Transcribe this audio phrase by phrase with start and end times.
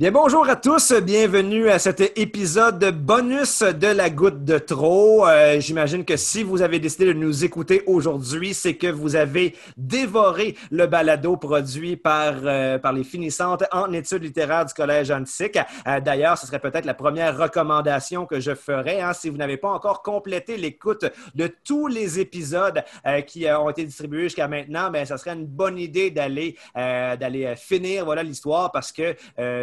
[0.00, 0.94] Bien, bonjour à tous.
[0.94, 5.28] Bienvenue à cet épisode bonus de la goutte de trop.
[5.28, 9.54] Euh, j'imagine que si vous avez décidé de nous écouter aujourd'hui, c'est que vous avez
[9.76, 15.58] dévoré le balado produit par, euh, par les finissantes en études littéraires du Collège Antique.
[15.86, 19.02] Euh, d'ailleurs, ce serait peut-être la première recommandation que je ferais.
[19.02, 21.04] Hein, si vous n'avez pas encore complété l'écoute
[21.34, 22.82] de tous les épisodes
[23.26, 27.54] qui ont été distribués jusqu'à maintenant, mais ben, ça serait une bonne idée d'aller d'aller
[27.56, 29.14] finir voilà l'histoire parce que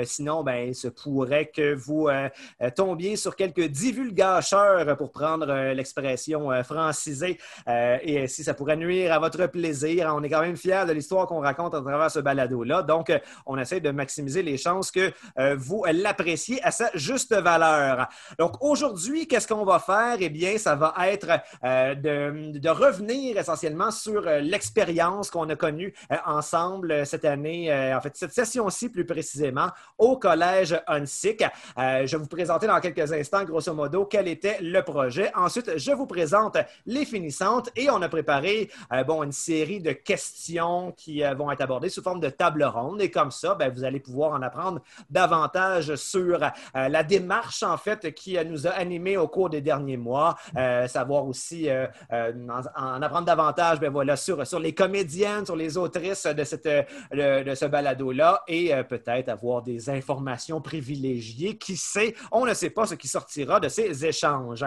[0.03, 2.27] sinon, sinon, ben, il se pourrait que vous euh,
[2.61, 9.13] euh, tombiez sur quelques divulgateurs, pour prendre euh, l'expression francisée, et si ça pourrait nuire
[9.13, 10.11] à votre plaisir.
[10.13, 12.83] On est quand même fiers de l'histoire qu'on raconte à travers ce balado-là.
[12.83, 13.11] Donc,
[13.45, 15.11] on essaie de maximiser les chances que
[15.55, 18.07] vous l'appréciez à sa juste valeur.
[18.39, 20.17] Donc, aujourd'hui, qu'est-ce qu'on va faire?
[20.19, 21.27] Eh bien, ça va être
[21.63, 25.93] de, revenir essentiellement sur l'expérience qu'on a connue
[26.25, 29.69] ensemble cette année, en fait, cette session-ci plus précisément,
[30.17, 31.43] Collège UNSIC.
[31.77, 35.31] Euh, je vais vous présenter dans quelques instants, grosso modo, quel était le projet.
[35.35, 39.91] Ensuite, je vous présente les finissantes et on a préparé euh, bon, une série de
[39.91, 43.01] questions qui euh, vont être abordées sous forme de table ronde.
[43.01, 46.39] Et comme ça, ben, vous allez pouvoir en apprendre davantage sur
[46.73, 50.35] la démarche, en fait, qui nous a animés au cours des derniers mois.
[50.87, 51.69] savoir aussi
[52.09, 57.55] en, apprendre davantage ben, voilà, sur, sur les comédiennes, sur les autrices de, cette, de
[57.55, 61.57] ce balado-là et peut-être avoir des informations informations privilégiées.
[61.57, 64.65] Qui sait, on ne sait pas ce qui sortira de ces échanges.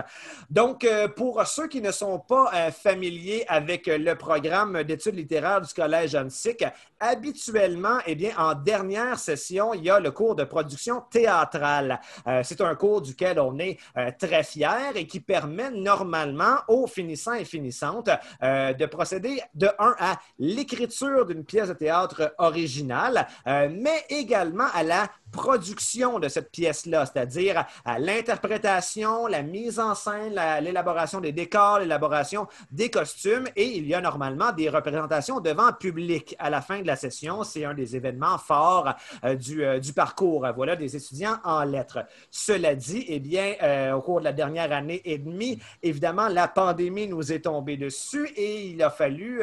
[0.50, 5.62] Donc, euh, pour ceux qui ne sont pas euh, familiers avec le programme d'études littéraires
[5.62, 6.64] du Collège Antique,
[6.98, 12.00] habituellement, eh bien, en dernière session, il y a le cours de production théâtrale.
[12.26, 13.78] Euh, c'est un cours duquel on est
[14.18, 18.10] très fier et qui permet normalement aux finissants et finissantes
[18.42, 25.08] de procéder de un à l'écriture d'une pièce de théâtre originale, mais également à la
[25.30, 32.46] production de cette pièce-là, c'est-à-dire à, l'interprétation, la mise en scène, l'élaboration des décors, l'élaboration
[32.70, 36.86] des costumes, et il y a normalement des représentations devant public à la fin de
[36.86, 37.44] la session.
[37.44, 42.04] C'est un des événements forts euh, euh, du, parcours, voilà, des étudiants en lettres.
[42.30, 46.48] Cela dit, eh bien, euh, au cours de la dernière année et demie, évidemment, la
[46.48, 49.42] pandémie nous est tombée dessus et il a fallu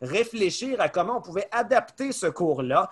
[0.00, 2.90] réfléchir à comment on pouvait adapter ce cours-là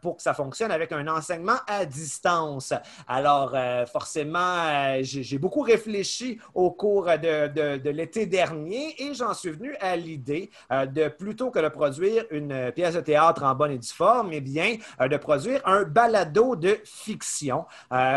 [0.00, 2.72] pour que ça fonctionne avec un enseignement à distance.
[3.06, 9.50] Alors, euh, forcément, euh, j'ai beaucoup réfléchi au cours de, l'été dernier et j'en suis
[9.50, 13.72] venu à l'idée euh, de, plutôt que de produire une pièce de théâtre en bonne
[13.72, 17.64] et due forme, eh bien, de produire un balado de fiction.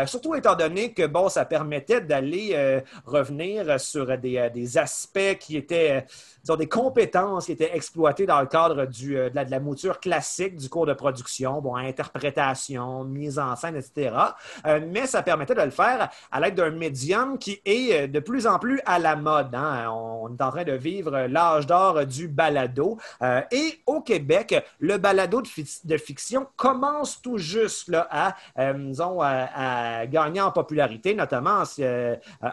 [0.06, 6.04] surtout étant donné que, bon, ça permettait d'aller revenir sur des, des, aspects qui étaient
[6.50, 10.56] ont des compétences qui étaient exploitées dans le cadre du, euh, de, la, mouture classique
[10.56, 14.14] du cours de production, bon, interprétation, mise en scène, etc.
[14.66, 18.20] Euh, mais ça permettait de le faire à l'aide d'un médium qui est euh, de
[18.20, 19.54] plus en plus à la mode.
[19.54, 19.88] Hein.
[19.90, 22.98] On est en train de vivre l'âge d'or du balado.
[23.50, 28.34] et au Québec, le balado de, fiction commence tout juste à,
[30.06, 31.62] gagner en popularité, notamment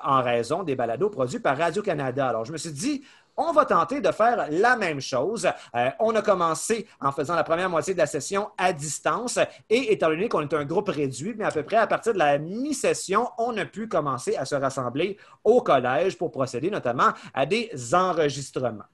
[0.04, 2.30] en raison des balados produits par Radio-Canada.
[2.30, 3.04] Alors, je me suis dit,
[3.38, 5.48] on va tenter de faire la même chose.
[5.76, 9.94] Euh, on a commencé en faisant la première moitié de la session à distance et
[9.94, 12.38] étant donné qu'on est un groupe réduit, mais à peu près à partir de la
[12.38, 17.72] mi-session, on a pu commencer à se rassembler au collège pour procéder notamment à des
[17.94, 18.86] enregistrements.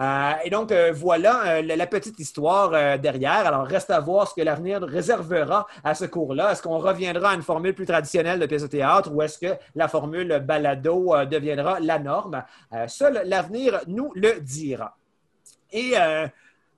[0.00, 3.46] Euh, et donc, euh, voilà euh, la, petite histoire derrière.
[3.46, 6.52] Alors, reste à voir ce que l'avenir réservera à ce cours-là.
[6.52, 9.54] Est-ce qu'on reviendra à une formule plus traditionnelle de pièce de théâtre ou est-ce que
[9.74, 12.44] la formule balado deviendra la norme?
[12.86, 14.96] seul l'avenir nous le dira.
[15.72, 15.94] Et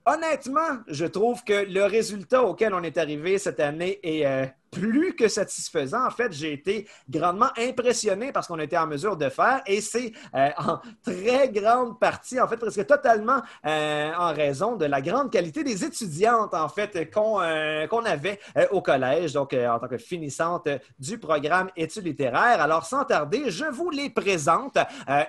[0.07, 5.29] honnêtement, je trouve que le résultat auquel on est arrivé cette année est plus que
[5.29, 6.05] satisfaisant.
[6.07, 9.81] En fait, j'ai été grandement impressionné par ce qu'on était en mesure de faire et
[9.81, 15.03] c'est euh, en très grande partie, en fait, presque totalement euh, en raison de la
[15.03, 18.41] grande qualité des étudiantes, en fait, qu'on euh, avait
[18.71, 22.61] au collège, donc en tant que finissante du programme études littéraires.
[22.61, 24.79] Alors, sans tarder, je vous les présente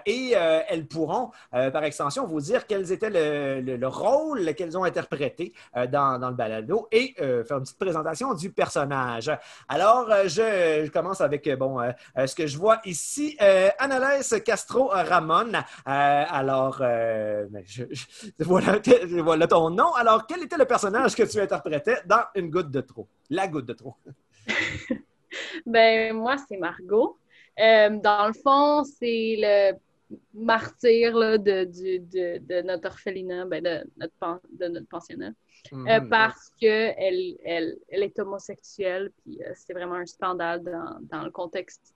[0.06, 5.54] et elles pourront, par extension, vous dire quels étaient le, le, rôle qu'elles ont interprété
[5.76, 9.33] dans, dans, le balado et faire une petite présentation du personnage.
[9.68, 11.92] Alors, euh, je, commence avec euh, bon, euh,
[12.26, 13.38] ce que je vois ici.
[13.80, 15.52] Annalise Castro Ramon.
[15.86, 17.64] alors, ben,
[18.40, 19.94] voilà, ton nom.
[19.94, 23.08] Alors, quel était le personnage que tu interprétais dans Une goutte de trop?
[23.30, 23.96] La goutte de trop.
[25.66, 27.18] ben, moi, c'est Margot.
[27.58, 29.74] dans le fond, c'est le
[30.34, 35.32] martyr de, de, notre orphelinat, ben de, notre, de notre pensionnat,
[35.72, 36.10] euh, mm-hmm.
[36.10, 41.32] parce qu'elle elle, elle est homosexuelle, puis euh, c'est vraiment un scandale dans, dans, le
[41.32, 41.94] contexte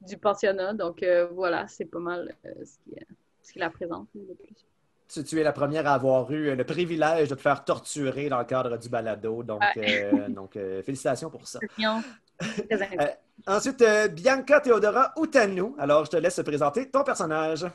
[0.00, 0.74] du pensionnat.
[0.74, 2.96] Donc voilà, c'est pas mal ce qui,
[3.42, 4.66] ce qui la présente le plus
[5.08, 8.44] tu, es la première à avoir eu le privilège de te faire torturer dans le
[8.44, 9.42] cadre du balado.
[9.42, 11.60] Donc, euh, donc euh, félicitations pour ça.
[12.42, 13.06] Euh,
[13.46, 15.74] ensuite, Bianca Theodora Outanou.
[15.78, 17.66] Alors, je te laisse présenter ton personnage.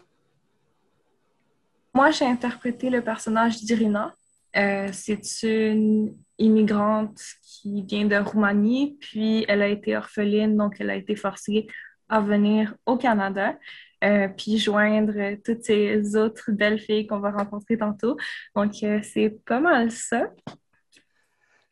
[1.94, 4.14] Moi, j'ai interprété le personnage d'Irina.
[4.54, 10.96] C'est une immigrante qui vient de Roumanie, puis elle a été orpheline, donc elle a
[10.96, 11.68] été forcée
[12.10, 13.56] à venir au Canada.
[14.04, 18.18] Euh, puis joindre toutes ces autres belles filles qu'on va rencontrer tantôt.
[18.56, 20.32] Donc, euh, c'est pas mal ça.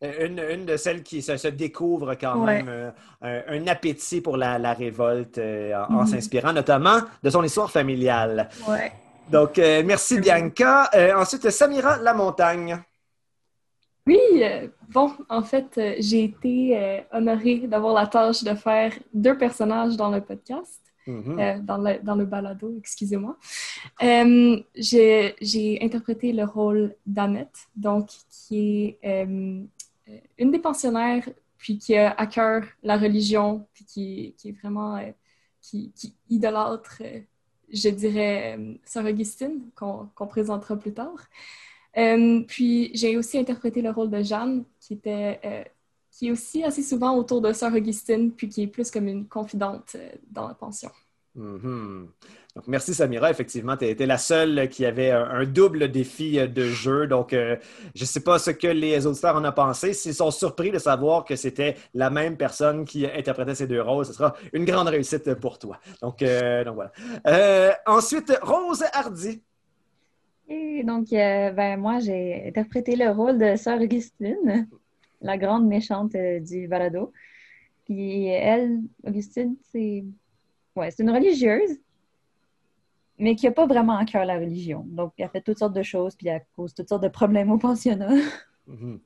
[0.01, 6.01] Euh, une, de celles qui se, découvre quand même un, appétit pour la, révolte en,
[6.01, 6.07] mhm.
[6.07, 8.49] s'inspirant notamment de son histoire familiale.
[8.67, 8.91] Ouais.
[9.29, 10.89] Donc, merci Bianca.
[11.15, 12.81] ensuite, Samira Lamontagne.
[14.07, 14.43] Oui,
[14.87, 20.21] bon, en fait, j'ai été honorée d'avoir la tâche de faire deux personnages dans le
[20.21, 20.79] podcast.
[21.09, 23.35] Euh, dans, le, dans, le, balado, excusez-moi.
[24.03, 29.63] Euh, j'ai interprété le rôle d'Annette, donc qui est euh,
[30.37, 31.27] une des pensionnaires,
[31.57, 34.99] puis qui a à cœur la religion, puis qui, est vraiment,
[35.61, 37.01] qui, qui, idolâtre,
[37.71, 41.27] je dirais, Sœur Augustine, qu'on présentera plus tard.
[42.47, 45.69] puis j'ai aussi interprété le rôle de Jeanne, qui était
[46.19, 49.25] qui est aussi assez souvent autour de Sœur Augustine, puis qui est plus comme une
[49.25, 50.91] confidente euh, dans la pension.
[51.37, 52.07] Mm-hmm.
[52.67, 53.29] Merci Samira.
[53.29, 57.07] Effectivement, tu été la seule qui avait un, double défi euh, de jeu.
[57.07, 57.55] Donc, euh,
[57.95, 59.93] je ne sais pas ce que les auditeurs en ont pensé.
[59.93, 64.05] S'ils sont surpris de savoir que c'était la même personne qui interprétait ces deux rôles,
[64.05, 65.79] ce sera une grande réussite pour toi.
[66.01, 67.77] Donc, donc voilà.
[67.85, 69.41] ensuite, Rose Hardy.
[70.47, 74.67] Et donc, ben, moi, j'ai interprété le rôle de Sœur Augustine
[75.21, 77.11] la grande méchante euh, du balado.
[77.85, 80.03] Puis elle, Augustine, c'est
[80.75, 81.79] ouais, une religieuse,
[83.19, 84.85] mais qui n'a pas vraiment en cœur la religion.
[84.87, 87.57] Donc, elle fait toutes sortes de choses, puis elle cause toutes sortes de problèmes au
[87.57, 88.13] pensionnat.
[88.67, 88.99] Mhm.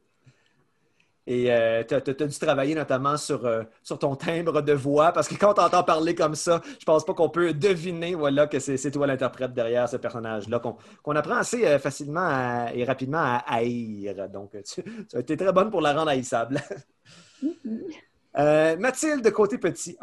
[1.26, 5.30] Et euh, tu as, dû travailler notamment sur, euh, sur ton timbre de voix, parce
[5.30, 8.60] que quand tu entends parler comme ça, je pense pas qu'on peut deviner voilà, que
[8.60, 14.28] c'est toi l'interprète derrière ce personnage-là, qu'on apprend assez euh, facilement et rapidement à haïr.
[14.28, 16.62] Donc, tu, tu, as été très bonne pour la rendre haïssable.
[18.36, 19.96] Mathilde, côté petit,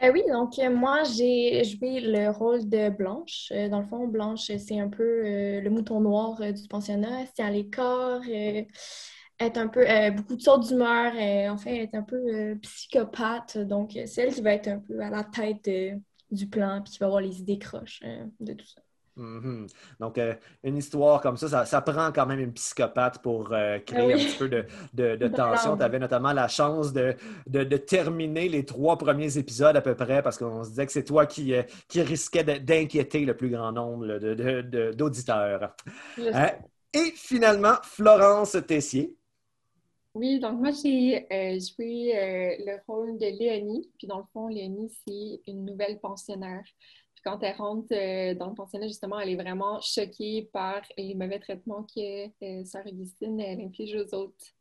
[0.00, 0.12] ensuite.
[0.14, 3.52] oui, donc moi, j'ai joué le rôle de Blanche.
[3.70, 5.22] dans le fond, Blanche, c'est un peu
[5.60, 7.26] le mouton noir du pensionnat.
[7.34, 8.20] C'est à l'écart
[9.38, 12.16] est un peu, euh, beaucoup de sortes d'humeur, euh, en fait, elle est un peu
[12.16, 13.58] euh, psychopathe.
[13.58, 15.70] Donc, c'est elle qui va être un peu à la tête
[16.30, 18.02] du plan, puis qui va avoir les idées croches
[18.40, 18.80] de tout ça.
[19.18, 19.66] Mm-hmm.
[20.00, 20.20] Donc,
[20.62, 24.48] une histoire comme ça, ça, prend quand même une psychopathe pour créer un petit peu
[24.48, 25.76] de, de, tension.
[25.76, 27.14] Tu avais notamment la chance de,
[27.46, 31.04] de, terminer les trois premiers épisodes à peu près parce qu'on se disait que c'est
[31.04, 31.52] toi qui,
[31.88, 34.18] qui risquais d'inquiéter le plus grand nombre
[34.92, 35.74] d'auditeurs.
[36.18, 39.18] et finalement, Florence Tessier.
[40.18, 43.88] Oui, donc moi, j'ai euh, joué euh, le rôle de Léonie.
[43.98, 46.64] Puis dans le fond, Léonie, c'est une nouvelle pensionnaire.
[47.18, 51.16] Puis quand elle rentre euh, dans le pensionnat, justement, elle est vraiment choquée par les
[51.16, 54.54] mauvais traitements que Sœur Augustine inflige aux autres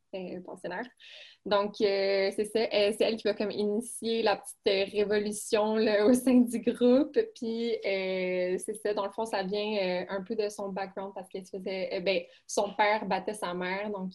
[1.47, 6.13] Donc, euh, c'est ça, c'est elle qui va comme initier la petite euh, révolution au
[6.13, 7.17] sein du groupe.
[7.35, 11.29] Puis, euh, c'est ça, dans le fond, ça vient un peu de son background parce
[11.29, 13.89] qu'elle faisait, ben, son père battait sa mère.
[13.91, 14.11] Donc,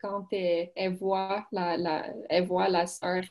[0.00, 2.06] quand elle, voit la,
[2.42, 3.22] voit la sœur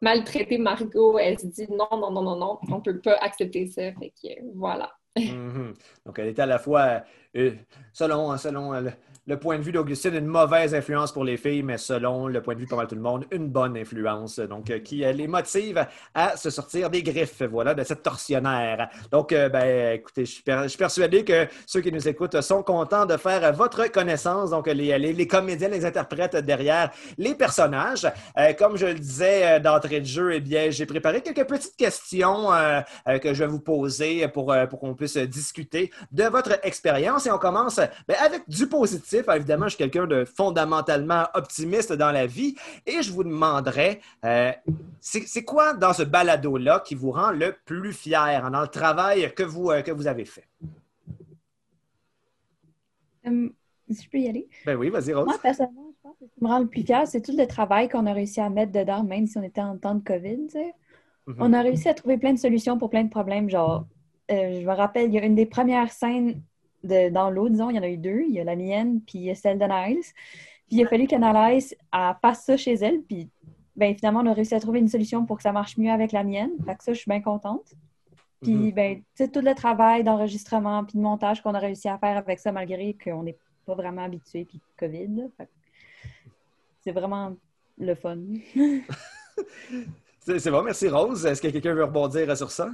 [0.00, 3.66] maltraiter Margot, elle se dit non, non, non, non, non, on ne peut pas accepter
[3.66, 3.92] ça.
[3.92, 4.90] Fait que, voilà.
[5.18, 5.74] Mm-hmm.
[6.06, 7.02] Donc, elle était à la fois,
[7.92, 8.72] selon, selon
[9.36, 12.60] point de vue d'Augustine, une mauvaise influence pour les filles, mais selon le point de
[12.60, 16.36] vue de tout le monde, une bonne influence, donc euh, qui euh, les motive à
[16.36, 18.88] se sortir des griffes, voilà, de cette torsionnaire.
[19.10, 23.16] Donc, euh, ben, écoutez, je suis, persuadé que ceux qui nous écoutent sont contents de
[23.16, 28.06] faire votre connaissance, donc les, les, comédiens, les interprètes derrière les personnages.
[28.58, 32.48] comme je le disais d'entrée de jeu, eh bien, j'ai préparé quelques petites questions
[33.06, 37.38] que je vais vous poser pour, pour qu'on puisse discuter de votre expérience et on
[37.38, 42.54] commence ben, avec du positif Évidemment, je suis quelqu'un de fondamentalement optimiste dans la vie
[42.86, 44.52] et je vous demanderais, euh,
[45.00, 49.42] c'est quoi dans ce balado-là qui vous rend le plus fier dans le travail que
[49.42, 50.46] vous, euh, que vous avez fait?
[53.24, 53.52] Hum,
[53.90, 54.48] si je peux y aller?
[54.64, 55.26] Ben oui, vas-y, Rose.
[55.26, 57.46] Moi, personnellement, je pense que ce qui me rend le plus fier, c'est tout le
[57.46, 60.46] travail qu'on a réussi à mettre dedans, même si on était en temps de COVID.
[60.46, 61.34] Mm-hmm.
[61.38, 63.86] On a réussi à trouver plein de solutions pour plein de problèmes, genre
[64.30, 66.40] je me rappelle, il y a une des premières scènes
[66.84, 68.22] de, dans l'eau, disons, il y en a eu deux.
[68.28, 70.04] Il y a la mienne, puis celle de Niles.
[70.68, 71.76] Puis il a fallu qu'Analyse
[72.22, 73.28] fasse ça chez elle, puis
[73.76, 76.12] ben, finalement, on a réussi à trouver une solution pour que ça marche mieux avec
[76.12, 76.50] la mienne.
[76.66, 77.74] Fait que ça, je suis bien contente.
[78.42, 78.74] Puis, mm-hmm.
[78.74, 82.52] ben, tout le travail d'enregistrement puis de montage qu'on a réussi à faire avec ça,
[82.52, 85.30] malgré qu'on n'est pas vraiment habitué, puis COVID.
[86.82, 87.34] C'est vraiment
[87.78, 88.18] le fun.
[90.20, 91.24] c'est bon, merci Rose.
[91.24, 92.70] Est-ce que quelqu'un veut rebondir sur ça?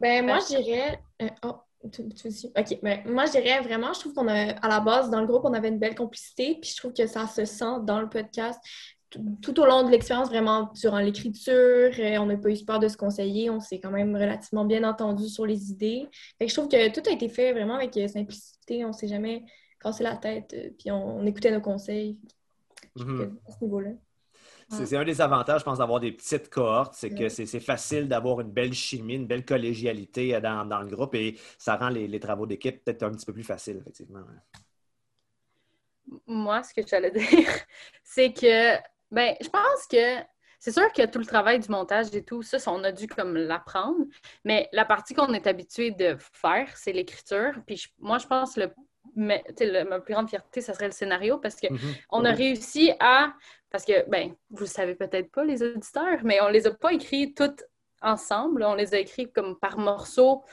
[0.00, 1.00] Ben, moi, je dirais.
[1.22, 2.78] Euh, oh, OK.
[2.82, 5.44] Ben, moi, je dirais vraiment, je trouve qu'on a, à la base, dans le groupe,
[5.44, 8.60] on avait une belle complicité, puis je trouve que ça se sent dans le podcast
[9.10, 11.54] tout, au long de l'expérience, vraiment durant l'écriture,
[11.98, 14.84] euh, on n'a pas eu peur de se conseiller, on s'est quand même relativement bien
[14.84, 16.08] entendu sur les idées.
[16.40, 19.44] je trouve que tout a été fait vraiment avec euh, simplicité, on ne s'est jamais
[19.80, 22.18] cassé la tête, euh, puis on, écoutait nos conseils.
[22.96, 23.38] Mhm.
[23.46, 23.90] À ce niveau-là.
[24.70, 28.40] C'est un des avantages, je pense, d'avoir des petites cohortes, c'est que c'est facile d'avoir
[28.40, 32.84] une belle chimie, une belle collégialité dans, le groupe et ça rend les, travaux d'équipe
[32.84, 34.20] peut-être un petit peu plus faciles, effectivement.
[36.26, 37.48] Moi, ce que j'allais dire,
[38.02, 38.76] c'est que
[39.10, 40.22] ben, je pense que
[40.58, 43.36] c'est sûr que tout le travail du montage et tout, ça, on a dû comme
[43.36, 44.04] l'apprendre.
[44.44, 47.52] Mais la partie qu'on est habitué de faire, c'est l'écriture.
[47.66, 51.56] Puis moi, je pense que le, ma plus grande fierté, ce serait le scénario parce
[51.56, 51.94] qu'on mhm.
[52.10, 53.32] on a réussi à.
[53.70, 56.92] Parce que, ben, vous le savez peut-être pas, les auditeurs, mais on les a pas
[56.92, 57.64] écrits toutes
[58.02, 58.62] ensemble.
[58.62, 60.44] On les a écrits comme par morceaux.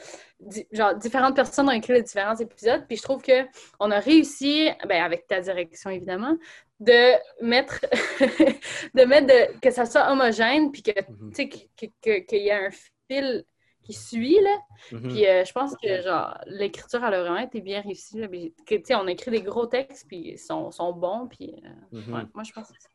[0.71, 2.85] Genre, différentes personnes ont écrit les différents épisodes.
[2.87, 6.37] Puis je trouve qu'on a réussi, ben, avec ta direction évidemment,
[6.79, 7.81] de mettre,
[8.93, 12.69] de mettre que ça soit homogène, puis que, tu sais, qu'il y ait un
[13.07, 13.45] fil
[13.81, 14.57] qui suit, là.
[14.91, 15.09] Mhm.
[15.09, 18.27] Puis euh, je pense que, genre, l'écriture, elle a vraiment été bien réussie, là.
[18.27, 21.99] tu sais, on a écrit des gros textes, puis ils sont, sont bons, puis euh,
[21.99, 22.29] mhm.
[22.33, 22.89] moi, je pense que c'est...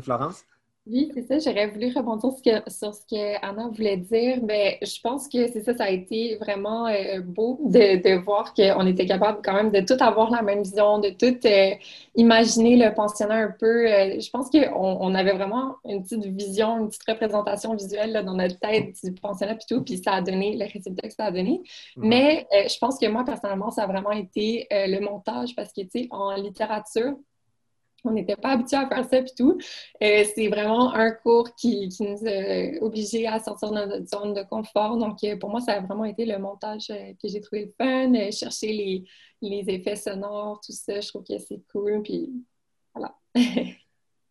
[0.00, 0.44] Florence?
[0.86, 1.38] Oui, c'est ça.
[1.38, 2.32] J'aurais voulu rebondir
[2.66, 4.38] sur ce que Anna voulait dire.
[4.42, 8.54] Mais je pense que c'est ça, ça a été vraiment euh, beau de, de voir
[8.54, 11.74] qu'on était capable quand même de tout avoir la même vision, de tout euh,
[12.16, 13.86] imaginer le pensionnat un peu.
[13.86, 18.22] Euh, je pense qu'on on avait vraiment une petite vision, une petite représentation visuelle là,
[18.22, 21.26] dans notre tête du pensionnat puis tout, puis ça a donné le résultat que ça
[21.26, 21.60] a donné.
[21.96, 22.08] Mm-hmm.
[22.08, 25.90] Mais je pense que moi, personnellement, ça a vraiment été le montage parce que, tu
[25.90, 27.14] sais, en littérature,
[28.04, 29.58] on n'était pas habitué à faire ça et tout.
[30.02, 34.42] Euh, c'est vraiment un cours qui, nous a obligés à sortir de notre zone de
[34.42, 34.96] confort.
[34.96, 37.72] Donc, euh, pour moi, ça a vraiment été le montage euh, que j'ai trouvé le
[37.78, 39.04] fun, chercher les,
[39.42, 41.00] les, effets sonores, tout ça.
[41.00, 42.02] Je trouve que c'est cool.
[42.02, 42.30] Puis
[42.94, 43.14] voilà.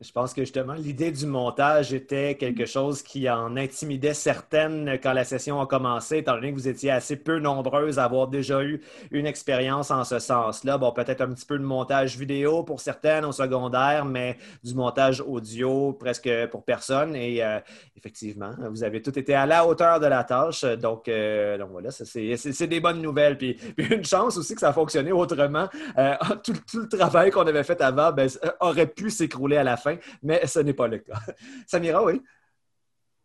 [0.02, 5.12] Je pense que justement, l'idée du montage était quelque chose qui en intimidait certaines quand
[5.12, 8.64] la session a commencé, étant donné que vous étiez assez peu nombreuses à avoir déjà
[8.64, 10.78] eu une expérience en ce sens-là.
[10.78, 15.20] Bon, peut-être un petit peu de montage vidéo pour certaines au secondaire, mais du montage
[15.20, 17.14] audio presque pour personne.
[17.18, 17.60] Et euh,
[17.98, 20.62] effectivement, vous avez tout été à la hauteur de la tâche.
[20.62, 23.38] Donc, euh, donc voilà, c'est des bonnes nouvelles.
[23.38, 25.68] Puis, une chance aussi que ça a fonctionné autrement.
[25.98, 26.16] Euh,
[26.46, 28.30] tout, le travail qu'on avait fait avant ben,
[28.62, 29.89] aurait pu s'écrouler à la fin
[30.22, 31.20] mais ce n'est pas le cas.
[31.68, 32.22] Samira, oui?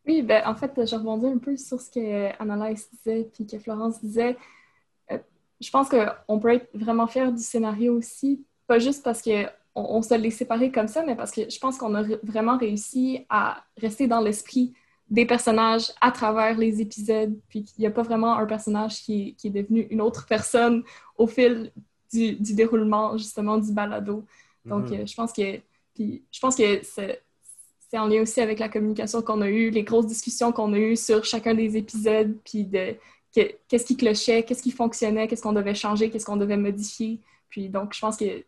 [0.07, 3.59] Oui, ben, en fait, je rebondis un peu sur ce que Annalise disait puis que
[3.59, 4.37] Florence disait.
[5.11, 5.19] Euh,
[5.61, 10.03] je pense qu'on peut être vraiment fier du scénario aussi, pas juste parce qu'on on
[10.03, 13.65] se l'est séparé comme ça, mais parce que je pense qu'on a vraiment réussi à
[13.79, 14.75] rester dans l'esprit
[15.09, 19.37] des personnages à travers les épisodes, puis qu'il n'y a pas vraiment un personnage qui
[19.43, 20.83] est, devenu une autre personne
[21.17, 21.73] au fil
[22.13, 24.25] du, déroulement, justement, du balado.
[24.65, 25.03] Donc, mm-hmm.
[25.03, 25.61] euh, je pense que
[25.95, 29.85] puis je pense que c'est en lien aussi avec la communication qu'on a eue, les
[29.85, 32.97] grosses discussions qu'on a eues sur chacun des épisodes, puis de
[33.33, 37.21] qu'est-ce qui clochait, qu'est-ce qui fonctionnait, qu'est-ce qu'on devait changer, qu'est-ce qu'on devait modifier.
[37.51, 38.45] Puis donc, je pense que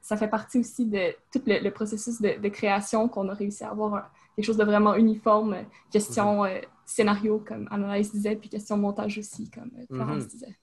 [0.00, 4.10] ça fait partie aussi de tout le, processus de, création qu'on a réussi à avoir
[4.34, 5.58] quelque chose de vraiment uniforme,
[5.92, 6.56] question mm-hmm.
[6.56, 10.30] euh, scénario, comme Annalise disait, puis question montage aussi, comme euh, Florence mm-hmm.
[10.30, 10.56] disait.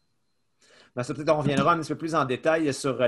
[0.95, 2.99] Ben, peut-être on reviendra un petit peu plus en détail sur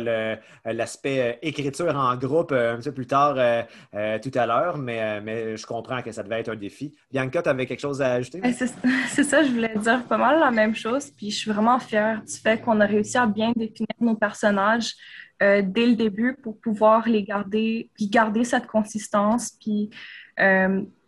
[0.65, 4.77] l'aspect euh, écriture en groupe euh, un petit peu plus tard euh, tout à l'heure,
[4.77, 6.93] mais, mais je comprends que ça devait être un défi.
[7.09, 8.41] Bianca, tu avais quelque chose à ajouter?
[8.51, 11.11] C'est ça, je voulais dire pas mal la même chose.
[11.11, 14.93] Puis je suis vraiment fière du fait qu'on a réussi à bien définir nos personnages
[15.39, 19.91] dès le début pour pouvoir les garder, puis garder cette consistance, puis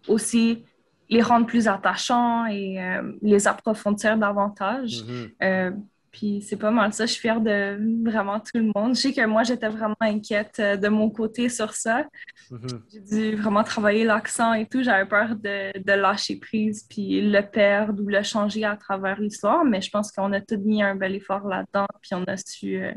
[0.08, 0.64] aussi
[1.10, 2.78] les rendre plus attachants et
[3.22, 5.04] les approfondir davantage.
[5.42, 5.74] Mm-hmm.
[6.12, 7.06] Puis c'est pas mal ça.
[7.06, 8.96] Je suis fière de vraiment tout le monde.
[8.96, 12.08] Je sais que moi, j'étais vraiment inquiète euh, de mon côté sur ça.
[12.52, 12.82] Mm-hmm.
[12.92, 14.84] J'ai dû vraiment travailler l'accent et tout.
[14.84, 19.64] J'avais peur de, lâcher prise puis le perdre ou le changer à travers l'histoire.
[19.66, 21.88] Mais je pense qu'on a tout mis un bel effort là-dedans.
[22.02, 22.94] Puis on a su euh,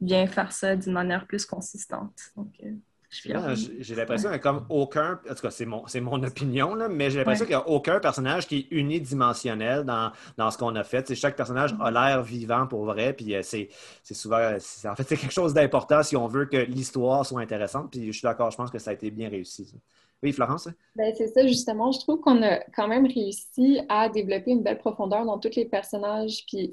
[0.00, 2.18] bien faire ça d'une manière plus consistante.
[2.36, 2.72] Donc, euh,
[3.12, 6.88] J'ai l'impression qu'il n'y a comme aucun, en tout cas c'est mon, mon opinion, là,
[6.88, 10.74] mais j'ai l'impression qu'il n'y a aucun personnage qui est unidimensionnel dans, dans ce qu'on
[10.76, 11.14] a fait.
[11.14, 13.68] chaque personnage a l'air vivant pour vrai, puis euh, c'est
[14.02, 18.06] souvent, en fait, c'est quelque chose d'important si on veut que l'histoire soit intéressante, puis
[18.06, 19.74] je suis d'accord, je pense que ça a été bien réussi.
[20.22, 20.68] Oui, Florence?
[20.94, 21.90] Ben, c'est ça, justement.
[21.90, 25.64] Je trouve qu'on a quand même réussi à développer une belle profondeur dans tous les
[25.64, 26.72] personnages, puis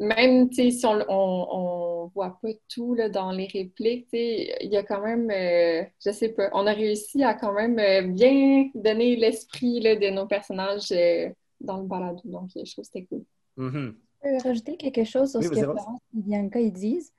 [0.00, 5.02] même si on, on, voit pas tout là, dans les répliques, il y a quand
[5.02, 9.80] même, euh, je sais pas, on a réussi à quand même euh, bien donner l'esprit
[9.80, 11.28] de nos personnages euh,
[11.60, 12.22] dans le balado.
[12.24, 13.24] Donc, je trouve que c'était cool.
[13.58, 13.94] Mm-hmm.
[14.24, 17.12] Je peux rajouter quelque chose sur ce que Florence et Bianca ils disent.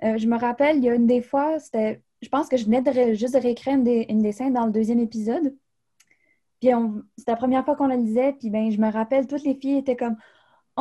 [0.00, 2.80] je me rappelle, il y a une des fois, c'était, je pense que je venais
[2.80, 5.54] de juste de réécrire une des, une des scènes dans le deuxième épisode.
[6.60, 6.70] Puis
[7.16, 9.78] c'était la première fois qu'on la lisait, puis ben, je me rappelle, toutes les filles
[9.78, 10.16] étaient comme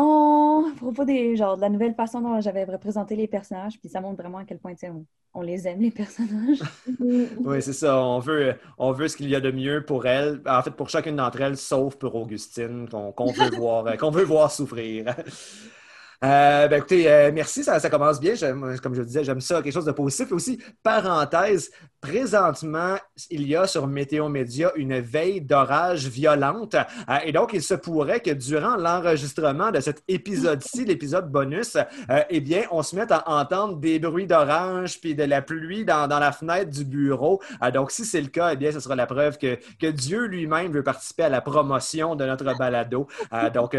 [0.02, 3.90] Oh, à propos des, genre, de la nouvelle façon dont j'avais représenté les personnages, puis
[3.90, 6.62] ça montre vraiment à quel point on, on les aime, les personnages.
[7.00, 8.02] oui, c'est ça.
[8.02, 10.42] On veut, on veut ce qu'il y a de mieux pour elles.
[10.48, 14.52] En fait, pour chacune d'entre elles, sauf pour Augustine, qu'on veut, voir, qu'on veut voir
[14.52, 15.14] souffrir.
[16.22, 18.34] Euh, ben écoutez, euh, merci, ça, commence bien.
[18.84, 20.32] comme je disais, j'aime ça, quelque chose de positif.
[20.34, 21.72] Aussi, parenthèse,
[22.02, 22.96] présentement,
[23.30, 26.76] il y a sur Météo Média une veille d'orage violente.
[26.76, 31.78] Euh, et donc, il se pourrait que durant l'enregistrement de cet épisode-ci, l'épisode bonus,
[32.30, 36.08] eh bien, on se mette à entendre des bruits d'orage puis de la pluie dans,
[36.08, 37.42] dans, la fenêtre du bureau.
[37.74, 40.74] donc, si c'est le cas, eh bien, ce sera la preuve que, que Dieu lui-même
[40.74, 43.08] veut participer à la promotion de notre balado.
[43.54, 43.78] donc,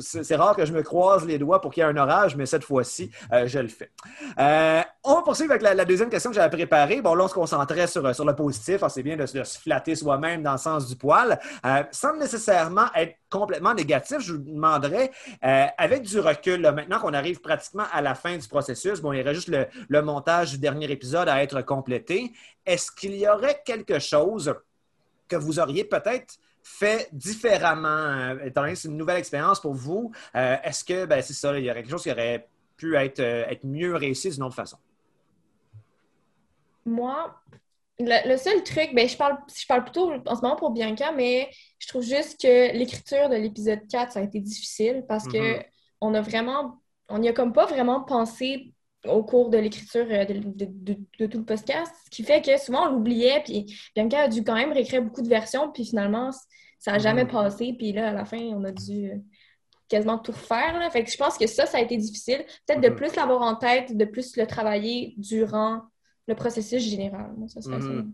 [0.00, 2.46] c'est rare que je me croise les doigts pour qu'il y ait un orage, mais
[2.46, 3.90] cette fois-ci, euh, je le fais.
[4.38, 7.00] Euh, on va poursuivre avec la, deuxième question que j'avais préparée.
[7.00, 8.82] Bon, là, on se concentrait sur, sur le positif.
[8.82, 11.38] Ah, c'est bien de, se flatter soi-même dans le sens du poil.
[11.64, 17.40] Euh, sans nécessairement être complètement négatif, je vous demanderais, avec du recul, maintenant qu'on arrive
[17.40, 20.58] pratiquement à la fin du processus, bon, il y aurait juste le, le montage du
[20.58, 22.32] dernier épisode à être complété.
[22.66, 24.52] Est-ce qu'il y aurait quelque chose
[25.28, 26.34] que vous auriez peut-être
[26.70, 31.04] fait différemment, euh, étant donné que c'est une nouvelle expérience pour vous, euh, est-ce que,
[31.04, 33.94] ben, c'est ça, il y aurait quelque chose qui aurait pu être, euh, être mieux
[33.96, 34.78] réussi d'une autre façon?
[36.86, 37.34] Moi,
[37.98, 41.50] le, seul truc, ben, je, parle, je parle plutôt en ce moment pour Bianca, mais
[41.78, 45.58] je trouve juste que l'écriture de l'épisode 4, ça a été difficile parce qu'on que
[45.58, 45.66] mm-hmm.
[46.00, 48.72] on a vraiment, on n'y a comme pas vraiment pensé
[49.06, 53.42] au cours de l'écriture de, tout le podcast, ce qui fait que souvent on l'oubliait,
[53.44, 56.30] puis Bianca a dû quand même réécrire beaucoup de versions, puis finalement,
[56.78, 57.30] ça n'a jamais mhm.
[57.30, 57.74] passé.
[57.78, 59.16] Puis là, à la fin, on a dû euh,
[59.88, 60.78] quasiment tout refaire.
[60.78, 60.90] Là.
[60.90, 62.44] Fait que je pense que ça, ça a été difficile.
[62.66, 62.96] Peut-être de mhm.
[62.96, 65.82] plus l'avoir en tête, de plus le travailler durant
[66.26, 67.30] le processus général.
[67.48, 68.12] ça serait mhm.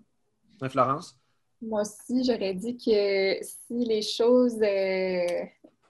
[0.68, 1.18] Florence?
[1.62, 5.44] Moi aussi, j'aurais dit que si les choses euh,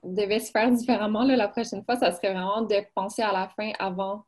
[0.07, 3.73] devaient se faire différemment la prochaine fois, ça serait vraiment de penser à la fin
[3.79, 4.25] avant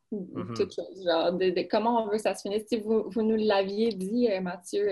[0.56, 1.04] toute chose.
[1.04, 2.66] Genre, de, comment on veut que ça se finisse.
[2.68, 4.88] Si vous, vous nous l'aviez dit, euh, Mathieu,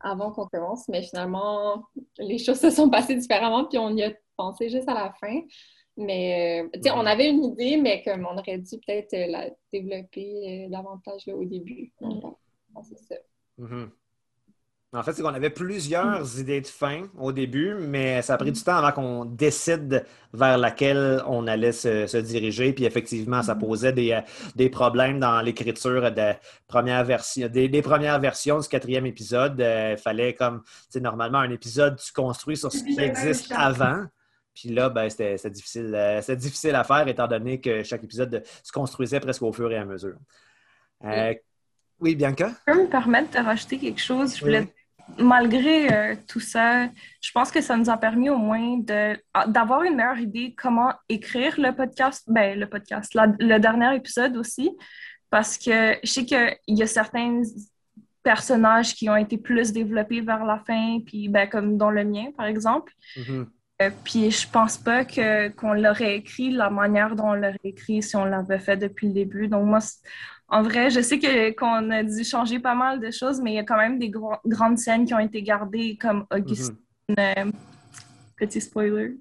[0.00, 1.84] avant qu'on commence, mais finalement,
[2.18, 5.40] les choses se sont passées différemment, puis on y a pensé juste à la fin.
[5.96, 9.26] Mais, euh, tu sais, on avait une idée, mais comme on aurait dû peut-être euh,
[9.26, 11.92] la développer euh, davantage au début.
[12.82, 13.16] c'est ça.
[13.58, 13.88] Mm-hmm.
[14.92, 18.50] En fait, c'est qu'on avait plusieurs idées de fin au début, mais ça a pris
[18.50, 22.72] du temps avant qu'on décide vers laquelle on allait se, diriger.
[22.72, 23.58] Puis effectivement, ça mm-hmm.
[23.60, 24.20] posait des,
[24.56, 26.34] des problèmes dans l'écriture des,
[26.66, 27.04] premières
[28.18, 29.54] versions du quatrième épisode.
[29.58, 34.06] Il euh, fallait comme, tu normalement, un épisode, tu construis sur ce qui existe avant.
[34.54, 38.72] Puis là, ben, c'était difficile, euh, difficile à faire étant donné que chaque épisode se
[38.72, 40.16] construisait presque au fur et à mesure.
[41.04, 41.32] Euh,
[42.00, 42.50] oui, Bianca?
[42.66, 44.36] Je peux me permettre de rajouter quelque chose?
[44.36, 44.66] Je voulais
[45.18, 46.86] malgré euh, tout ça,
[47.20, 48.78] je pense que ça nous a permis au moins
[49.34, 54.36] ah, d'avoir une meilleure idée comment écrire le podcast, ben, le podcast, le dernier épisode
[54.36, 54.70] aussi,
[55.30, 57.42] parce que je sais qu'il y a certains
[58.22, 62.26] personnages qui ont été plus développés vers la fin, puis ben, comme dans le mien,
[62.36, 62.92] par exemple.
[63.16, 63.46] Mm-hmm.
[63.80, 68.02] Euh, puis je pense pas que qu'on l'aurait écrit la manière dont on l'aurait écrit
[68.02, 69.48] si on l'avait fait depuis le début.
[69.48, 69.78] Donc moi,
[70.50, 73.54] en vrai, je sais que, qu'on a dû changer pas mal de choses, mais il
[73.54, 76.76] y a quand même des grandes scènes qui ont été gardées, comme Augustine.
[77.08, 77.46] Mm-hmm.
[77.46, 77.50] Euh,
[78.36, 79.18] petits spoilers.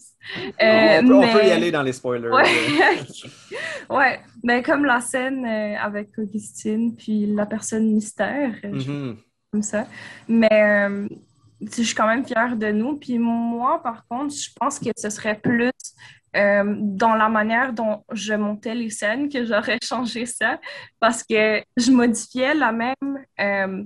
[0.61, 2.29] Euh, on, peut, y aller dans les spoilers.
[3.89, 9.15] Ouais, mais comme la scène euh, avec Augustine, puis la personne mystère, mm-hmm.
[9.51, 9.87] comme ça.
[10.27, 10.87] Mais
[11.61, 12.97] je suis quand même fière de nous.
[12.97, 15.71] Puis moi, par contre, je pense que ce serait plus
[16.35, 20.59] euh, dans la manière dont je montais les scènes que j'aurais changé ça
[20.99, 23.83] parce que je modifiais la même, euh,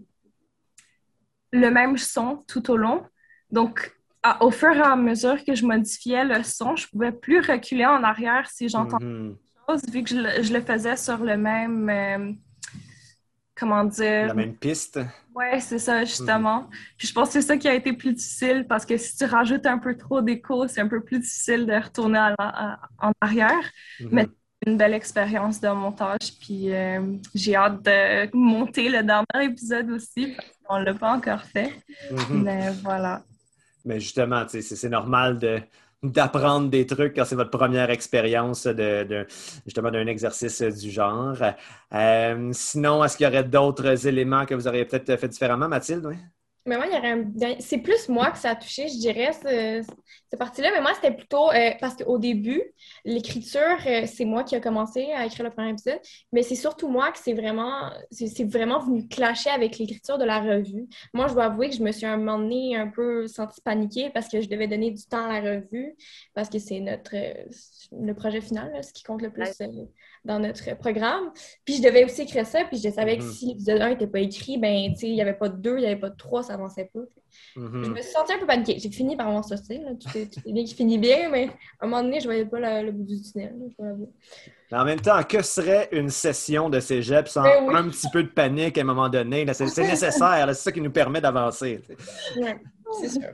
[1.51, 3.03] le même son tout au long.
[3.51, 3.93] Donc,
[4.39, 8.03] au fur et à mesure que je modifiais le son, je pouvais plus reculer en
[8.03, 12.34] arrière si j'entendais mm chose, vu que je, le faisais sur le même, euh,
[13.56, 14.28] comment dire...
[14.28, 15.00] La même piste.
[15.34, 16.70] Ouais, c'est ça, justement.
[16.98, 19.26] Puis je pense que c'est ça qui a été plus difficile parce que si tu
[19.26, 23.72] rajoutes un peu trop d'écho, c'est un peu plus difficile de retourner en arrière.
[24.00, 24.10] Mm-hmm.
[24.12, 26.38] Mais c'est une belle expérience de montage.
[26.39, 31.13] Puis euh, j'ai hâte de monter le dernier épisode aussi parce qu'on ne l'a pas
[31.13, 31.74] encore fait.
[32.12, 32.44] Mm-hmm.
[32.44, 33.24] Mais voilà.
[33.86, 35.62] Mais justement, c'est normal de,
[36.04, 39.26] d'apprendre des trucs quand c'est votre première expérience de,
[39.66, 41.38] justement d'un exercice du genre.
[41.94, 46.08] Euh, sinon, est-ce qu'il y aurait d'autres éléments que vous auriez peut-être fait différemment, Mathilde?
[46.65, 50.39] Mais moi, il y aurait C'est plus moi que ça a touché, je dirais, cette
[50.39, 50.69] partie-là.
[50.73, 52.62] Mais moi, c'était plutôt euh, parce qu'au début,
[53.04, 55.99] l'écriture, euh, c'est moi qui ai commencé à écrire le premier épisode.
[56.32, 60.39] Mais c'est surtout moi que c'est vraiment, c'est vraiment venu clasher avec l'écriture de la
[60.39, 60.88] revue.
[61.13, 64.10] Moi, je dois avouer que je me suis un moment donné un peu sentie paniquée
[64.10, 65.95] parce que je devais donner du temps à la revue,
[66.34, 67.34] parce que c'est notre euh,
[67.91, 69.62] le projet final, ce qui compte le plus
[70.26, 71.32] dans notre programme.
[71.66, 73.34] Puis je devais aussi écrire ça, puis je savais que mm-hmm.
[73.34, 75.78] si l'épisode 1 n'était pas écrit, ben, tu sais, il n'y avait pas de 2,
[75.78, 77.02] il n'y avait pas de 3, ça avançait pas.
[77.56, 77.84] Mm-hmm.
[77.86, 78.78] Je me suis sentie un peu paniquée.
[78.80, 79.82] J'ai fini par m'en sortir.
[80.00, 82.82] Tout, est, bien qui finit bien, mais à un moment donné, je ne voyais pas
[82.82, 83.54] le bout du tunnel.
[84.72, 88.24] mais en même temps, que serait une session de cégep sans ben un petit peu
[88.24, 89.46] de panique à un moment donné?
[89.54, 90.46] C'est nécessaire.
[90.48, 91.82] C'est ça qui nous permet d'avancer.
[92.38, 92.50] Oui,
[93.02, 93.30] c'est sûr.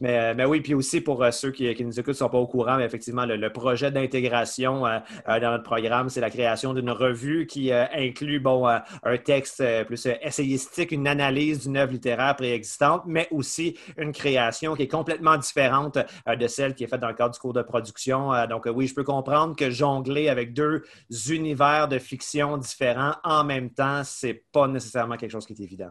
[0.00, 2.46] Mais, mais, oui, puis aussi pour euh, ceux qui, nous écoutent ne sont pas au
[2.46, 6.90] courant, mais effectivement, le, projet d'intégration euh, euh, dans notre programme, c'est la création d'une
[6.90, 13.28] revue qui inclut bon, un texte plus essayistique, une analyse d'une œuvre littéraire préexistante, mais
[13.30, 17.34] aussi une création qui est complètement différente de celle qui est faite dans le cadre
[17.34, 18.30] du cours de production.
[18.48, 20.82] donc oui, je peux comprendre que jongler avec deux
[21.28, 25.90] univers de fiction différents en même temps, c'est pas nécessairement quelque chose qui est évident.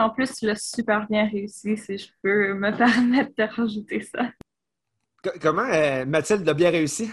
[0.00, 4.30] En plus, tu l'as super bien réussi, si je peux me permettre de rajouter ça.
[5.40, 7.10] comment euh, Mathilde a bien réussi?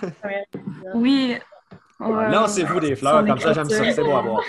[0.94, 1.36] oui.
[2.00, 3.92] Lancez-vous des fleurs, comme ça, j'aime ça.
[3.92, 4.44] C'est beau à voir.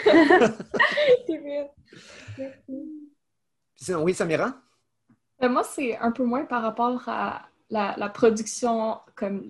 [4.04, 4.54] oui, Samira?
[5.42, 9.48] Euh, moi, c'est un peu moins par rapport à la, production, comme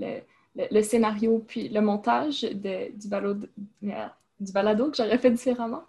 [0.56, 3.46] le, scénario, puis le montage du, balado,
[3.82, 5.84] du balado que j'aurais fait différemment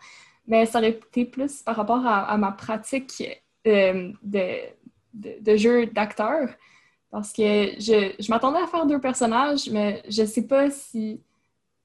[0.49, 3.23] mais ça aurait été plus par rapport à, ma pratique
[3.67, 4.47] euh, de,
[5.13, 6.49] de, jeu d'acteur.
[7.11, 11.21] Parce que je, je m'attendais à faire deux personnages, mais je ne sais pas si,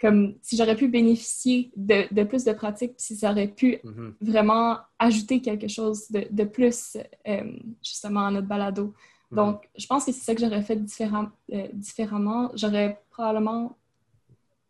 [0.01, 4.15] comme, si j'aurais pu bénéficier de, de, plus de pratique, si ça aurait pu mm-hmm.
[4.23, 6.97] vraiment ajouter quelque chose de, de plus,
[7.29, 8.95] euh, justement, à notre balado.
[9.31, 9.37] Mm-hmm.
[9.37, 12.51] Donc, je pense que c'est ça que j'aurais fait différent, euh, différemment.
[12.55, 13.77] J'aurais probablement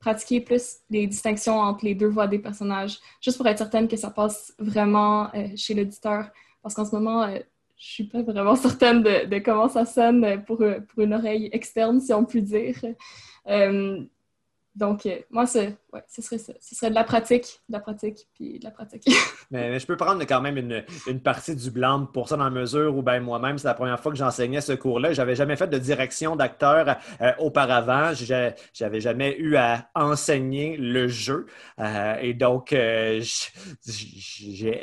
[0.05, 3.97] pratiquer plus les distinctions entre les deux voix des personnages, juste pour être certaine que
[3.97, 6.29] ça passe vraiment euh, chez l'auditeur.
[6.63, 7.39] Parce qu'en ce moment, euh,
[7.79, 12.13] je suis pas vraiment certaine de, comment ça sonne pour, pour, une oreille externe, si
[12.13, 12.77] on peut dire.
[13.49, 14.05] Euh,
[14.75, 15.71] donc, euh, moi, ce
[16.09, 16.53] serait ça.
[16.61, 19.09] Ce serait de la pratique, de la pratique, puis de la pratique.
[19.53, 22.97] mais, je peux prendre quand même une, partie du blanc pour ça dans la mesure
[22.97, 25.13] où ben, moi-même, c'est la première fois que j'enseignais ce cours-là.
[25.13, 28.13] J'avais jamais fait de direction d'acteur euh, auparavant.
[28.15, 31.47] J'avais jamais eu à enseigner le jeu.
[31.79, 33.23] Euh, et donc, j'ai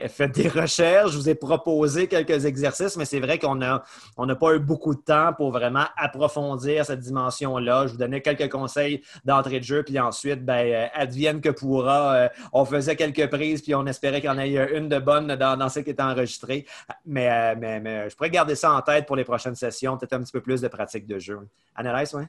[0.07, 1.11] fait des recherches.
[1.11, 3.83] Je vous ai proposé quelques exercices, mais c'est vrai qu'on n'a
[4.15, 7.87] on pas eu beaucoup de temps pour vraiment approfondir cette dimension-là.
[7.87, 12.15] Je vous donnais quelques conseils d'entrée de jeu puis ensuite, ben, euh, advienne que pourra.
[12.15, 15.35] Euh, on faisait quelques prises, puis on espérait qu'il y en ait une de bonne
[15.35, 16.65] dans, dans ce qui était enregistré.
[17.05, 20.13] Mais, euh, mais, mais, je pourrais garder ça en tête pour les prochaines sessions, peut-être
[20.13, 21.39] un petit peu plus de pratique de jeu.
[21.75, 22.23] Analyse, oui?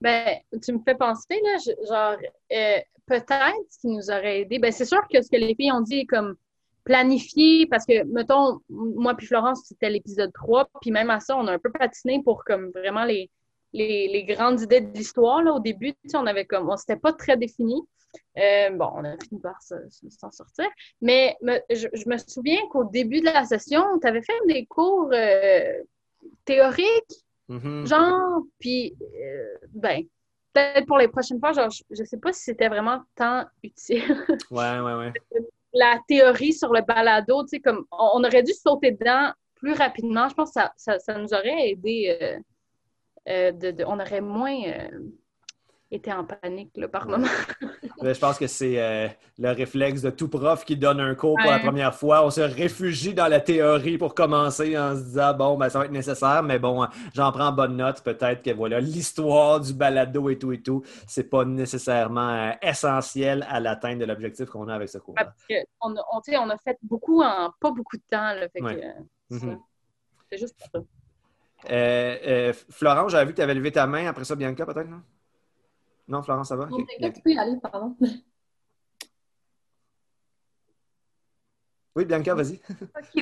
[0.00, 2.16] Ben, tu me fais penser, là, genre,
[3.06, 5.80] peut-être ce qui nous aurait aidé, ben, c'est sûr que ce que les filles ont
[5.80, 6.36] dit est comme
[6.84, 11.46] planifier, parce que, mettons, moi puis Florence, c'était l'épisode 3, puis même à ça, on
[11.46, 13.30] a un peu patiné pour comme vraiment les,
[13.74, 15.44] les, grandes idées de l'histoire.
[15.54, 17.82] Au début, on avait comme, on s'était pas très défini.
[18.38, 20.66] Euh, bon, on a fini par s'en sortir.
[21.00, 25.82] Mais je, me souviens qu'au début de la session, tu avais fait des cours euh,
[26.44, 27.86] théoriques, mm-hmm.
[27.86, 30.04] genre, puis, euh, ben,
[30.52, 34.24] peut-être pour les prochaines fois, genre, je ne sais pas si c'était vraiment tant utile.
[34.50, 35.12] ouais, ouais, ouais.
[35.76, 40.28] La théorie sur le balado, tu sais, comme, on, aurait dû sauter dedans plus rapidement.
[40.28, 42.38] Je pense que ça, ça nous aurait aidé
[43.28, 43.52] euh,
[43.86, 44.88] on aurait moins euh,
[45.90, 47.26] été en panique par moment.
[48.02, 49.08] je pense que c'est euh,
[49.38, 52.24] le réflexe de tout prof qui donne un cours pour la première fois.
[52.26, 55.86] On se réfugie dans la théorie pour commencer en se disant bon, ben, ça va
[55.86, 58.02] être nécessaire, mais bon, j'en prends bonne note.
[58.02, 63.60] Peut-être que voilà, l'histoire du balado et tout et tout, c'est pas nécessairement essentiel à
[63.60, 65.14] l'atteinte de l'objectif qu'on a avec ce cours.
[65.80, 68.34] on, on, a fait beaucoup en pas beaucoup de temps.
[69.30, 69.58] Mm-hmm.
[70.30, 70.80] C'est juste ça.
[71.70, 74.06] Euh, euh, Florence, j'avais vu que tu avais levé ta main.
[74.06, 75.02] Après ça, Bianca, peut-être, non?
[76.08, 76.66] Non, Florence, ça va?
[76.66, 77.96] Non, tu peux y aller, pardon.
[81.96, 82.60] Oui, Bianca, vas-y.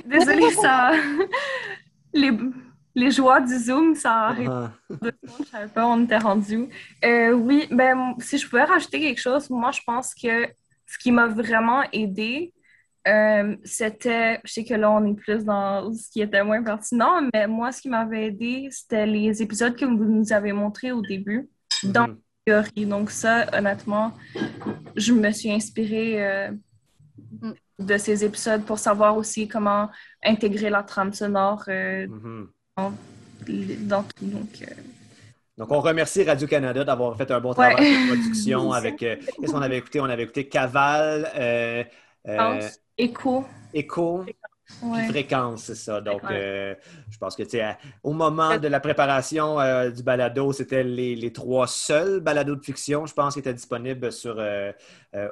[0.07, 0.93] désolée, ça.
[2.15, 2.31] les,
[2.95, 4.51] les joies du Zoom, ça arrive.
[4.51, 4.73] Ah.
[4.91, 6.69] Je savais pas où on était rendu.
[7.05, 10.47] Euh, oui, ben, si je pouvais rajouter quelque chose, moi, je pense que
[10.87, 12.53] ce qui m'a vraiment aidé,
[13.09, 17.29] euh, c'était, je sais que là, on est plus dans ce qui était moins pertinent,
[17.35, 21.03] mais moi, ce qui m'avait aidé, c'était les épisodes que vous nous avez montrés au
[21.03, 21.49] début,
[21.83, 22.19] dans mhm.
[22.47, 22.87] la théorie.
[22.87, 24.13] Donc ça, honnêtement,
[24.95, 26.51] je me suis inspirée euh,
[27.81, 29.91] de ces épisodes pour savoir aussi comment
[30.25, 32.49] intégrer la trame sonore euh, mhm.
[33.81, 34.27] dans, tout.
[34.27, 34.65] Donc,
[35.59, 38.99] donc, on remercie Radio-Canada d'avoir fait un bon travail de production avec.
[38.99, 40.01] Qu'est-ce qu'on avait écouté?
[40.01, 41.29] On avait écouté Caval,
[42.99, 43.45] Écho.
[43.73, 44.25] Écho.
[45.09, 46.01] fréquence, c'est ça.
[46.01, 46.75] Donc, euh,
[47.11, 51.33] je pense que, tu sais, au moment de la préparation euh, du balado, c'était les,
[51.33, 54.73] trois seuls balados de fiction, je pense, qui étaient disponibles sur euh,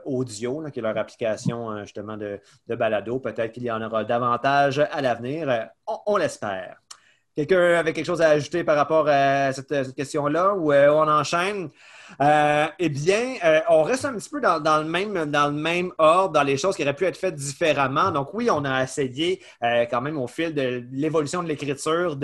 [0.05, 3.19] Audio, qui est leur application, justement, de, balado.
[3.19, 5.69] Peut-être qu'il y en aura davantage à l'avenir.
[6.07, 6.81] On, l'espère.
[7.37, 11.71] Quelqu'un avait quelque chose à ajouter par rapport à cette question-là ou on enchaîne?
[12.21, 15.93] Euh, eh bien, euh, on reste un petit peu dans, le même, dans le même
[15.99, 18.11] ordre, dans les choses qui auraient pu être faites différemment.
[18.11, 22.17] Donc oui, on a essayé euh, quand même au fil de l'évolution de l'écriture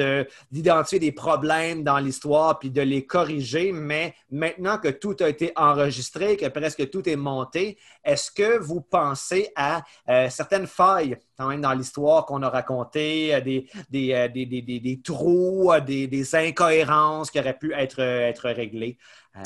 [0.50, 5.52] d'identifier des problèmes dans l'histoire puis de les corriger, mais maintenant que tout a été
[5.56, 9.82] enregistré, que presque tout est monté, est-ce que vous pensez à
[10.28, 16.34] certaines failles quand même dans l'histoire qu'on a racontées, des, des, des, des trous, des,
[16.34, 18.98] incohérences qui auraient pu être, être réglées?
[19.36, 19.42] Euh,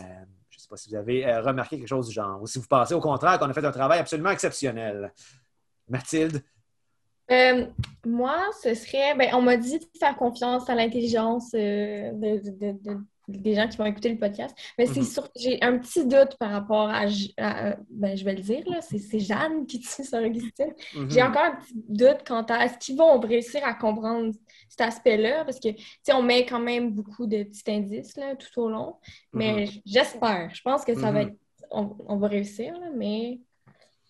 [0.51, 2.59] je ne sais pas si vous avez euh, remarqué quelque chose du genre, ou si
[2.59, 5.13] vous pensez au contraire qu'on a fait un travail absolument exceptionnel.
[5.89, 6.43] Mathilde?
[7.31, 7.67] Euh,
[8.05, 12.11] moi, ce serait, ben, on m'a dit de faire confiance à l'intelligence de,
[13.39, 14.55] des gens qui vont écouter le podcast.
[14.79, 15.29] Mais c'est mhm.
[15.37, 19.67] j'ai un petit doute par rapport à, ben, je vais le dire, là, c'est, Jeanne
[19.67, 20.73] qui tue sur Augustine.
[20.95, 21.11] Mhm.
[21.11, 24.33] J'ai encore un petit doute quant à est-ce qu'ils vont réussir à comprendre
[24.69, 28.37] cet aspect-là, parce que, tu sais, on met quand même beaucoup de petits indices, là,
[28.37, 28.97] tout au long.
[29.33, 29.81] Mais mhm.
[29.87, 30.51] j'espère.
[30.55, 31.35] Je pense que ça va être,
[31.71, 33.41] on, va réussir, mais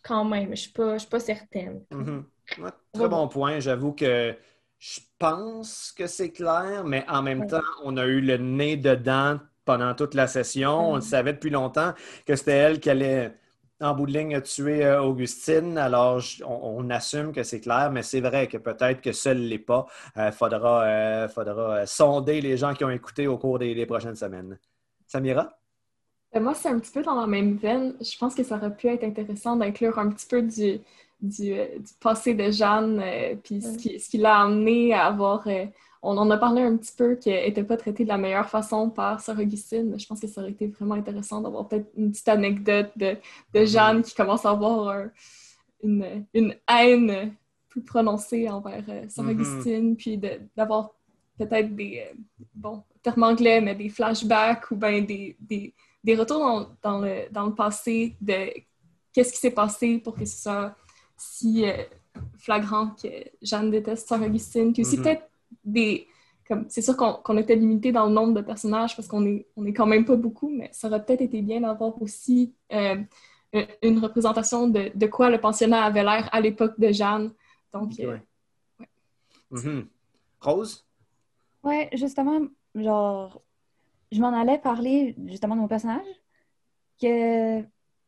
[0.02, 1.82] quand même, je ne suis, pas, suis pas certaine.
[2.92, 3.60] très bon point.
[3.60, 4.34] J'avoue que
[4.80, 9.38] je pense que c'est clair, mais en même temps, on a eu le nez dedans
[9.66, 10.92] pendant toute la session.
[10.92, 11.92] On le savait depuis longtemps
[12.26, 13.34] que c'était elle qui allait,
[13.82, 15.76] en bout de ligne, tuer euh, Augustine.
[15.76, 19.86] Alors, on, assume que c'est clair, mais c'est vrai que peut-être que seul l'est pas.
[20.16, 23.84] Il euh, faudra, euh, faudra sonder les gens qui ont écouté au cours des, des
[23.84, 24.58] prochaines semaines.
[25.06, 25.58] Samira?
[26.34, 27.96] Moi, c'est un petit peu dans la même veine.
[28.00, 30.80] Je pense que ça aurait pu être intéressant d'inclure un petit peu du,
[31.22, 35.06] du, euh, du passé de Jeanne, euh, puis ce qui, ce qui l'a amené à
[35.06, 35.46] avoir.
[35.46, 35.66] Euh,
[36.02, 38.88] on en a parlé un petit peu qu'elle n'était pas traitée de la meilleure façon
[38.88, 42.10] par Sœur Augustine, mais je pense que ça aurait été vraiment intéressant d'avoir peut-être une
[42.10, 43.16] petite anecdote de,
[43.52, 45.08] de Jeanne qui commence à avoir
[45.82, 47.34] une, une, haine
[47.68, 49.30] plus prononcée envers Sœur mm-hmm.
[49.30, 50.18] Augustine, puis
[50.56, 50.94] d'avoir
[51.36, 52.02] peut-être des,
[52.54, 57.30] bon, terme anglais, mais des flashbacks ou bien des, des, des, retours dans, dans, le,
[57.30, 58.50] dans le passé de
[59.12, 60.74] qu'est-ce qui s'est passé pour que ce soit
[61.20, 61.72] si euh,
[62.38, 63.08] flagrant que
[63.42, 64.72] Jeanne déteste Sœur Augustine.
[64.72, 65.02] Puis aussi mhm.
[65.02, 65.30] peut-être
[65.64, 66.06] des...
[66.48, 69.64] Comme, c'est sûr qu'on était limité dans le nombre de personnages parce qu'on est, on
[69.66, 72.96] est quand même pas beaucoup, mais ça aurait peut-être été bien d'avoir aussi euh,
[73.82, 77.32] une représentation de, de, quoi le pensionnat avait l'air à l'époque de Jeanne.
[77.72, 78.18] Donc, euh,
[78.80, 78.88] ouais.
[79.50, 79.86] Mhm.
[80.40, 80.84] Rose?
[81.62, 82.40] Ouais, justement,
[82.74, 83.42] genre,
[84.10, 86.06] je m'en allais parler justement de mon personnage,
[87.00, 87.62] que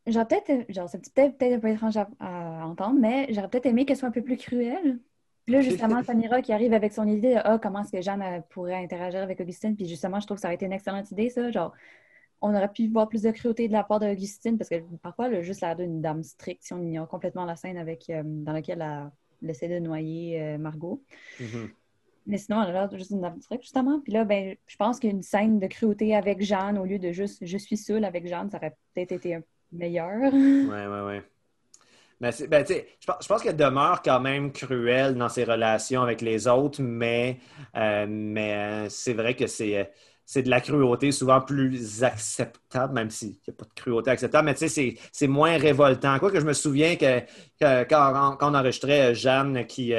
[0.06, 3.84] J'aurais peut-être, genre, c'est peut-être peut un peu étrange à, entendre, mais j'aurais peut-être aimé
[3.84, 4.98] qu'elle soit un peu plus cruelle.
[5.44, 8.42] Puis là, justement, Samira qui arrive avec son idée de ah, comment est-ce que Jeanne
[8.50, 9.76] pourrait interagir avec Augustine?
[9.76, 11.50] Puis justement, je trouve que ça aurait été une excellente idée, ça.
[11.50, 11.72] Genre,
[12.40, 15.36] on aurait pu voir plus de cruauté de la part d'Augustine, parce que parfois, elle
[15.36, 18.52] a juste l'air d'une dame stricte si on ignore complètement la scène avec, euh, dans
[18.52, 18.84] laquelle
[19.40, 21.02] elle essaie de noyer euh, Margot.
[21.40, 21.70] Mm-hmm.
[22.26, 24.00] Mais sinon, elle a l'air juste d'une dame stricte, justement.
[24.00, 27.44] Puis là, ben, je pense qu'une scène de cruauté avec Jeanne, au lieu de juste
[27.44, 30.32] je suis seule avec Jeanne, ça aurait peut-être été un meilleur.
[30.32, 31.20] Oui, oui, oui.
[32.20, 36.80] Mais ben, je pense qu'elle demeure quand même cruelle dans ses relations avec les autres,
[36.80, 37.38] mais,
[37.76, 39.90] euh, mais euh, c'est vrai que c'est
[40.24, 44.46] c'est de la cruauté souvent plus acceptable, même s'il n'y a pas de cruauté acceptable,
[44.46, 46.18] mais tu sais, c'est moins révoltant.
[46.18, 47.20] Quoi que je me souviens que,
[47.60, 49.92] quand, on enregistrait euh, Jeanne qui,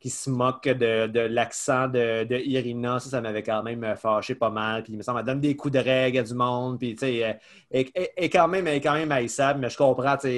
[0.00, 4.82] qui se moque de, l'accent de, Irina, ça, ça m'avait quand même fâché pas mal.
[4.82, 7.06] Puis il me semble, elle donne des coups de règle à du monde, puis tu
[7.06, 7.38] sais,
[7.70, 10.28] est quand même, elle est quand même haïssable, mais je comprends, tu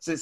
[0.00, 0.16] sais,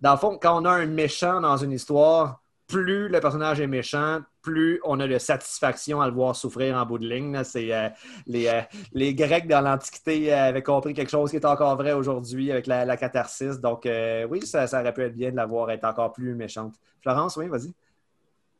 [0.00, 2.43] dans le fond, quand on a un méchant dans une histoire,
[2.74, 6.84] plus le personnage est méchant, plus on a de satisfaction à le voir souffrir en
[6.84, 7.44] bout de ligne.
[7.44, 7.88] C'est, euh,
[8.26, 12.50] les, euh, les, Grecs dans l'Antiquité avaient compris quelque chose qui est encore vrai aujourd'hui
[12.50, 13.60] avec la, catharsis.
[13.60, 16.34] Donc, euh, oui, ça, ça, aurait pu être bien de la voir être encore plus
[16.34, 16.74] méchante.
[17.00, 17.72] Florence, oui, vas-y.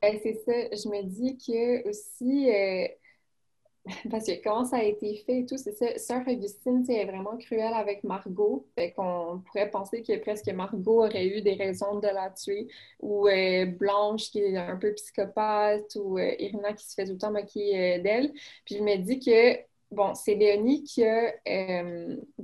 [0.01, 0.53] Ben, c'est ça.
[0.53, 2.51] Je me dis que aussi
[4.11, 5.99] parce que comment ça a été fait et tout, c'est ça.
[5.99, 8.67] Sœur Augustine, est vraiment cruelle avec Margot.
[8.75, 12.69] Fait qu'on pourrait penser que presque Margot aurait eu des raisons de la tuer.
[13.01, 15.97] Ou euh, Blanche qui est un peu psychopathe.
[15.97, 18.33] Ou euh, Irina qui se fait tout le temps moquer euh, d'elle.
[18.65, 19.59] Puis je me dis que
[19.91, 21.33] bon, c'est Léonie qui a,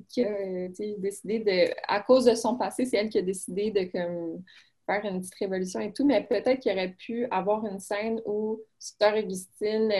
[0.08, 3.84] qui a décidé de, à cause de son passé, c'est elle qui a décidé de
[3.90, 4.42] comme,
[4.86, 8.60] faire une petite révolution et tout, mais peut-être qu'il aurait pu avoir une scène où
[8.78, 9.90] Sœur Augustine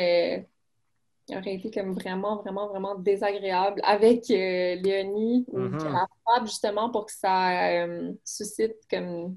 [1.37, 7.13] aurait été comme vraiment, vraiment, vraiment désagréable avec euh, Léonie, la frappe justement pour que
[7.13, 9.37] ça euh, suscite comme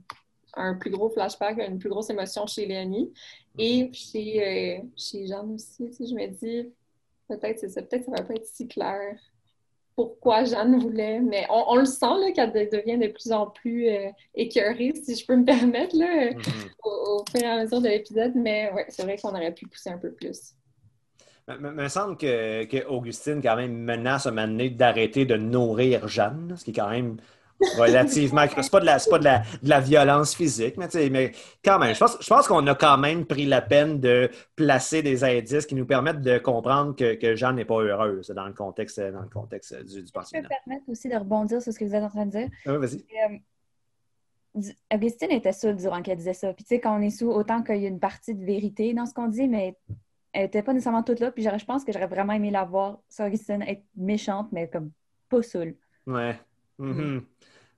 [0.56, 3.12] un plus gros flashback, une plus grosse émotion chez Léonie.
[3.58, 3.94] Et mm-hmm.
[3.94, 6.72] chez, euh, chez Jeanne aussi, je me dis,
[7.28, 9.16] peut-être c'est ça, peut-être ça va pas être si clair
[9.96, 13.88] pourquoi Jeanne voulait, mais on, le sent qu'elle devient de plus en plus
[14.34, 16.72] écœurée, si je peux me permettre, là, mm-hmm.
[16.84, 19.68] au, au, fur et à mesure de l'épisode, mais ouais, c'est vrai qu'on aurait pu
[19.68, 20.56] pousser un peu plus.
[21.50, 26.08] Il me semble que, que, Augustine, quand même, menace à un moment d'arrêter de nourrir
[26.08, 27.18] Jeanne, ce qui est quand même
[27.78, 28.46] relativement.
[28.62, 31.32] c'est pas, de la, pas de, la, de la violence physique, mais, mais
[31.64, 35.02] quand même, je pense, je pense qu'on a quand même pris la peine de placer
[35.02, 38.54] des indices qui nous permettent de comprendre que, que Jeanne n'est pas heureuse dans le
[38.54, 41.80] contexte, dans le contexte du, du Je peux me permettre aussi de rebondir sur ce
[41.80, 42.50] que vous êtes en train de dire.
[42.66, 43.06] Oui, vas-y.
[43.26, 43.38] Euh,
[44.94, 46.54] Augustine était seule durant qu'elle disait ça.
[46.54, 48.94] Puis, tu sais, quand on est sous, autant qu'il y a une partie de vérité
[48.94, 49.76] dans ce qu'on dit, mais
[50.34, 51.32] elle n'était pas nécessairement toute là.
[51.32, 54.92] Puis je pense que j'aurais vraiment aimé la voir, Augustine, être méchante, mais comme
[55.30, 55.76] pas saoule.
[56.08, 56.38] Ouais.
[56.80, 57.22] Mm-hmm.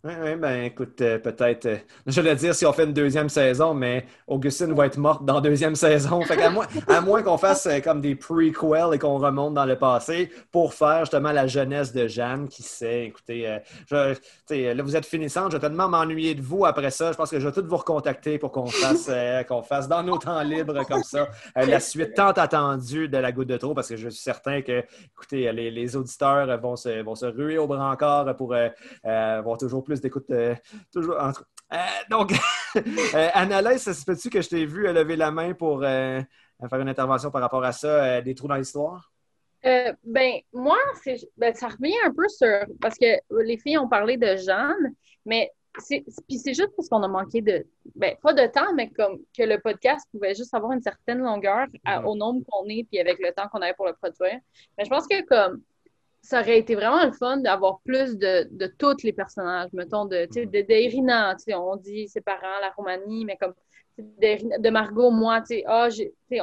[0.05, 3.73] Oui, ben écoute, euh, peut-être, euh, je vais dire si on fait une deuxième saison,
[3.73, 6.21] mais Augustine va être morte dans deuxième saison.
[6.21, 9.65] Fait à moins, à moins qu'on fasse euh, comme des prequels et qu'on remonte dans
[9.65, 14.13] le passé pour faire justement la jeunesse de Jeanne, qui sait, écoutez, je,
[14.51, 17.11] là vous êtes finissante, je vais tellement m'ennuyer de vous après ça.
[17.11, 19.09] Je pense que je vais tout vous recontacter pour qu'on fasse,
[19.67, 23.57] fasse dans nos temps libres comme ça la suite tant attendue de la goutte de
[23.57, 24.83] trop, parce que je suis certain que,
[25.15, 28.53] écoutez, les, auditeurs vont se, vont se ruer au brancard pour
[29.03, 30.55] avoir toujours plus d'écoute euh,
[30.91, 31.45] toujours entre.
[31.73, 31.77] Euh,
[32.09, 32.31] donc,
[32.75, 36.25] euh, Annalise, ça se peut-tu que je t'ai vu lever la main pour faire
[36.79, 39.11] une intervention par rapport à ça, des trous dans l'histoire?
[39.63, 40.77] ben, moi,
[41.37, 42.65] ben, ça revient un peu sur.
[42.79, 44.93] Parce que les filles ont parlé de Jeanne,
[45.25, 46.03] mais c'est
[46.53, 47.65] juste parce qu'on a manqué de.
[47.95, 51.65] Ben, pas de temps, mais comme que le podcast pouvait juste avoir une certaine longueur
[52.05, 54.39] au nombre qu'on est, puis avec le temps qu'on avait pour le produire.
[54.77, 55.63] Mais je pense que, comme
[56.25, 60.25] ça aurait été vraiment le fun d'avoir plus de, de tous les personnages, mettons, de,
[60.25, 63.53] de, sais, on dit ses parents, la Roumanie, mais comme
[63.97, 65.87] de, Margot, moi, tu sais, ah,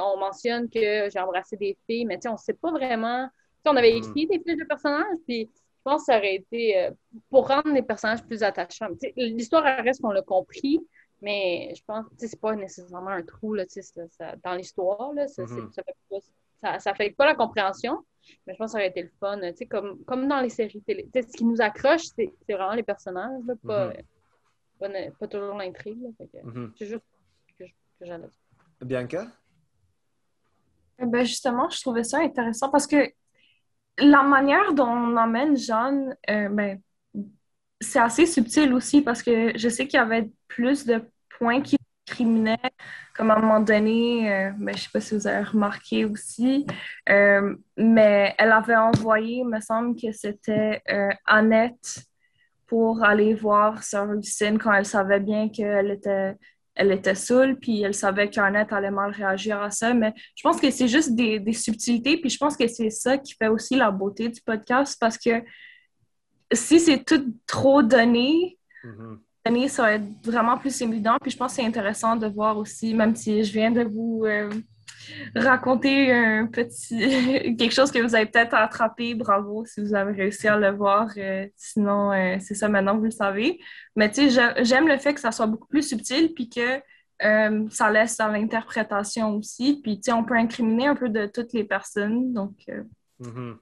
[0.01, 3.27] on mentionne que j'ai embrassé des filles, mais tu sais, on sait pas vraiment.
[3.65, 3.97] on avait mm.
[3.97, 6.91] écrit des fiches de personnages, puis je pense que ça aurait été euh,
[7.29, 8.87] pour rendre les personnages plus attachants.
[9.17, 10.79] L'histoire reste qu'on l'a compris,
[11.21, 15.11] mais je pense que c'est pas nécessairement un trou là, ça, dans l'histoire.
[15.27, 16.21] Ça, mm-hmm.
[16.61, 17.99] ça, ça, fait pas la compréhension,
[18.45, 19.39] mais je pense que ça aurait été le fun.
[19.69, 21.09] Comme, comme dans les séries télé.
[21.13, 23.93] ce qui nous accroche, c'est vraiment les personnages, pas,
[24.79, 25.11] mm-hmm.
[25.13, 26.03] pas, toujours l'intrigue.
[26.19, 26.71] Mm-hmm.
[26.77, 27.03] C'est juste
[27.57, 28.31] que, que j'allais dire.
[28.81, 29.27] Bianca?
[30.99, 33.11] Eh ben justement, je trouvais ça intéressant parce que
[33.97, 36.81] la manière dont on emmène Jeanne, euh, ben,
[37.81, 41.01] c'est assez subtil aussi parce que je sais qu'il y avait plus de
[41.37, 42.57] points qui criminel,
[43.13, 46.05] comme à un moment donné, euh, ben, je ne sais pas si vous avez remarqué
[46.05, 46.65] aussi,
[47.09, 52.03] euh, mais elle avait envoyé, il me semble que c'était euh, Annette
[52.65, 56.35] pour aller voir Sœur Lucine quand elle savait bien qu'elle était,
[56.73, 59.93] elle était saoule, puis elle savait qu'Annette allait mal réagir à ça.
[59.93, 63.19] Mais je pense que c'est juste des, des subtilités, puis je pense que c'est ça
[63.19, 65.43] qui fait aussi la beauté du podcast, parce que
[66.51, 68.57] si c'est tout trop donné,
[69.67, 71.17] ça va être vraiment plus évident.
[71.21, 74.23] Puis je pense que c'est intéressant de voir aussi, même si je viens de vous
[74.25, 74.49] euh,
[75.35, 80.47] raconter un petit quelque chose que vous avez peut-être attrapé, bravo si vous avez réussi
[80.47, 81.09] à le voir.
[81.17, 83.59] Euh, sinon, euh, c'est ça, maintenant vous le savez.
[83.95, 86.81] Mais tu sais, j'aime le fait que ça soit beaucoup plus subtil, puis que
[87.69, 89.79] ça laisse dans l'interprétation aussi.
[89.81, 92.33] Puis tu sais, on peut incriminer un peu de toutes les personnes.
[92.33, 92.53] Donc,
[93.21, 93.55] mm-hmm.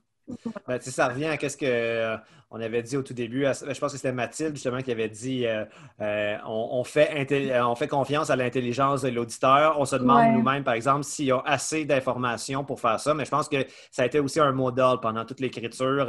[0.67, 2.17] Ben, ça revient à ce que euh,
[2.49, 3.43] on avait dit au tout début.
[3.43, 5.65] Ben, je pense que c'était Mathilde justement qui avait dit euh,
[6.01, 7.27] euh, on, fait
[7.61, 9.79] on fait confiance à l'intelligence de l'auditeur.
[9.79, 13.13] On se demande nous-mêmes, par exemple, s'il y a assez d'informations pour faire ça.
[13.13, 16.07] Mais je pense que ça a été aussi un modèle pendant toute l'écriture.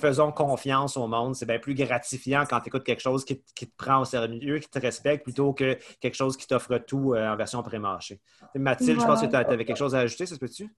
[0.00, 1.34] faisons confiance au monde.
[1.34, 4.68] C'est bien plus gratifiant quand tu écoutes quelque chose qui, te prend au sérieux, qui
[4.68, 8.20] te respecte, plutôt que quelque chose qui t'offre tout en version pré-marché.
[8.54, 10.70] Mathilde, je pense que tu avais quelque chose à ajouter, ça se peut-tu?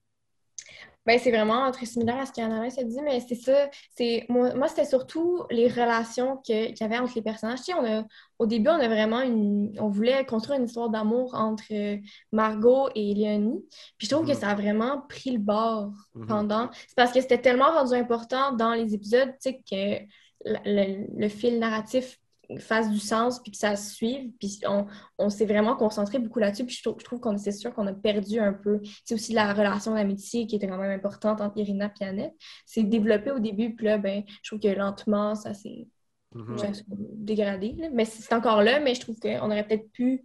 [1.06, 3.70] Ben, c'est vraiment très similaire à ce qu'Anaïs a dit, mais c'est ça.
[3.96, 7.60] C'est, moi, c'était surtout les relations qu'il y avait entre les personnages.
[7.60, 8.04] Tu sais, on a,
[8.38, 9.72] au début, on a vraiment une.
[9.78, 11.96] On voulait construire une histoire d'amour entre euh,
[12.32, 13.64] Margot et Léonie.
[13.98, 14.38] Puis je trouve que mhm.
[14.38, 16.26] ça a vraiment pris le bord mhm.
[16.26, 16.70] pendant.
[16.72, 20.04] C'est parce que c'était tellement rendu important dans les épisodes, tu sais, que
[20.44, 22.18] le fil narratif
[22.58, 24.30] fasse du sens puis que ça suive.
[24.38, 24.86] Puis on,
[25.18, 26.64] on s'est vraiment concentré beaucoup là-dessus.
[26.64, 28.80] Puis je, trouve, qu'on c'est sûr qu'on a perdu un peu.
[29.04, 32.34] C'est aussi la relation d'amitié qui était quand même importante entre Irina et Annette.
[32.64, 35.86] C'est développé au début, puis là, ben, je trouve que lentement, ça s'est
[36.34, 36.84] mm-hmm.
[36.88, 37.76] dégradé.
[37.92, 40.24] Mais c'est encore là, mais je trouve qu'on aurait peut-être pu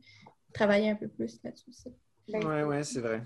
[0.53, 1.89] travailler un peu plus là-dessus aussi.
[2.33, 3.23] Oui, oui, c'est vrai.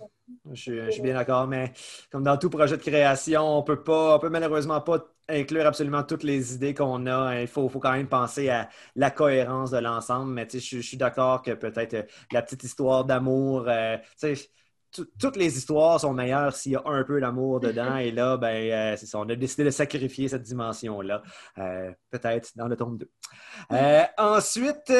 [0.51, 1.71] Je, suis bien d'accord, mais
[2.11, 6.03] comme dans tout projet de création, on peut pas, on peut malheureusement pas inclure absolument
[6.03, 7.41] toutes les idées qu'on a.
[7.41, 10.31] Il faut, faut, quand même penser à la cohérence de l'ensemble.
[10.33, 13.97] Mais je, je suis d'accord que peut-être euh, la petite histoire d'amour, euh,
[15.19, 17.97] toutes les histoires sont meilleures s'il y a un peu d'amour dedans.
[17.97, 21.21] Et là, ben, euh, c'est ça, on a décidé de sacrifier cette dimension-là.
[21.57, 23.09] Euh, peut-être dans le tome 2.
[23.71, 24.91] Euh, ensuite,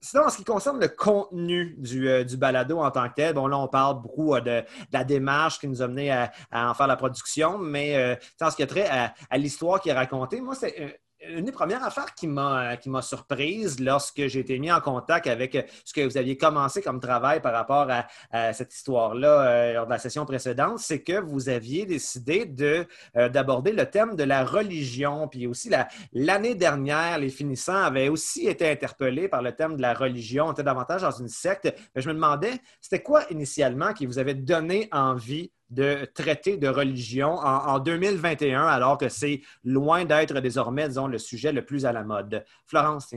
[0.00, 3.46] sinon, en ce qui concerne le contenu du, du, balado en tant que tel, bon,
[3.46, 6.96] là, on parle beaucoup de, la démarche qui nous a mené à, en faire la
[6.96, 11.00] production, mais en ce qui a trait à, à l'histoire qui est racontée, moi, c'est
[11.28, 15.26] une des premières affaires qui m'a, qui m'a surprise lorsque j'ai été mis en contact
[15.26, 19.86] avec ce que vous aviez commencé comme travail par rapport à, cette histoire-là euh, lors
[19.86, 24.24] de la session précédente, c'est que vous aviez décidé de, euh, d'aborder le thème de
[24.24, 25.28] la religion.
[25.28, 29.82] Puis aussi, la, l'année dernière, les finissants avaient aussi été interpellés par le thème de
[29.82, 30.46] la religion.
[30.46, 31.72] On était davantage dans une secte.
[31.94, 36.68] Mais je me demandais, c'était quoi initialement qui vous avait donné envie de traiter de
[36.68, 41.92] religion en, 2021, alors que c'est loin d'être désormais, disons, le sujet le plus à
[41.92, 42.44] la mode.
[42.66, 43.14] Florence,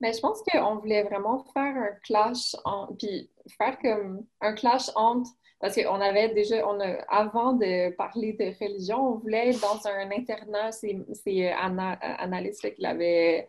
[0.00, 2.54] Mais je pense qu'on voulait vraiment faire un clash,
[2.98, 5.30] puis faire comme un clash entre,
[5.60, 6.64] parce qu'on avait déjà,
[7.08, 13.48] avant de parler de religion, on voulait dans un internat, c'est Anna, Annalise qui l'avait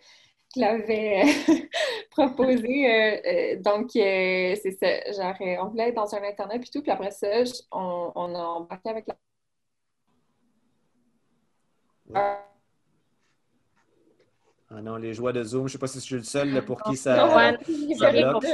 [0.59, 1.23] l'avait
[2.11, 2.89] proposé.
[2.89, 5.11] Euh, euh, donc, euh, c'est ça.
[5.11, 6.81] Genre, on voulait être dans un internet puis tout.
[6.81, 7.27] Puis après ça,
[7.71, 9.15] on, on, a embarqué avec la.
[14.73, 16.63] Ah non, les joies de Zoom, je ne sais pas si je suis le seul
[16.65, 17.29] pour qui ça,
[17.97, 18.45] ça bloque.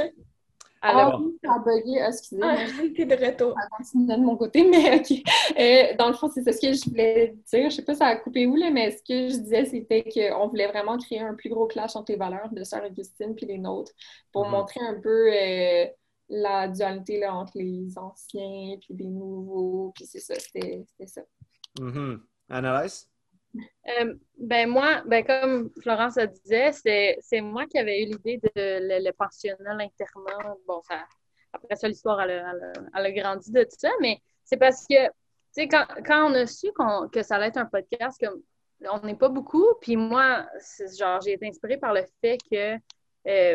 [0.80, 2.54] Alors, ah, ça a bugué, excusez-moi.
[2.56, 2.64] Ah,
[3.04, 3.54] de retour.
[3.54, 5.12] Ça continue de mon côté, mais OK.
[5.58, 7.60] Euh, dans le fond, c'est ça ce que je voulais dire.
[7.60, 9.64] Je ne sais pas si ça a coupé où, là, mais ce que je disais,
[9.64, 13.34] c'était qu'on voulait vraiment créer un plus gros clash entre les valeurs de Sœur Augustine
[13.34, 13.92] puis les nôtres
[14.32, 14.50] pour mm-hmm.
[14.50, 15.86] montrer un peu euh,
[16.28, 19.92] la dualité là, entre les anciens puis les nouveaux.
[19.94, 21.22] Puis c'est ça, c'était ça.
[21.80, 22.20] Mm -hmm.
[22.50, 23.08] Analyse?
[23.56, 26.72] Euh, ben moi, ben comme Florence a disait,
[27.20, 30.56] c'est moi qui avais eu l'idée de le, pensionnat, l'internat.
[30.66, 31.04] Bon, ça,
[31.52, 32.44] après ça, l'histoire, elle,
[32.92, 35.12] a grandi de tout ça, mais c'est parce que, tu
[35.52, 36.68] sais, quand, quand, on a su
[37.12, 38.42] que ça allait être un podcast, comme
[38.90, 40.46] on n'est pas beaucoup, puis moi,
[40.98, 42.76] genre, j'ai été inspirée par le fait que,
[43.26, 43.54] euh,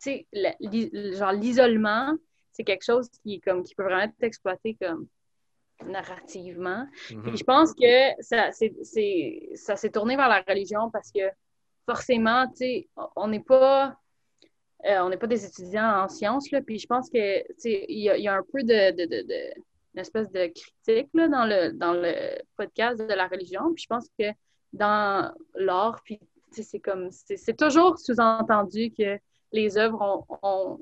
[0.00, 2.14] tu sais, genre, l'isolement,
[2.52, 5.08] c'est quelque chose qui, comme, qui peut vraiment être exploité comme
[5.86, 6.86] narrativement.
[7.10, 7.36] Mhm.
[7.36, 11.20] je pense que ça, ça s'est tourné vers la religion parce que
[11.86, 13.96] forcément, tu sais, on n'est pas.
[14.84, 18.28] Euh, on n'est pas des étudiants en sciences, là, puis je pense que il y,
[18.28, 19.52] a un peu de, de, de,
[19.94, 23.74] une espèce de critique là, dans, le, dans le podcast de la religion.
[23.74, 24.26] Puis je pense que
[24.72, 26.20] dans l'art, puis
[26.52, 29.18] c'est comme c'est toujours sous-entendu que
[29.52, 30.78] les œuvres ont,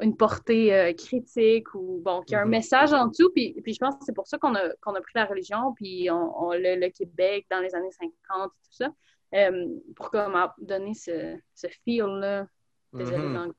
[0.00, 2.50] une portée euh, critique ou bon, qu'il y a un mhm.
[2.50, 3.30] message en dessous.
[3.34, 5.72] Puis, puis je pense que c'est pour ça qu'on a, qu'on a pris la religion,
[5.74, 8.88] puis on, le, Québec dans les années 50 et tout ça,
[9.34, 12.46] euh, pour comme donner ce, ce feel-là,
[12.92, 13.52] mhm.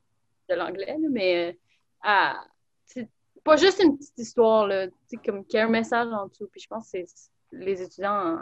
[0.50, 1.58] de l'anglais, mais
[2.06, 2.34] euh,
[3.44, 4.88] pas juste une petite histoire, là,
[5.26, 6.48] comme qu'il y a un message en dessous.
[6.52, 7.00] Puis je pense que
[7.52, 8.40] les étudiants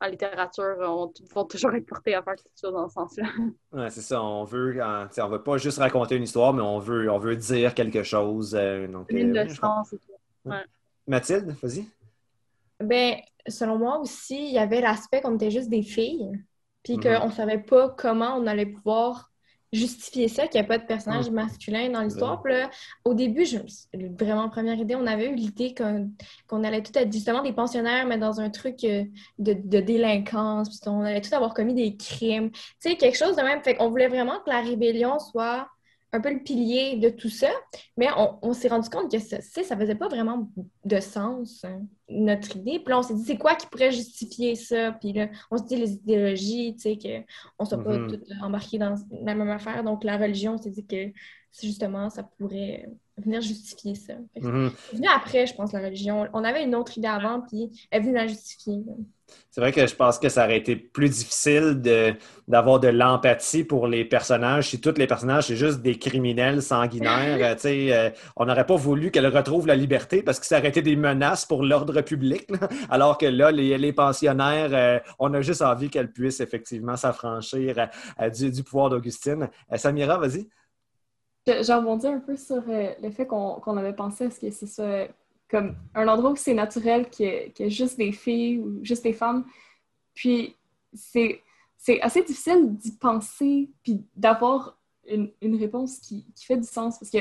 [0.00, 3.28] en littérature on, vont toujours être portés à faire quelque chose dans ce sens-là.
[3.72, 4.22] Ouais, c'est ça.
[4.22, 7.36] On veut, hein, on veut pas juste raconter une histoire, mais on veut, on veut
[7.36, 8.54] dire quelque chose.
[8.54, 10.52] Euh, donc, une euh, leçon, c'est tout.
[11.06, 11.86] Mathilde, vas-y.
[12.80, 16.30] Ben, selon moi aussi, il y avait l'aspect qu'on était juste des filles,
[16.82, 17.02] puis mhm.
[17.02, 19.27] qu'on ne savait pas comment on allait pouvoir
[19.72, 21.34] justifier ça, qu'il n'y a pas de personnage mm.
[21.34, 22.42] masculin dans l'histoire.
[23.04, 23.58] au début, je,
[24.18, 28.18] vraiment première idée, on avait eu l'idée qu'on allait tout être justement des pensionnaires, mais
[28.18, 29.04] dans un truc euh,
[29.38, 32.50] de, de délinquance, puis on allait tout avoir commis des crimes.
[32.50, 33.62] Tu sais, quelque chose de même.
[33.62, 35.68] Fait qu'on voulait vraiment que la rébellion soit
[36.18, 37.50] un peu le pilier de tout ça,
[37.96, 38.08] mais
[38.42, 40.50] on, s'est rendu compte que ça, ça faisait pas vraiment
[40.84, 42.80] de sens, hein, notre idée.
[42.80, 44.92] Puis là, on s'est dit, c'est quoi qui pourrait justifier ça?
[44.92, 48.78] Puis là, on s'est dit les idéologies, tu sais, qu'on ne soit pas tous embarqués
[48.78, 49.84] dans la même affaire.
[49.84, 51.12] Donc, la religion, on s'est dit que
[51.62, 52.88] justement, ça pourrait
[53.22, 54.14] venir justifier ça.
[54.40, 54.68] Mm
[55.14, 56.28] après, je pense, la religion.
[56.32, 58.78] On avait une autre idée avant, puis elle est venue la justifier.
[59.50, 61.80] C'est vrai que je pense que ça aurait été plus difficile
[62.46, 67.56] d'avoir de, l'empathie pour les personnages si tous les personnages, c'est juste des criminels sanguinaires.
[67.68, 70.96] Euh, on n'aurait pas voulu qu'elle retrouve la liberté parce que ça aurait été des
[70.96, 72.46] menaces pour l'ordre public.
[72.90, 77.88] Alors que là, les, pensionnaires, euh, on a juste envie qu'elle puisse effectivement s'affranchir
[78.20, 79.48] euh, du, pouvoir d'Augustine.
[79.76, 80.48] Samira, vas-y.
[81.62, 85.06] J'ai rebondi un peu sur le fait qu'on avait pensé à ce que c'est ça
[85.50, 89.12] comme un endroit où c'est naturel qu'il y, ait juste des filles ou juste des
[89.12, 89.44] femmes.
[90.14, 90.54] Puis
[90.94, 91.42] c'est
[92.02, 94.76] assez difficile d'y penser puis d'avoir
[95.06, 97.18] une, réponse qui, fait du sens parce que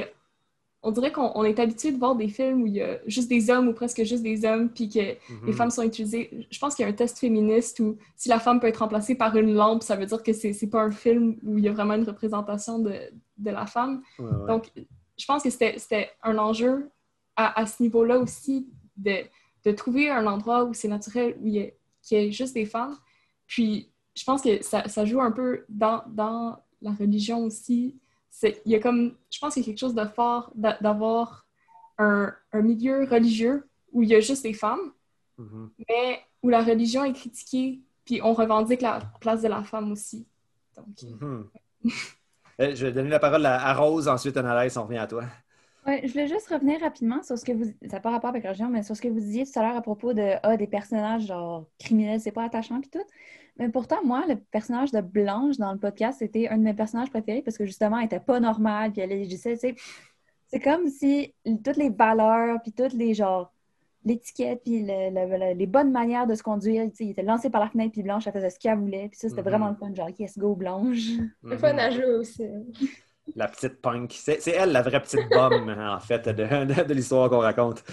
[0.83, 3.49] on dirait qu'on est habitué de voir des films où il y a juste des
[3.49, 5.53] hommes ou presque juste des hommes puis que les mhm.
[5.53, 6.47] femmes sont utilisées.
[6.49, 9.15] Je pense qu'il y a un test féministe où si la femme peut être remplacée
[9.15, 11.71] par une lampe, ça veut dire que c'est pas un film où il y a
[11.71, 12.93] vraiment une représentation de,
[13.43, 14.01] la femme.
[14.19, 14.71] Donc,
[15.17, 16.89] je pense que c'était un enjeu
[17.35, 19.23] à, ce niveau-là aussi, de,
[19.63, 21.71] de, trouver un endroit où c'est naturel, où il
[22.11, 22.97] y, a, juste des femmes.
[23.45, 27.99] Puis, je pense que ça, ça joue un peu dans, dans, la religion aussi.
[28.43, 31.47] Il y a comme, je pense qu'il y a quelque chose de fort d'avoir
[31.97, 34.91] un, un, milieu religieux où il y a juste des femmes,
[35.39, 35.69] mm-hmm.
[35.89, 40.27] mais où la religion est critiquée, puis on revendique la place de la femme aussi.
[40.75, 41.45] Donc, mm-hmm.
[42.59, 45.23] je vais donner la parole à, Rose, ensuite Annalise, on revient à toi
[45.87, 47.65] je voulais juste revenir rapidement sur ce que vous.
[47.89, 49.81] Ça pas rapport avec région, mais sur ce que vous disiez tout à l'heure à
[49.81, 53.03] propos de ah, des personnages genre criminels, c'est pas attachant puis tout.
[53.57, 57.09] Mais pourtant, moi, le personnage de Blanche dans le podcast, c'était un de mes personnages
[57.09, 59.75] préférés parce que justement, elle était pas normale, puis elle agissait, tu
[60.47, 61.33] C'est comme si
[61.63, 63.53] toutes les valeurs, puis toutes les genres
[64.07, 66.89] l'étiquette, puis les bonnes manières de se conduire.
[66.99, 69.09] Il était lancé par la fenêtre, puis Blanche, elle faisait ce qu'elle voulait.
[69.09, 69.45] Puis ça, c'était mm-hmm.
[69.45, 70.99] vraiment le fun, genre, yes, go, Blanche.
[71.47, 72.43] C'est fun à jouer aussi
[73.35, 74.13] la petite punk.
[74.13, 77.83] C'est elle la vraie petite bombe, en fait, de, de, l'histoire qu'on raconte.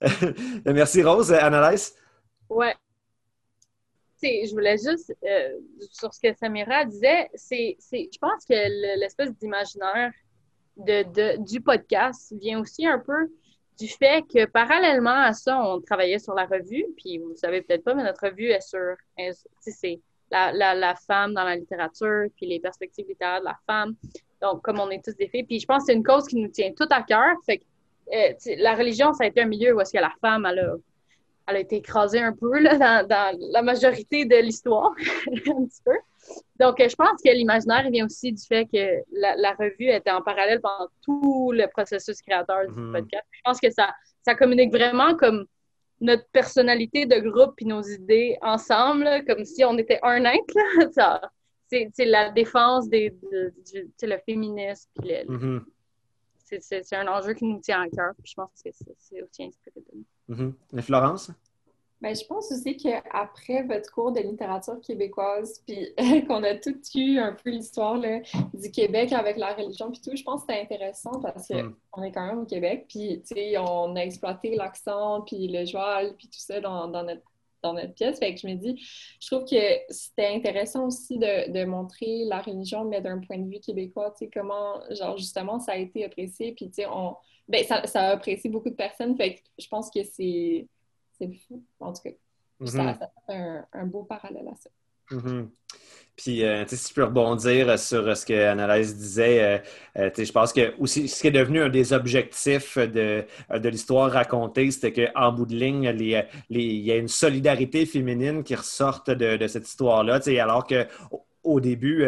[0.64, 1.32] Merci, Rose.
[1.32, 1.94] Analyse?
[2.48, 2.74] Ouais.
[4.22, 5.50] je voulais juste, euh,
[5.92, 10.12] sur ce que Samira disait, c'est, je pense que l'espèce d'imaginaire
[10.76, 13.30] de, du podcast vient aussi un peu
[13.78, 17.62] du fait que parallèlement à ça, on travaillait sur la revue, puis vous ne savez
[17.62, 18.96] peut-être pas, mais notre revue est sur,
[20.30, 23.94] la, la, la, femme dans la littérature, puis les perspectives littéraires de la femme.
[24.42, 25.44] Donc, comme on est tous des filles.
[25.44, 27.34] Puis je pense que c'est une cause qui nous tient tout à cœur.
[27.46, 27.64] Fait que,
[28.12, 30.74] euh, la religion, ça a été un milieu où est-ce que la femme, elle a,
[31.48, 34.92] elle a été écrasée un peu là, dans, dans, la majorité de l'histoire,
[35.28, 35.96] un petit peu.
[36.60, 40.20] Donc, je pense que l'imaginaire vient aussi du fait que la, la, revue était en
[40.20, 42.92] parallèle pendant tout le processus créateur du mhm.
[42.92, 43.24] podcast.
[43.30, 45.46] Je pense que ça, ça communique vraiment comme
[46.00, 51.30] notre personnalité de groupe puis nos idées ensemble, comme si on était un être.
[51.70, 54.88] C'est la défense des, du le féminisme.
[55.02, 55.60] Mm-hmm.
[56.60, 58.14] C'est un enjeu qui nous tient à cœur.
[58.24, 60.04] je pense que c'est aussi inspiré de nous.
[60.28, 60.82] Mm-hmm.
[60.82, 61.30] Florence?
[62.00, 65.88] Ben, je pense aussi qu'après votre cours de littérature québécoise, puis
[66.28, 67.98] qu'on a tout eu un peu l'histoire
[68.54, 72.04] du Québec avec la religion, puis tout, je pense que c'était intéressant parce qu'on mm.
[72.04, 73.20] est quand même au Québec, puis
[73.58, 77.22] on a exploité l'accent, puis le joual, puis tout ça dans, dans notre
[77.62, 78.18] dans notre pièce.
[78.18, 78.76] Fait que je me dis,
[79.20, 79.56] je trouve que
[79.88, 84.24] c'était intéressant aussi de, de, montrer la religion, mais d'un point de vue québécois, tu
[84.24, 87.16] sais, comment, genre, justement, ça a été apprécié, puis, tu sais, on...
[87.48, 90.68] Ben, ça, ça, a apprécié beaucoup de personnes, fait que je pense que c'est
[91.46, 92.10] fou, en tout cas.
[92.10, 92.98] ça, mm-hmm.
[92.98, 94.70] ça, fait un, un, beau parallèle à ça.
[95.10, 95.48] Mm-hmm.
[96.18, 99.58] Puis, euh, si tu peux rebondir sur ce que Annalise disait, euh,
[100.02, 104.10] euh, je pense que aussi, ce qui est devenu un des objectifs de, de l'histoire
[104.10, 105.94] racontée, c'était qu'en bout de ligne,
[106.50, 110.18] il y a une solidarité féminine qui ressorte de, de cette histoire-là.
[110.40, 112.04] Alors qu'au au début,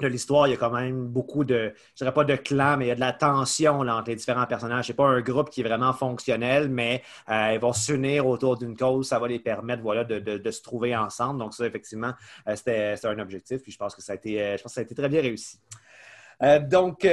[0.00, 2.86] de l'histoire, il y a quand même beaucoup de, je dirais pas de clans, mais
[2.86, 4.86] il y a de la tension entre les différents personnages.
[4.86, 8.76] C'est pas un groupe qui est vraiment fonctionnel, mais euh, ils vont s'unir autour d'une
[8.76, 9.08] cause.
[9.08, 11.40] Ça va les permettre, voilà, de, se trouver ensemble.
[11.40, 12.12] Donc ça, effectivement,
[12.48, 13.62] euh, c'était un objectif.
[13.62, 15.08] Puis je pense que ça a été, euh, je pense que ça a été très
[15.08, 15.58] bien réussi.
[16.70, 17.06] donc,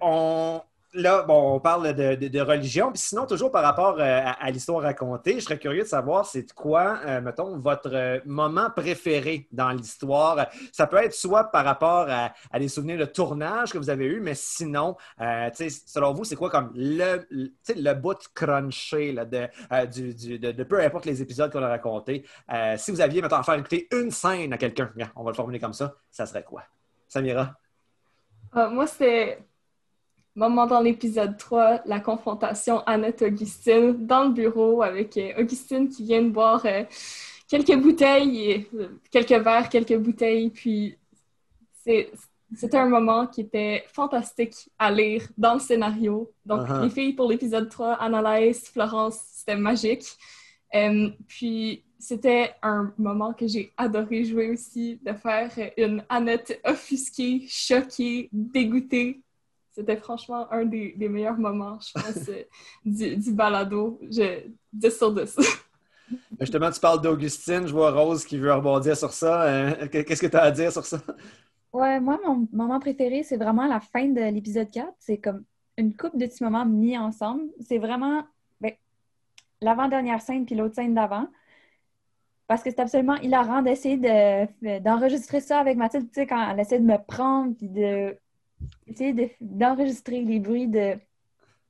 [0.00, 0.62] on,
[0.92, 5.34] là, bon, on parle de, religion, puis sinon, toujours par rapport euh, à, l'histoire racontée,
[5.34, 10.48] je serais curieux de savoir c'est quoi, euh, mettons, votre euh, moment préféré dans l'histoire.
[10.72, 14.20] Ça peut être soit par rapport à, des souvenirs de tournage que vous avez eu,
[14.20, 20.80] mais sinon, selon vous, c'est quoi comme le, le bout crunché là, de, de, peu
[20.80, 22.24] importe les épisodes qu'on a racontés.
[22.76, 25.58] si vous aviez, mettons, à faire écouter une scène à quelqu'un, on va le formuler
[25.58, 26.62] comme ça, ça serait quoi?
[27.08, 27.54] Samira?
[28.52, 29.38] moi, c'est
[30.34, 36.22] moment dans l'épisode 3, la confrontation Annette-Augustine dans le bureau avec euh, Augustine qui vient
[36.22, 36.84] de boire euh,
[37.48, 40.50] quelques bouteilles, euh, quelques verres, quelques bouteilles.
[40.50, 40.96] Puis
[41.84, 46.30] c'était un moment qui était fantastique à lire dans le scénario.
[46.44, 46.84] Donc, uh-huh.
[46.84, 50.04] les filles pour l'épisode 3, Annalise, Florence, c'était magique.
[51.26, 58.28] puis c'était un moment que j'ai adoré jouer aussi, de faire une Annette offusquée, choquée,
[58.32, 59.20] dégoûtée,
[59.70, 62.44] c'était franchement un des, meilleurs moments, je pense, euh,
[62.84, 64.00] du, balado.
[64.10, 65.36] Je, 10 sur 10.
[66.40, 67.66] Justement, tu parles d'Augustine.
[67.66, 69.42] Je vois Rose qui veut rebondir sur ça.
[69.42, 70.98] Euh, qu'est-ce que tu as à dire sur ça?
[71.72, 74.88] Ouais, moi, mon moment préféré, c'est vraiment la fin de l'épisode 4.
[74.98, 75.44] C'est comme
[75.76, 77.44] une coupe de petits moments mis ensemble.
[77.60, 78.24] C'est vraiment
[78.60, 78.72] ben,
[79.60, 81.28] l'avant-dernière scène puis l'autre scène d'avant.
[82.48, 83.96] Parce que c'est absolument hilarant d'essayer
[84.80, 88.18] d'enregistrer ça avec Mathilde, tu sais, quand elle essaie de me prendre puis de
[88.86, 90.96] essayer d'enregistrer les bruits de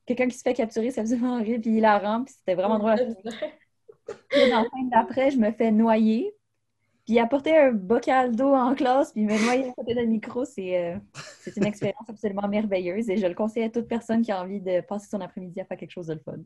[0.07, 3.17] quelqu'un qui se fait capturer, c'est absolument horrible, puis hilarant, puis c'était vraiment drôle.
[4.29, 6.35] Puis dans la fin d'après, je me fais noyer,
[7.07, 10.97] puis apporter un bocal d'eau en classe, puis me noyer à côté d'un micro, euh,
[11.41, 14.61] c'est une expérience absolument merveilleuse et je le conseille à toute personne qui a envie
[14.61, 16.39] de passer son après-midi à faire quelque chose de fun.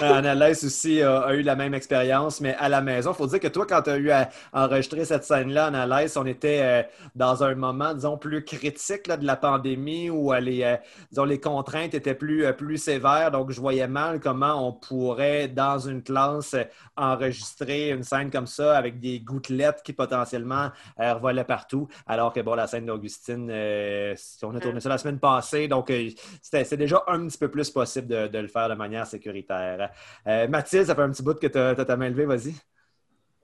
[0.00, 3.12] Annalise aussi a, eu la même expérience, mais à la maison.
[3.12, 6.26] Il faut dire que toi, quand tu as eu à enregistrer cette scène-là, Annalise, on
[6.26, 6.82] était euh,
[7.14, 10.76] dans un moment, disons, plus critique de la pandémie où euh, les,
[11.10, 13.30] disons, les contraintes étaient plus, plus sévères.
[13.30, 16.56] Donc, je voyais mal comment on pourrait, dans une classe,
[16.96, 19.20] enregistrer une scène comme ça avec des
[19.52, 21.88] gouttelettes qui potentiellement euh, revolaient partout.
[22.06, 25.90] Alors que, bon, la scène d'Augustine, euh, on a tourné ça la semaine passée, donc
[25.90, 26.10] euh,
[26.42, 29.90] c'est déjà un petit peu plus possible de, le faire de manière sécuritaire.
[30.26, 32.54] Mathilde, ça fait un petit bout que tu as ta main levée, vas-y.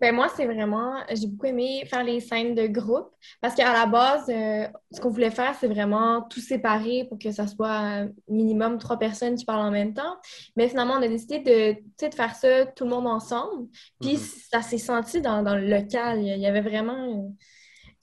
[0.00, 3.86] Ben moi, c'est vraiment, j'ai beaucoup aimé faire les scènes de groupe parce qu'à la
[3.86, 8.98] base, ce qu'on voulait faire, c'est vraiment tout séparer pour que ça soit minimum trois
[8.98, 10.16] personnes qui parlent en même temps.
[10.56, 13.68] Mais finalement, on a décidé de, de faire ça tout le monde ensemble.
[14.00, 14.48] Puis mm-hmm.
[14.52, 16.20] ça s'est senti dans, dans, le local.
[16.22, 17.32] Il y avait vraiment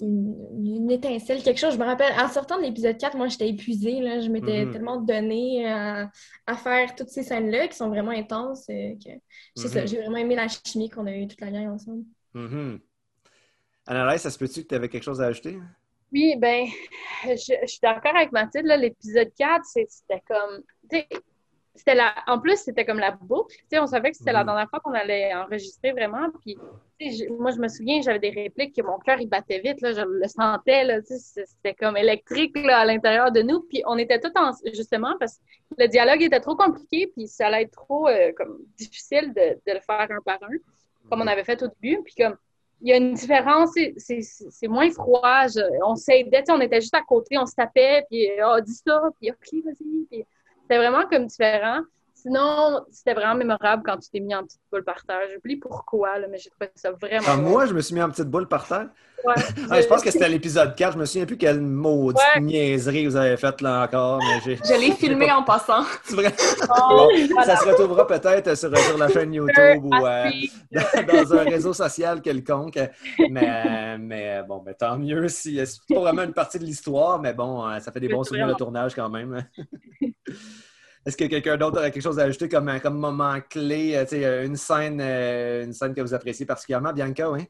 [0.01, 1.73] une, étincelle, quelque chose.
[1.73, 3.99] Je me rappelle, en sortant de l'épisode 4, moi, j'étais épuisée.
[4.01, 4.19] Là.
[4.19, 4.71] Je m'étais mhm.
[4.71, 6.09] tellement donnée à,
[6.57, 8.65] faire toutes ces scènes-là qui sont vraiment intenses.
[8.69, 9.11] Euh, que,
[9.55, 9.87] c'est ça, mhm.
[9.87, 12.03] j'ai vraiment aimé la chimie qu'on a eue toute la gang ensemble.
[12.33, 12.79] Mm
[13.87, 14.17] -hmm.
[14.17, 15.57] ça se peut-tu que tu avais quelque chose à ajouter?
[16.11, 16.65] Oui, ben,
[17.25, 18.67] je, suis d'accord avec Mathilde.
[18.67, 20.63] L'épisode 4, c'était comme
[21.75, 22.15] c'était la...
[22.27, 23.55] En plus, c'était comme la boucle.
[23.73, 24.47] on savait que c'était la mm.
[24.47, 26.27] dernière fois qu'on allait enregistrer vraiment.
[26.41, 26.57] Puis,
[27.37, 29.81] moi, je me souviens, j'avais des répliques que mon cœur, il battait vite.
[29.81, 31.01] Là, je le sentais.
[31.03, 33.61] C'était comme électrique là, à l'intérieur de nous.
[33.61, 34.51] Puis, on était tous en...
[34.73, 37.11] justement parce que le dialogue était trop compliqué.
[37.15, 40.57] Puis, ça allait être trop euh, comme, difficile de, de, le faire un par un,
[41.09, 41.29] comme on mm.
[41.29, 42.01] avait fait au début.
[42.03, 42.37] Puis, comme
[42.81, 45.45] il y a une différence, c'est moins froid.
[45.85, 49.31] on s'aidait, on était juste à côté, on se tapait, puis oh, dis ça, puis
[49.31, 50.25] ok, vas-y.
[50.67, 51.81] C'était vraiment comme différent.
[52.25, 55.19] Sinon, c'était vraiment mémorable quand tu t'es mis en petite boule par terre.
[55.31, 57.37] J'oublie pourquoi, là, mais j'ai trouvé ça vraiment.
[57.37, 58.87] Moi, je me suis mis en petite boule par terre?
[59.23, 59.35] Ouais.
[59.69, 60.93] Ah, je pense que c'était l'épisode 4.
[60.93, 64.19] Je me souviens plus quelle maudite niaiserie vous avez faite là encore.
[64.19, 65.83] Mais je l'ai filmé en passant.
[66.03, 66.33] C'est vrai?
[66.69, 67.09] Oh,
[67.43, 70.29] ça se retrouvera peut-être sur, la chaîne YouTube ou euh,
[70.71, 72.79] dans, un réseau social quelconque.
[73.29, 77.33] Mais, mais bon, mais tant mieux si c'est pas vraiment une partie de l'histoire, mais
[77.33, 79.45] bon, euh, ça fait des bons souvenirs de tournage quand même.
[81.05, 84.45] Est-ce que quelqu'un d'autre a quelque chose à ajouter comme, comme moment clé, euh, euh,
[84.45, 87.41] une scène, euh, une scène que vous appréciez particulièrement, Bianca, oui?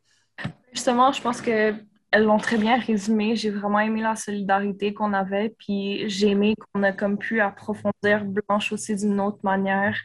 [0.74, 3.38] Justement, je pense qu'elles l'ont très bien résumé.
[3.38, 8.26] J'ai vraiment aimé la solidarité qu'on avait, puis j'ai aimé qu'on a comme pu approfondir
[8.26, 9.98] Blanche aussi d'une autre manière,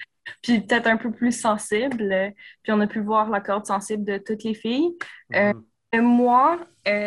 [0.44, 2.32] puis peut-être un peu plus sensible.
[2.62, 4.92] Puis on a pu voir la corde sensible de toutes les filles.
[5.32, 6.00] Mm-hmm.
[6.02, 6.60] moi,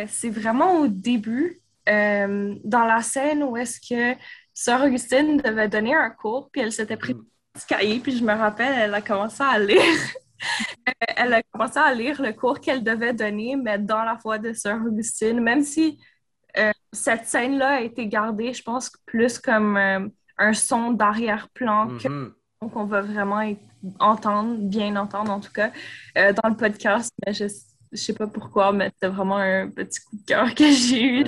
[0.08, 4.20] c'est vraiment au début, dans la scène où est-ce que
[4.54, 7.20] Sœur Augustine devait donner un cours, puis elle s'était pris mm.
[7.20, 9.82] un petit cahier, puis je me rappelle, elle a commencé à lire.
[11.18, 14.54] elle a commencé à lire le cours qu'elle devait donner, mais dans la foi de
[14.54, 16.00] Sœur Augustine, même si
[16.58, 22.32] euh, cette scène-là a été gardée, je pense, plus comme euh, un son d'arrière-plan mm-hmm.
[22.72, 23.42] qu'on va vraiment
[24.00, 25.72] entendre, bien entendre en tout cas,
[26.18, 27.12] euh, dans le podcast.
[27.26, 27.46] Mais je,
[27.92, 31.24] je sais pas pourquoi, mais c'était vraiment un petit coup de cœur que j'ai eu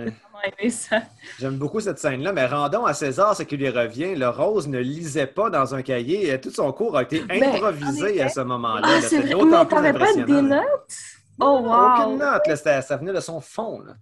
[0.47, 1.01] aimé ça.
[1.39, 4.15] J'aime beaucoup cette scène-là, mais rendons à César ce qui lui revient.
[4.15, 6.39] Le Rose ne lisait pas dans un cahier.
[6.39, 8.87] Tout son cours a été ben, improvisé à ce moment-là.
[8.87, 10.25] Ah, c'est d'autant plus impressionnant.
[10.27, 10.97] pas des notes?
[11.39, 12.03] Oh, wow!
[12.03, 12.55] Aucune note.
[12.55, 13.79] ça venait de son fond.
[13.81, 13.93] Là.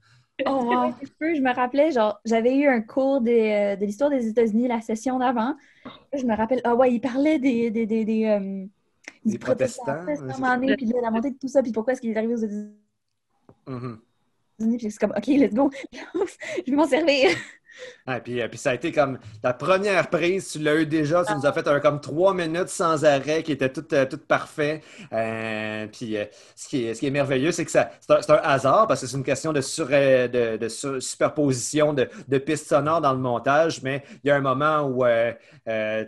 [0.47, 0.93] Oh, wow.
[1.21, 5.19] je me rappelais, genre, j'avais eu un cours de, de l'histoire des États-Unis la session
[5.19, 5.55] d'avant.
[6.13, 8.65] Je me rappelle, ah ouais, il parlait des, des, des, des, euh,
[9.25, 10.05] des protestants.
[10.05, 12.73] puis la montée de tout ça, puis pourquoi est-ce qu'il est arrivé aux États-Unis?
[13.67, 13.97] Mm -hmm.
[14.59, 17.29] Puis c'est comme, OK, let's go, je vais m'en servir.
[18.05, 21.33] Ah, puis, puis, ça a été comme ta première prise, tu l'as eu déjà, tu
[21.33, 24.81] nous as fait un, comme trois minutes sans arrêt qui était tout, euh, tout parfait.
[25.11, 27.89] Euh, puis euh, ce, qui est, ce qui est merveilleux, c'est que c'est un,
[28.29, 30.67] un, hasard parce que c'est une question de, sur, de, de
[30.99, 35.05] superposition de, de, pistes sonores dans le montage, mais il y a un moment où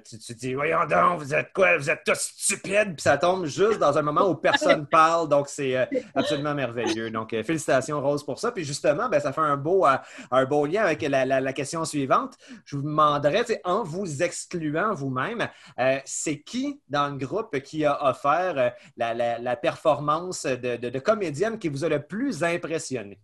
[0.04, 3.46] tu, tu, dis Voyons donc, vous êtes quoi Vous êtes tous stupides, puis ça tombe
[3.46, 7.10] juste dans un moment où personne parle, donc c'est absolument merveilleux.
[7.10, 8.52] Donc félicitations, Rose, pour ça.
[8.52, 9.86] Puis justement, ben, ça fait un beau,
[10.32, 15.50] un beau lien avec la, la question suivante, je vous demanderais, en vous excluant vous-même,
[15.80, 21.70] euh, c'est qui dans le groupe qui a offert euh, la, performance de, comédienne qui
[21.70, 23.20] vous a le plus impressionné?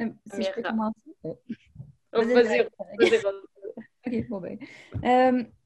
[0.00, 1.00] Euh, si je peux commencer?
[1.24, 1.38] Oh,
[2.12, 2.68] vas-y,
[4.06, 4.58] OK, bon ben.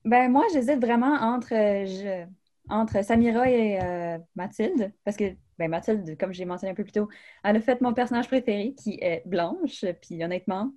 [0.05, 1.55] ben moi, j'hésite vraiment entre,
[2.69, 7.09] entre Samira et Mathilde, parce que ben, Mathilde, comme j'ai mentionné un peu plus tôt,
[7.45, 9.85] elle a fait mon personnage préféré, qui est Blanche.
[10.03, 10.73] Puis honnêtement,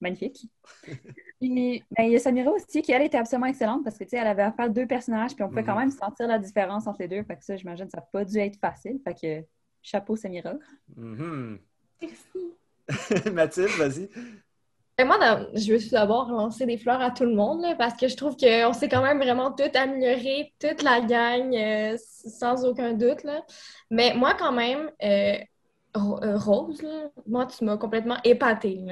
[0.00, 0.46] magnifique.
[1.40, 4.10] puis, ben, il y a Samira aussi, qui elle était absolument excellente parce que tu
[4.10, 5.80] sais, elle avait à faire deux personnages, puis on pouvait quand mhm.
[5.80, 7.22] même sentir la différence entre les deux.
[7.22, 9.00] Fait que ça, j'imagine, ça n'a pas dû être facile.
[9.04, 9.46] Fait que
[9.82, 10.54] chapeau Samira.
[10.96, 11.58] Mhm.
[12.02, 13.30] Merci.
[13.32, 14.08] Mathilde, vas-y.
[14.98, 15.16] Ben, moi,
[15.54, 18.36] je veux tout d'abord lancer des fleurs à tout le monde parce que je trouve
[18.36, 23.22] qu'on s'est quand même vraiment tout amélioré, toute la gang, euh, sans aucun doute.
[23.22, 23.44] Là.
[23.92, 25.38] Mais moi, quand même, euh,
[26.22, 26.86] euh, Rose,
[27.26, 28.84] moi, tu m'as complètement épatée.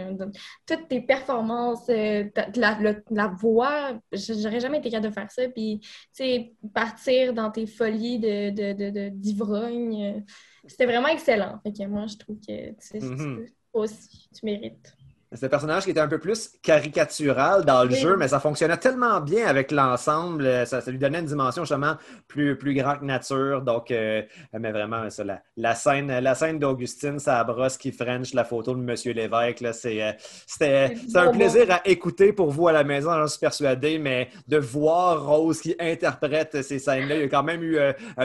[0.67, 5.49] Toutes tes performances, euh, la, voix, j'aurais jamais été capable de faire ça.
[5.49, 10.21] Puis, tu sais, partir dans tes folies d'ivrogne, de, de, euh,
[10.67, 11.61] c'était vraiment excellent.
[11.63, 13.49] Fait que moi, je trouve que mm-hmm.
[13.73, 14.96] aussi, tu mérites.
[15.37, 18.77] C'est un personnage qui était un peu plus caricatural dans le jeu, mais ça fonctionnait
[18.77, 20.47] tellement bien avec l'ensemble.
[20.47, 23.63] Euh, ça, lui donnait une dimension justement plus, plus grande que nature.
[23.63, 24.23] Donc, euh,
[24.53, 25.25] mais vraiment, ça,
[25.57, 29.65] la, scène, la scène d'Augustine, ça brosse qui French la photo de Monsieur Lévesque.
[29.73, 30.13] C'est, euh,
[30.47, 34.57] c'était, un plaisir à écouter pour vous à la maison, j'en suis persuadé, mais de
[34.57, 37.79] voir Rose qui interprète ces scènes-là, il y a quand même eu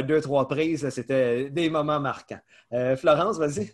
[0.03, 0.87] deux, trois prises.
[0.89, 2.39] C'était des moments marquants.
[2.97, 3.71] Florence, vas-y.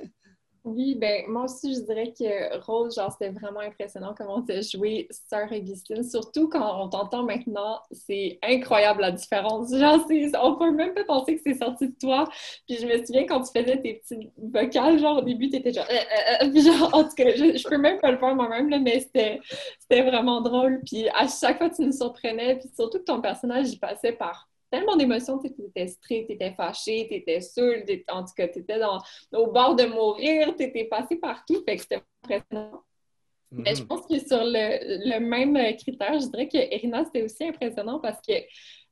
[0.67, 4.69] Oui, ben moi aussi, je dirais que Rose, genre, c'était vraiment impressionnant comment tu as
[4.69, 6.03] joué Sœur Augustine.
[6.03, 9.73] Surtout quand on t'entend maintenant, c'est incroyable la différence.
[9.73, 10.05] Genre,
[10.43, 12.25] on peut même pas penser que c'est sorti de toi.
[12.67, 15.71] Puis je me souviens quand tu faisais tes petits vocales, genre, au début, tu étais
[15.71, 18.67] genre, euh, euh, euh, genre, en tout cas, je, peux même pas le faire moi-même,
[18.83, 19.39] mais c'était
[20.01, 20.81] vraiment drôle.
[20.85, 22.57] Puis à chaque fois, tu nous surprenais.
[22.57, 26.53] Puis surtout que ton personnage, il passait par tellement d'émotions, tu étais strict, tu étais
[26.53, 28.79] fâché, tu étais seul, en tout cas, tu étais
[29.33, 32.83] au bord de mourir, tu étais passé partout, fait que c'était impressionnant.
[33.51, 33.87] Mais je mm-hmm.
[33.87, 38.33] pense que sur le, même critère, je dirais que Irina, c'était aussi impressionnant parce que,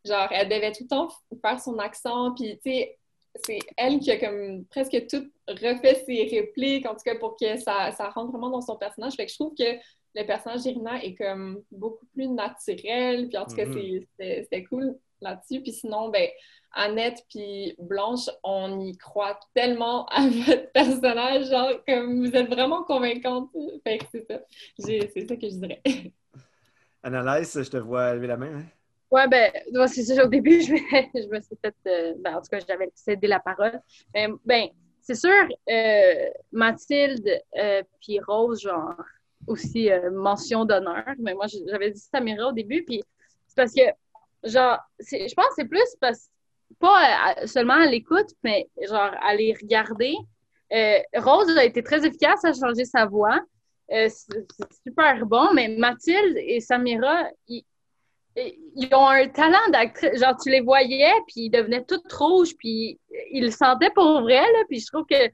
[0.05, 1.09] genre, elle devait tout le temps
[1.41, 2.97] faire son accent, puis, tu sais,
[3.43, 7.57] c'est elle qui a comme presque tout refait ses répliques, en tout cas pour que
[7.57, 9.13] ça, ça rentre vraiment dans son personnage.
[9.15, 9.77] Fait que je trouve que
[10.15, 14.05] le personnage d'Irina est comme beaucoup plus naturel, puis en tout cas, mm-hmm.
[14.17, 15.61] c'était cool là-dessus.
[15.61, 16.27] Puis sinon, ben,
[16.71, 22.83] Annette puis Blanche, on y croit tellement à votre personnage, genre, comme vous êtes vraiment
[22.83, 23.49] convaincante.
[23.83, 24.41] Fait que c'est ça.
[24.77, 25.81] C'est ça que je dirais.
[27.03, 28.57] Annalise, je te vois lever la main.
[28.57, 28.65] Hein?
[29.11, 29.51] Ouais, ben,
[29.87, 30.25] c'est ça.
[30.25, 31.75] Au début, je me, je me suis fait.
[31.87, 33.79] Euh, ben, en tout cas, j'avais cédé la parole.
[34.13, 34.67] Mais, ben,
[35.01, 38.95] c'est sûr, euh, Mathilde euh, puis Rose, genre,
[39.47, 41.05] aussi mention d'honneur.
[41.19, 43.03] Mais moi, j'avais dit Samira au début, puis
[43.47, 43.83] c'est parce que
[44.45, 46.29] genre, je pense que c'est plus parce
[46.79, 50.15] pas seulement à l'écoute, mais genre à les regarder.
[50.73, 53.39] Euh, Rose a été très efficace à changer sa voix.
[53.91, 57.63] Euh, c'est super bon, mais Mathilde et Samira, ils,
[58.93, 60.19] ont un talent d'actrice.
[60.19, 62.99] Genre, tu les voyais, puis ils devenaient toutes rouges, puis
[63.31, 65.29] ils le sentaient pour vrai, là, puis je trouve que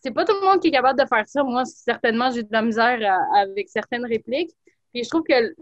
[0.00, 1.44] c'est pas tout le monde qui est capable de faire ça.
[1.44, 2.98] Moi, certainement, j'ai de la misère
[3.36, 4.50] avec certaines répliques.
[4.92, 5.54] Puis je trouve que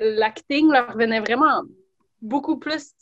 [0.00, 1.62] l'acting leur venait vraiment
[2.20, 2.92] beaucoup plus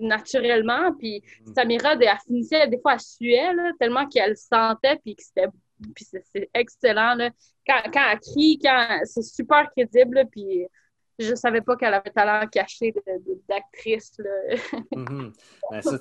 [0.00, 0.92] naturellement.
[0.98, 1.54] Puis mm.
[1.54, 3.40] Samira, elle finissait des fois à suer,
[3.78, 5.48] tellement qu'elle sentait, puis que c'était
[5.94, 7.14] puis c'est excellent.
[7.14, 7.30] Là.
[7.66, 10.66] Quand, quand elle crie, quand c'est super crédible, puis
[11.18, 12.94] je savais pas qu'elle avait talent caché
[13.48, 14.12] d'actrice.
[14.94, 15.32] mm -hmm.
[15.70, 15.98] ben, ça,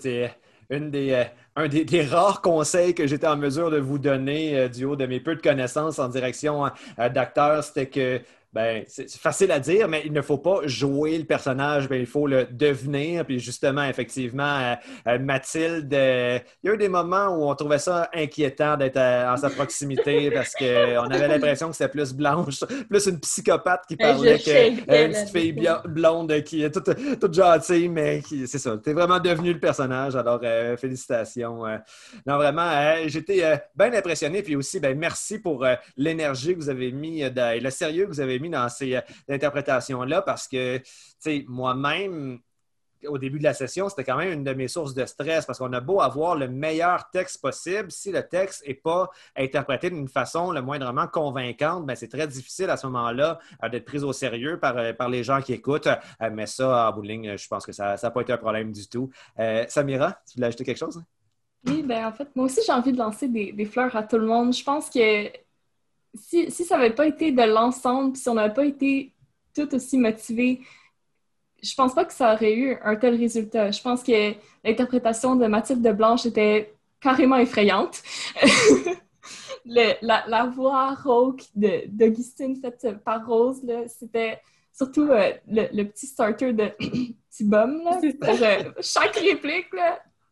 [0.70, 1.26] une des,
[1.56, 5.20] un des, rares conseils que j'étais en mesure de vous donner du haut de mes
[5.20, 8.22] peu de connaissances en direction d'acteurs, c'était que
[8.54, 12.06] ben, c'est facile à dire, mais il ne faut pas jouer le personnage, ben, il
[12.06, 13.26] faut le devenir.
[13.26, 14.76] Puis justement, effectivement, euh,
[15.08, 18.97] euh, Mathilde, euh, il y a eu des moments où on trouvait ça inquiétant d'être
[18.97, 23.95] en sa proximité parce qu'on avait l'impression que c'était plus blanche, plus une psychopathe qui
[23.95, 28.89] ben, parlait qu'une petite fille blonde qui est toute, toute gentille, mais c'est ça, tu
[28.89, 30.18] es vraiment devenu le personnage.
[30.18, 30.41] Alors,
[30.78, 31.64] félicitations.
[32.26, 34.41] non, vraiment, j'étais bien impressionné.
[34.41, 38.20] Puis aussi, ben, merci pour l'énergie que vous avez mis et le sérieux que vous
[38.20, 40.84] avez dans ces euh, interprétations-là parce que, tu
[41.20, 42.39] sais, moi-même,
[43.08, 45.58] au début de la session, c'était quand même une de mes sources de stress parce
[45.58, 50.08] qu'on a beau avoir le meilleur texte possible, si le texte n'est pas interprété d'une
[50.08, 54.14] façon le moindrement convaincante, ben c'est très difficile à ce moment-là euh, d'être pris au
[54.14, 55.89] sérieux par, euh, par les gens qui écoutent.
[56.32, 59.10] mais ça, en bout je pense que ça n'a pas été un problème du tout.
[59.68, 61.02] Samira, tu voulais ajouter quelque chose?
[61.68, 64.18] Oui, ben en fait, moi aussi, j'ai envie de lancer des, des fleurs à tout
[64.18, 64.54] le monde.
[64.54, 65.28] Je pense que
[66.14, 69.14] si, ça n'avait pas été de l'ensemble, si on n'avait pas été
[69.55, 70.62] tout aussi motivé,
[71.62, 73.72] je pense pas que ça aurait eu un tel résultat.
[73.72, 74.34] Je pense que
[74.64, 78.01] l'interprétation de Mathilde de Blanche était carrément effrayante.
[79.66, 84.39] la, voix rauque d'Augustine faite par Rose, c'était
[84.74, 86.66] surtout euh, le, petit starter de
[87.30, 87.82] petit bum
[88.20, 89.68] pour euh, chaque réplique.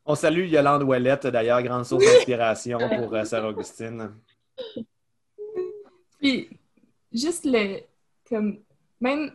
[0.06, 4.12] On salue Yolande Ouellette, d'ailleurs, grande source d'inspiration pour euh, Sarah Augustine.
[6.20, 6.50] Puis,
[7.12, 7.82] juste le.
[8.28, 8.60] Comme,
[9.02, 9.32] même,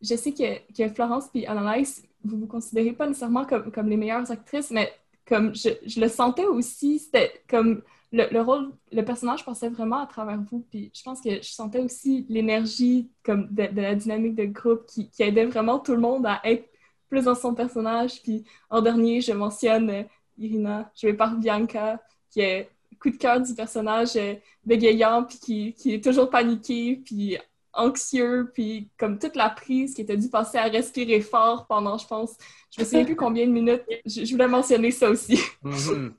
[0.00, 3.96] je sais que, que Florence puis Annalise, vous vous considérez pas nécessairement comme, comme les
[3.96, 4.92] meilleures actrices, mais
[5.26, 7.82] comme je, je le sentais aussi, c'était comme
[8.12, 10.64] le, le, rôle, le personnage passait vraiment à travers vous.
[10.70, 15.10] Puis je pense que je sentais aussi l'énergie comme de, la dynamique de groupe qui,
[15.10, 16.70] qui, aidait vraiment tout le monde à être
[17.08, 18.22] plus dans son personnage.
[18.22, 20.02] Puis en dernier, je mentionne euh,
[20.38, 22.00] Irina, jouée par Bianca,
[22.30, 22.70] qui est
[23.00, 24.34] coup de cœur du personnage euh,
[24.64, 27.38] bégayant, puis qui, qui, est toujours paniqué, puis
[27.72, 32.06] anxieux, puis comme toute la prise qui était dû passer à respirer fort pendant, je
[32.06, 32.36] pense,
[32.74, 35.40] je me souviens plus combien de minutes, je, voulais mentionner ça aussi.
[35.62, 36.14] Mhm.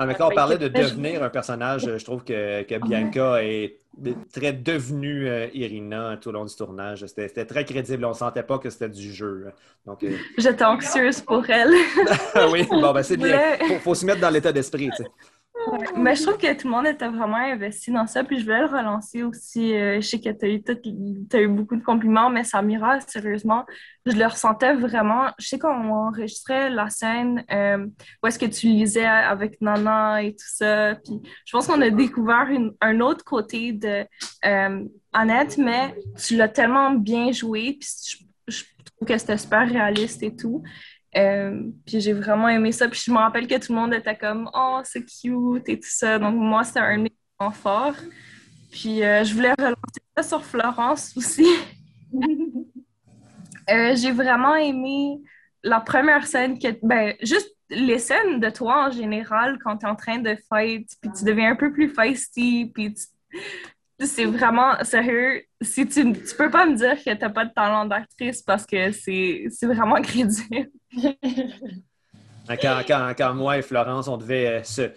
[0.00, 3.80] Ah, mais quand on parlait de devenir un personnage, je trouve que, que Bianca est
[4.32, 7.04] très devenue euh, Irina tout au long du tournage.
[7.06, 8.04] C'était très crédible.
[8.04, 9.46] On ne sentait pas que c'était du jeu.
[9.86, 11.72] Donc, euh, J'étais anxieuse pour elle.
[12.52, 13.56] oui, bon, ben c'est bien.
[13.60, 14.90] Il faut, faut, se mettre dans l'état d'esprit.
[15.96, 18.24] Mais je trouve que tout le monde était vraiment investi dans ça.
[18.24, 19.74] Puis je voulais le relancer aussi.
[19.74, 23.64] Euh, je sais que tu as, eu beaucoup de compliments, mais Samira, sérieusement,
[24.06, 25.28] je le ressentais vraiment.
[25.38, 27.86] Je sais qu'on enregistrait la scène euh,
[28.22, 30.94] où est-ce que tu lisais avec Nana et tout ça.
[30.94, 32.48] Puis je pense qu'on a découvert
[32.80, 34.04] un autre côté de
[34.44, 37.76] euh, Annette, mais tu l'as tellement bien joué.
[37.78, 40.62] Puis je trouve que c'était super réaliste et tout.
[41.16, 42.88] Euh, puis j'ai vraiment aimé ça.
[42.88, 45.88] Puis je me rappelle que tout le monde était comme Oh, c'est cute et tout
[45.88, 46.18] ça.
[46.18, 47.94] Donc moi, c'était un élément fort.
[48.70, 51.46] Puis euh, je voulais relancer ça sur Florence aussi.
[53.70, 55.20] Euh, j'ai vraiment aimé
[55.62, 56.68] la première scène que.
[56.82, 60.88] Ben, juste les scènes de toi en général quand tu es en train de fight,
[61.00, 62.94] puis tu deviens un peu plus feisty, puis
[64.06, 65.42] c'est vraiment sérieux.
[65.60, 68.92] Si tu, tu peux pas me dire que t'as pas de talent d'actrice parce que
[68.92, 70.70] c'est vraiment crédible.
[72.46, 74.90] quand, quand, quand, moi et Florence, on devait euh, se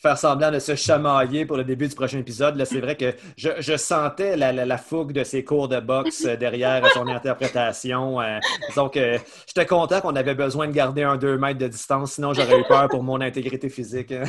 [0.00, 3.50] faire semblant de se chamailler pour le début du prochain épisode, c'est vrai que je,
[3.58, 8.20] je sentais la, la, fougue de ses cours de boxe euh, derrière son interprétation.
[8.20, 8.38] Euh,
[8.76, 8.98] donc,
[9.46, 12.64] j'étais content qu'on avait besoin de garder un 2 mètres de distance, sinon j'aurais eu
[12.64, 14.12] peur pour mon intégrité physique.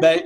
[0.00, 0.20] ben,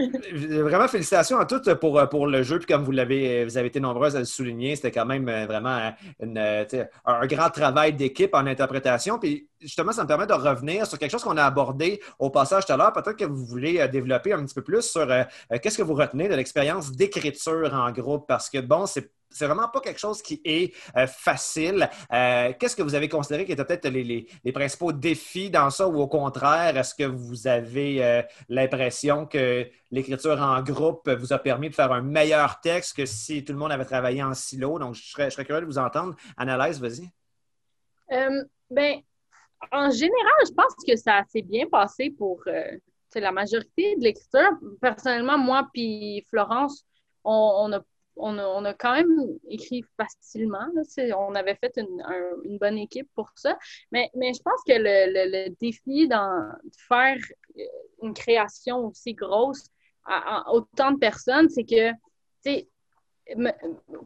[0.62, 2.59] vraiment, félicitations à toutes pour, pour le jeu.
[2.59, 5.46] Puis comme vous l'avez, vous avez été nombreuses à le souligner, c'était quand même euh,
[5.46, 9.18] vraiment un grand travail d'équipe en interprétation.
[9.18, 12.66] Puis justement, ça me permet de revenir sur quelque chose qu'on a abordé au passage
[12.66, 12.92] tout à l'heure.
[12.92, 15.24] Peut-être que vous voulez euh, développer un petit peu plus sur euh,
[15.62, 18.26] qu'est-ce que vous retenez de l'expérience d'écriture en groupe?
[18.26, 21.89] Parce que bon, c'est c'est vraiment pas quelque chose qui est euh, facile.
[22.12, 26.01] Euh, qu'est-ce que vous avez considéré qui étaient peut-être les, principaux défis dans ça ou
[26.01, 31.70] au contraire, est-ce que vous avez euh, l'impression que l'écriture en groupe vous a permis
[31.70, 34.78] de faire un meilleur texte que si tout le monde avait travaillé en silo?
[34.78, 36.14] Donc, je serais, je curieux de vous entendre.
[36.37, 37.11] Analyse, vas-y.
[38.70, 39.01] ben,
[39.70, 42.43] en général, je pense que ça s'est bien passé pour
[43.20, 44.51] la majorité de l'écriture.
[44.80, 46.85] Personnellement, moi puis Florence,
[47.24, 47.80] on, on a
[48.16, 50.66] on a, quand même écrit facilement.
[51.18, 53.58] on avait fait une, bonne équipe pour ça.
[53.90, 57.16] Mais, je pense que le, défi dans, de faire
[57.58, 57.62] euh,
[58.02, 59.64] une création aussi grosse
[60.04, 61.92] à, autant de personnes, c'est que,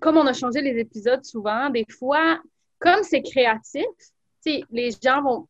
[0.00, 2.40] comme on a changé les épisodes souvent, des fois,
[2.78, 3.86] comme c'est créatif,
[4.70, 5.48] les gens vont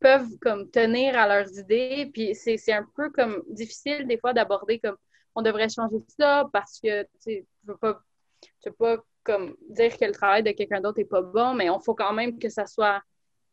[0.00, 0.38] peuvent
[0.72, 2.10] tenir à leurs idées.
[2.12, 4.96] Puis c'est un peu comme difficile des fois d'aborder comme
[5.34, 8.00] on devrait changer ça parce que tu veux pas,
[8.40, 11.68] tu veux pas comme dire que le travail de quelqu'un d'autre est pas bon, mais
[11.70, 13.02] on faut quand même que ça soit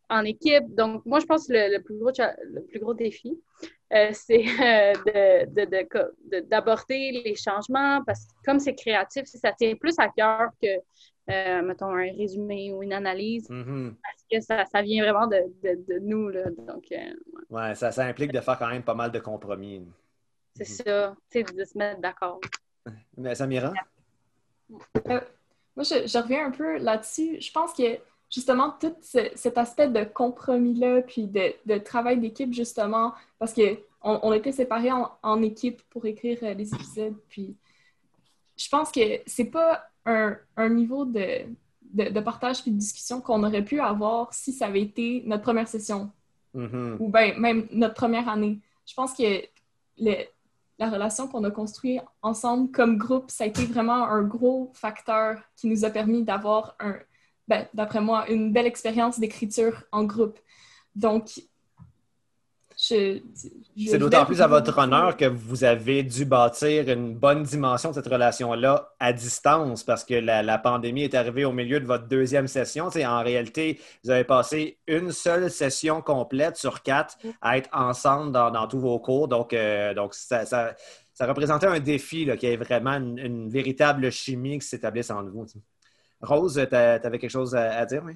[0.10, 0.74] en équipe.
[0.76, 3.38] Donc, moi, je pense que le, plus, gros, le plus gros défi,
[3.94, 5.46] euh, c'est euh,
[6.44, 10.68] d'aborder les changements parce que comme c'est créatif, ça tient plus à cœur que,
[11.32, 13.94] euh, mettons, un résumé ou une analyse mm-hmm.
[14.02, 16.30] parce que ça, ça, vient vraiment de, de nous.
[16.30, 16.50] Là.
[16.68, 16.86] Donc,
[17.50, 19.86] ouais, ça, ça, implique de faire quand même pas mal de compromis.
[20.56, 20.84] C'est mm-hmm.
[20.86, 22.40] ça, tu sais, de se mettre d'accord.
[23.18, 23.74] Mais Samira?
[24.70, 27.42] moi, je, je, reviens un peu là-dessus.
[27.42, 28.00] Je pense que
[28.30, 34.52] justement, tout cet aspect de compromis-là, puis de, travail d'équipe, justement, parce qu'on on était
[34.52, 37.56] séparés en, équipe pour écrire euh, les épisodes, puis
[38.58, 40.38] je pense que c'est pas un,
[40.70, 41.46] niveau de,
[41.94, 45.68] de, partage puis de discussion qu'on aurait pu avoir si ça avait été notre première
[45.68, 46.12] session,
[46.56, 46.98] mm-hmm.
[47.00, 48.60] ou bien même notre première année.
[48.86, 49.42] Je pense que
[50.78, 55.42] la relation qu'on a construite ensemble comme groupe, ça a été vraiment un gros facteur
[55.56, 56.76] qui nous a permis d'avoir
[57.48, 60.40] ben, d'après moi, une belle expérience d'écriture en groupe.
[60.96, 61.40] Donc,
[62.78, 63.22] c'est
[63.98, 68.08] d'autant plus à votre honneur que vous avez dû bâtir une bonne dimension de cette
[68.08, 72.88] relation-là à distance parce que la, pandémie est arrivée au milieu de votre deuxième session.
[72.88, 78.68] en réalité, vous avez passé une seule session complète sur quatre à être ensemble dans,
[78.68, 79.28] tous vos cours.
[79.28, 80.76] Donc, euh, donc ça, ça,
[81.22, 85.46] représentait un défi qui est vraiment une, véritable chimie qui s'établisse entre vous.
[86.22, 88.14] Rose, tu avais quelque chose à, dire, oui?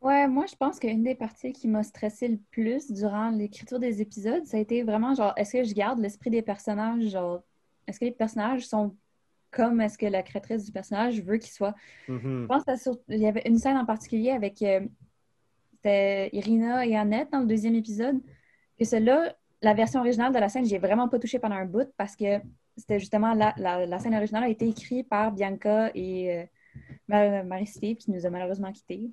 [0.00, 4.00] Ouais, moi, je pense qu'une des parties qui m'a stressé le plus durant l'écriture des
[4.00, 7.08] épisodes, ça a été vraiment genre, est-ce que je garde l'esprit des personnages?
[7.08, 7.42] Genre,
[7.86, 8.96] est-ce que les personnages sont
[9.50, 11.74] comme est-ce que la créatrice du personnage veut qu'ils soient?
[12.08, 12.42] Mm-hmm.
[12.42, 12.64] Je pense
[13.08, 17.74] qu'il y avait une scène en particulier avec euh, Irina et Annette dans le deuxième
[17.74, 18.20] épisode.
[18.78, 21.90] Que celle-là, la version originale de la scène, j'ai vraiment pas touché pendant un bout
[21.98, 22.38] parce que
[22.74, 26.38] c'était justement la, la, scène originale a été écrite par Bianca et.
[26.38, 26.44] Euh,
[27.08, 29.10] Marie-Steve qui nous a malheureusement quittés.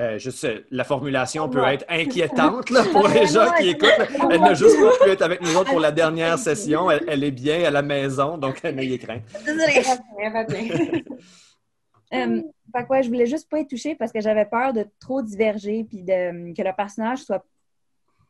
[0.00, 3.90] Euh, juste, la formulation peut être inquiétante là, pour les gens qui écoutent.
[4.30, 6.90] Elle n'a juste pas pu être avec nous autres pour la dernière session.
[6.90, 9.22] Elle, est bien à la maison, donc n'ayez crainte.
[9.44, 9.82] Désolée.
[10.18, 10.62] Elle va bien.
[12.14, 12.42] euh,
[12.74, 16.02] fait je voulais juste pas être touchée parce que j'avais peur de trop diverger puis
[16.02, 17.44] de, que le personnage soit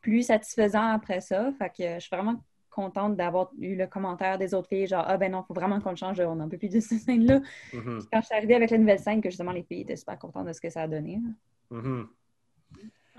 [0.01, 1.49] plus satisfaisant après ça.
[1.57, 2.35] Fait que je suis vraiment
[2.73, 5.79] contente d'avoir eu le commentaire des autres filles, genre, ah ben non, il faut vraiment
[5.79, 7.39] qu'on change, on n'en peut plus de cette scène-là.
[7.73, 8.07] Mm-hmm.
[8.11, 10.47] Quand je suis arrivée avec la nouvelle scène, que justement les filles étaient super contentes
[10.47, 11.19] de ce que ça a donné.
[11.71, 12.07] Mm-hmm.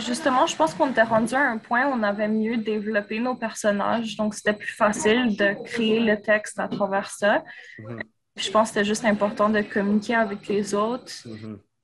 [0.01, 3.37] Justement, je pense qu'on était rendu à un point où on avait mieux développé nos
[3.37, 7.45] personnages, donc c'était plus facile de créer le texte à travers ça.
[7.79, 8.01] Mm-hmm.
[8.37, 11.13] Je pense que c'était juste important de communiquer avec les autres.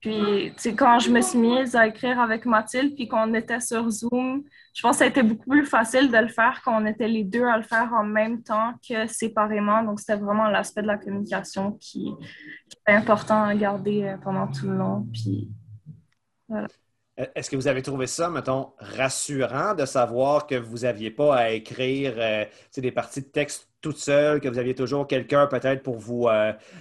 [0.00, 4.44] Puis, quand je me suis mise à écrire avec Mathilde, puis qu'on était sur Zoom,
[4.72, 7.06] je pense que ça a été beaucoup plus facile de le faire quand on était
[7.06, 9.82] les deux à le faire en même temps que séparément.
[9.82, 12.14] Donc, c'était vraiment l'aspect de la communication qui,
[12.86, 15.06] est important à garder euh, pendant tout le long.
[15.12, 15.50] Puis,
[16.48, 16.68] voilà.
[17.18, 21.36] Euh, est-ce que vous avez trouvé ça, mettons, rassurant de savoir que vous n'aviez pas
[21.36, 25.82] à écrire euh, des parties de texte toute seule, que vous aviez toujours quelqu'un peut-être
[25.82, 26.28] pour vous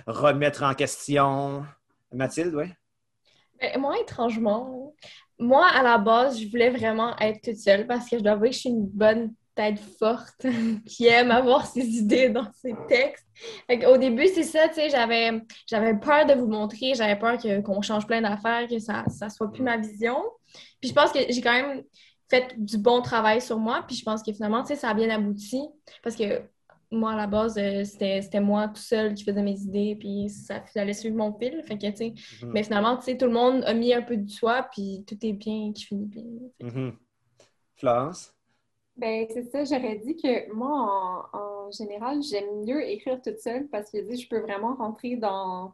[0.07, 1.65] remettre en question?
[2.13, 2.65] Mathilde, oui?
[3.62, 4.93] Ben, moi, étrangement,
[5.38, 8.49] moi, à la base, je voulais vraiment être toute seule parce que je dois avouer
[8.49, 10.45] que je suis une bonne tête forte
[10.86, 13.26] qui aime avoir ses idées dans ses textes.
[13.88, 15.32] Au début, c'est ça, tu sais, j'avais,
[15.68, 19.51] j'avais peur de vous montrer, j'avais peur qu'on change plein d'affaires, que ça ne soit
[19.51, 20.24] plus ma vision.
[20.80, 21.84] Puis je pense que j'ai quand même
[22.30, 24.93] fait du bon travail sur moi, puis je pense que finalement, tu sais, ça a
[24.93, 25.62] bien abouti
[26.03, 26.41] parce que
[26.91, 30.63] moi, à la base, euh, c'était moi tout seul qui faisais mes idées, puis ça,
[30.75, 31.61] allait suivre mon fil.
[31.63, 32.51] Fait que, mhm.
[32.51, 35.17] Mais finalement, tu sais, tout le monde a mis un peu de soi, puis tout
[35.21, 36.23] est bien qui finit bien.
[36.61, 36.93] Mhm.
[37.75, 38.33] Florence?
[38.97, 43.91] Ben, c'est ça, j'aurais dit que moi, en, général, j'aime mieux écrire toute seule parce
[43.91, 45.71] que je peux vraiment rentrer dans,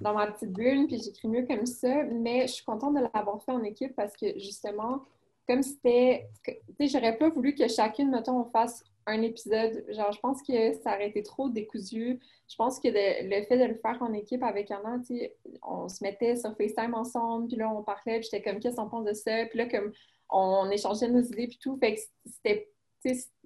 [0.00, 2.04] dans ma petite bulle, puis j'écris mieux comme ça.
[2.04, 5.02] Mais je suis contente de l'avoir fait en équipe parce que justement,
[5.48, 6.28] comme c'était.
[6.44, 9.84] Tu sais, j'aurais pas voulu que chacune, mettons, on fasse un épisode.
[9.88, 12.20] Genre, je pense que ça aurait été trop décousu.
[12.48, 15.88] Je pense que le fait de le faire en équipe avec Anna, tu sais, on
[15.88, 19.04] se mettait sur FaceTime ensemble, puis là, on parlait, puis j'étais comme, qu'est-ce qu'on pense
[19.04, 19.46] de ça?
[19.46, 19.92] Puis là, comme,
[20.30, 21.76] on échangeait nos idées, puis tout.
[21.78, 22.68] Fait que c'était.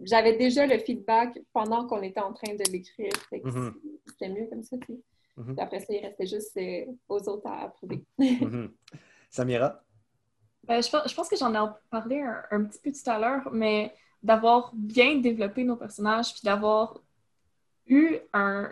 [0.03, 3.13] J'avais déjà le feedback pendant qu'on était en train de l'écrire.
[3.33, 3.73] Mm-hmm.
[4.07, 5.01] C'était mieux comme ça, tu sais.
[5.39, 5.61] Mm-hmm.
[5.61, 8.05] Après ça, il restait juste euh, aux autres à approuver.
[8.19, 8.71] Mm-hmm.
[9.31, 9.86] Samira?
[10.67, 14.73] Ben, je, pense que j'en ai parlé un, petit peu tout à l'heure, mais d'avoir
[14.75, 16.99] bien développé nos personnages, puis d'avoir
[17.87, 18.69] eu un,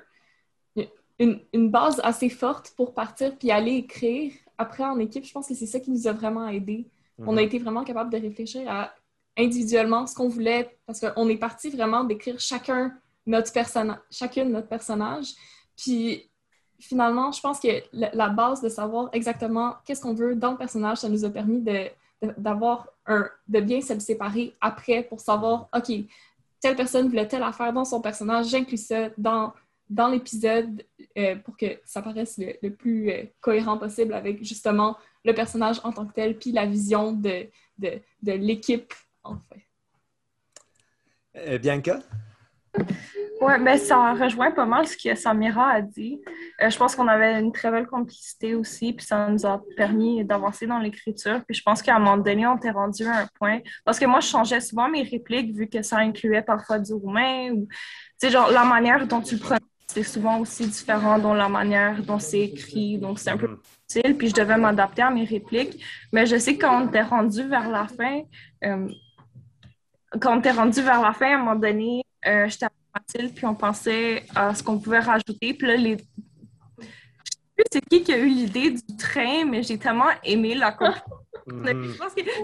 [1.18, 5.54] une, base assez forte pour partir puis aller écrire après en équipe, je pense que
[5.54, 6.88] c'est ça qui nous a vraiment aidés.
[7.18, 7.46] On a mhm.
[7.46, 8.92] été vraiment capable de réfléchir à
[9.36, 12.92] individuellement ce qu'on voulait parce qu'on est parti vraiment d'écrire chacun
[13.26, 15.34] notre personnage, chacune notre personnage.
[15.76, 16.28] Puis
[16.80, 20.98] finalement, je pense que la, base de savoir exactement qu'est-ce qu'on veut dans le personnage,
[20.98, 21.88] ça nous a permis de,
[22.36, 25.92] d'avoir un, de bien se séparer après pour savoir, OK,
[26.60, 29.52] telle personne voulait telle affaire dans son personnage, j'inclus ça dans,
[29.90, 30.82] dans l'épisode
[31.18, 35.92] euh, pour que ça paraisse le, plus euh, cohérent possible avec justement le personnage en
[35.92, 37.46] tant que tel, puis la vision de,
[37.78, 39.62] de, de l'équipe, en fait.
[41.36, 42.00] Euh, Bianca?
[43.40, 46.20] Oui, ben ça rejoint pas mal ce que Samira a dit.
[46.62, 50.24] Euh, je pense qu'on avait une très belle complicité aussi, puis ça nous a permis
[50.24, 51.42] d'avancer dans l'écriture.
[51.46, 53.58] Puis je pense qu'à un moment donné, on t'est rendu à un point.
[53.84, 57.50] Parce que moi, je changeais souvent mes répliques vu que ça incluait parfois du roumain
[57.50, 57.76] ou, tu
[58.18, 62.02] sais, genre, la manière dont tu le prononces, c'est souvent aussi différent dans la manière
[62.02, 62.98] dont c'est écrit.
[62.98, 63.58] Donc, c'est un peu
[63.88, 64.16] difficile.
[64.16, 65.84] Puis je devais m'adapter à mes répliques.
[66.12, 68.22] Mais je sais que quand on était rendu vers la fin,
[68.64, 68.88] euh,
[70.20, 73.46] quand on était rendu vers la fin, à un moment donné, euh, j'étais Mathilde, puis
[73.46, 75.54] on pensait à ce qu'on pouvait rajouter.
[75.54, 75.96] Puis là, les...
[75.98, 76.88] je sais
[77.56, 80.70] plus c'est qui qui a eu l'idée du train, mais j'ai tellement aimé la
[81.46, 81.94] mhm.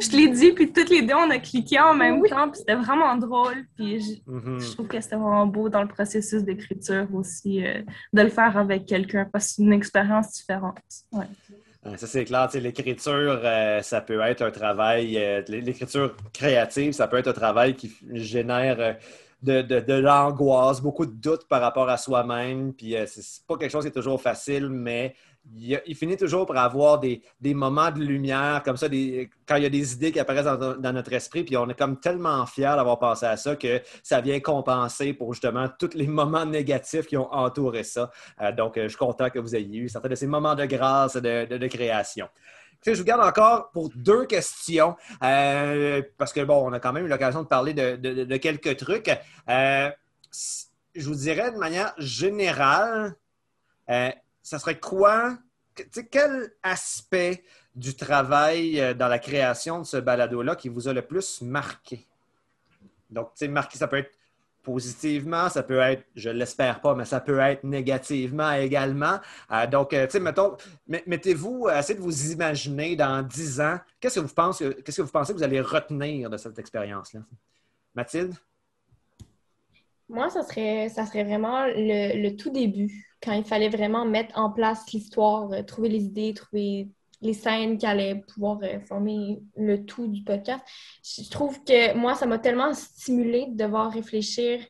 [0.01, 2.59] Je te l'ai dit, puis toutes les deux, on a cliqué en même temps, puis
[2.59, 3.65] c'était vraiment drôle.
[3.77, 4.59] Puis je, mhm.
[4.75, 8.87] trouve que c'était vraiment beau dans le processus d'écriture aussi, euh, de le faire avec
[8.87, 10.79] quelqu'un, parce que c'est une expérience différente.
[11.13, 11.27] Ouais.
[11.97, 12.47] Ça, c'est clair.
[12.55, 15.19] L'écriture, euh, ça peut être un travail,
[15.49, 18.99] l'écriture créative, ça peut être un travail qui génère
[19.43, 22.73] de, l'angoisse, beaucoup de doutes par rapport à soi-même.
[22.75, 25.15] Puis euh, c'est pas quelque chose qui est toujours facile, mais
[25.57, 29.71] il, finit toujours par avoir des, moments de lumière, comme ça, quand il y a
[29.71, 33.27] des idées qui apparaissent dans, notre esprit, puis on est comme tellement fiers d'avoir pensé
[33.27, 37.85] à ça que ça vient compenser pour justement tous les moments négatifs qui ont entouré
[37.85, 38.11] ça.
[38.43, 40.67] Euh, donc, euh, je suis content que vous ayez eu certains de ces moments de
[40.67, 42.29] grâce, de, de création
[42.85, 47.07] je vous garde encore pour deux questions, euh, parce que, bon, on a quand même
[47.07, 49.11] eu l'occasion de parler de, quelques trucs.
[49.49, 49.91] Euh,
[50.95, 53.15] je vous dirais de manière générale,
[53.91, 54.11] euh,
[54.43, 55.39] ça serait quoi,
[56.11, 61.43] quel aspect du travail dans la création de ce balado-là qui vous a le plus
[61.43, 62.07] marqué?
[63.11, 64.13] Donc, tu sais, marqué, ça peut être
[64.63, 69.19] positivement, ça peut être, je l'espère pas, mais ça peut être négativement également.
[69.51, 70.57] Euh, donc, euh, tu sais, mettons,
[71.07, 75.33] mettez-vous, essayez de vous imaginer dans dix ans, qu'est-ce que vous pensez, que vous pensez
[75.33, 77.21] que vous allez retenir de cette expérience-là?
[77.95, 78.35] Mathilde?
[80.09, 84.51] Moi, ça serait, ça serait vraiment le, tout début, quand il fallait vraiment mettre en
[84.51, 86.89] place l'histoire, euh, trouver les idées, trouver
[87.21, 90.63] les scènes qui allaient pouvoir euh, former le tout du podcast.
[91.05, 94.61] Je trouve que moi, ça m'a tellement stimulé de devoir réfléchir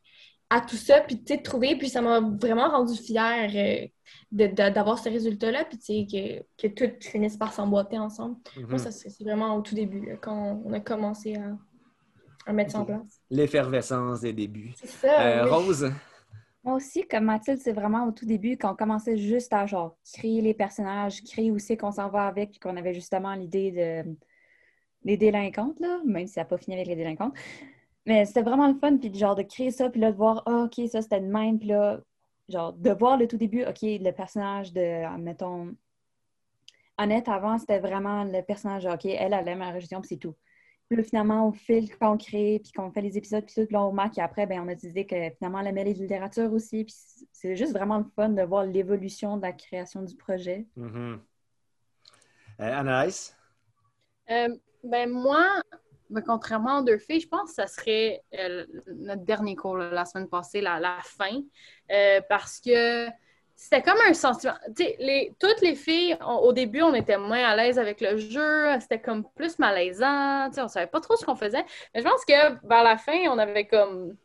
[0.52, 5.08] à tout ça, puis de trouver, puis ça m'a vraiment rendu fière euh, d'avoir ce
[5.08, 8.36] résultat-là, puis que, que tout finisse par s'emboîter ensemble.
[8.56, 8.78] Moi, mm-hmm.
[8.78, 13.20] ça c'est vraiment au tout début, quand on a commencé à, mettre ça en place.
[13.30, 14.72] L'effervescence des débuts.
[14.74, 15.20] C'est ça.
[15.20, 15.92] Euh, Rose?
[16.62, 19.96] Moi aussi, comme Mathilde, c'est vraiment au tout début, quand on commençait juste à genre
[20.12, 24.16] créer les personnages, créer aussi qu'on s'en va avec, puis qu'on avait justement l'idée de
[25.04, 27.34] les délinquantes, là, même si ça n'a pas fini avec les délinquantes.
[28.06, 30.64] Mais c'était vraiment le fun, puis genre de créer ça, puis là, de voir, ah,
[30.64, 32.00] OK, ça c'était de même, puis là,
[32.48, 35.74] genre, de voir le tout début, OK, le personnage de, mettons,
[36.98, 40.34] Annette, avant, c'était vraiment le personnage, OK, elle, elle aime la région, puis c'est tout.
[40.90, 43.92] Puis finalement, au fil qu'on crée, puis qu'on fait les épisodes, puis tout, là, on
[43.92, 46.84] marque, et après, ben, on a décidé que finalement, elle aimait les littératures aussi.
[46.84, 46.96] Puis
[47.32, 50.66] c'est juste vraiment le fun de voir l'évolution de la création du projet.
[50.76, 51.16] Euh,
[52.58, 53.36] Anaïs?
[54.30, 54.48] Euh,
[54.82, 55.62] ben, moi,
[56.10, 60.04] ben, contrairement aux deux filles, je pense que ça serait euh, notre dernier cours la
[60.04, 61.40] semaine passée, la, la fin,
[62.28, 63.06] parce que
[63.62, 64.54] c'était comme un sentiment.
[64.78, 68.80] Les, toutes les filles, au début, on était moins à l'aise avec le jeu.
[68.80, 70.48] C'était comme plus malaisant.
[70.56, 71.62] On savait pas trop ce qu'on faisait.
[71.94, 74.16] Mais je pense que vers la fin, on avait comme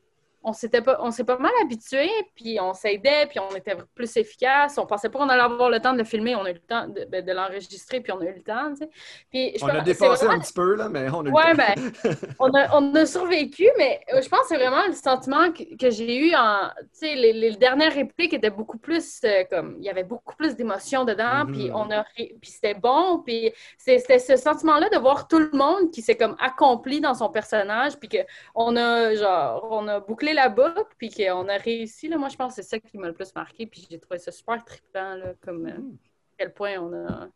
[0.46, 4.16] on s'était pas, on s'est pas mal habitué, puis on s'aidait, puis on était plus
[4.16, 4.78] efficace.
[4.78, 6.60] On pensait pas qu'on allait avoir le temps de le filmer, on a eu le
[6.60, 8.89] temps de, ben, l'enregistrer, puis on a eu le temps, tu sais.
[9.32, 11.82] Puis, on a dépassé un petit peu, là, mais on a eu ouais, le temps.
[12.04, 15.52] ben, on a, on a survécu, mais euh, je pense que c'est vraiment le sentiment
[15.52, 19.46] que, que j'ai eu en, tu sais, les, les, dernières répliques étaient beaucoup plus, euh,
[19.50, 21.74] comme, il y avait beaucoup plus d'émotions dedans, puis mm-hmm.
[21.74, 26.04] on a, puis c'était bon, puis c'était ce sentiment-là de voir tout le monde qui
[26.04, 30.94] s'est comme accompli dans son personnage, puis qu'on a, genre, on a bouclé la boucle,
[30.97, 32.08] puis qu'on a réussi.
[32.08, 33.66] Là, moi, je pense que c'est ça qui m'a le plus marqué.
[33.66, 35.97] Puis j'ai trouvé ça super trippant, là, comme euh, mm.
[35.97, 37.28] à quel point on a,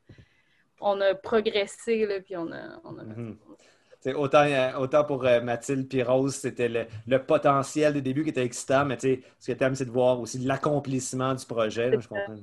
[0.81, 2.79] on a progressé, là, puis on a.
[2.83, 3.03] On a...
[3.03, 3.35] Mm-hmm.
[4.15, 8.29] Autant, euh, autant, pour euh, Mathilde et Rose, c'était le, le, potentiel des débuts qui
[8.29, 11.91] était excitant, mais ce que tu aimes, c'est de voir aussi l'accomplissement du projet.
[11.99, 12.35] je comprends.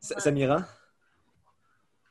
[0.00, 0.64] Samira?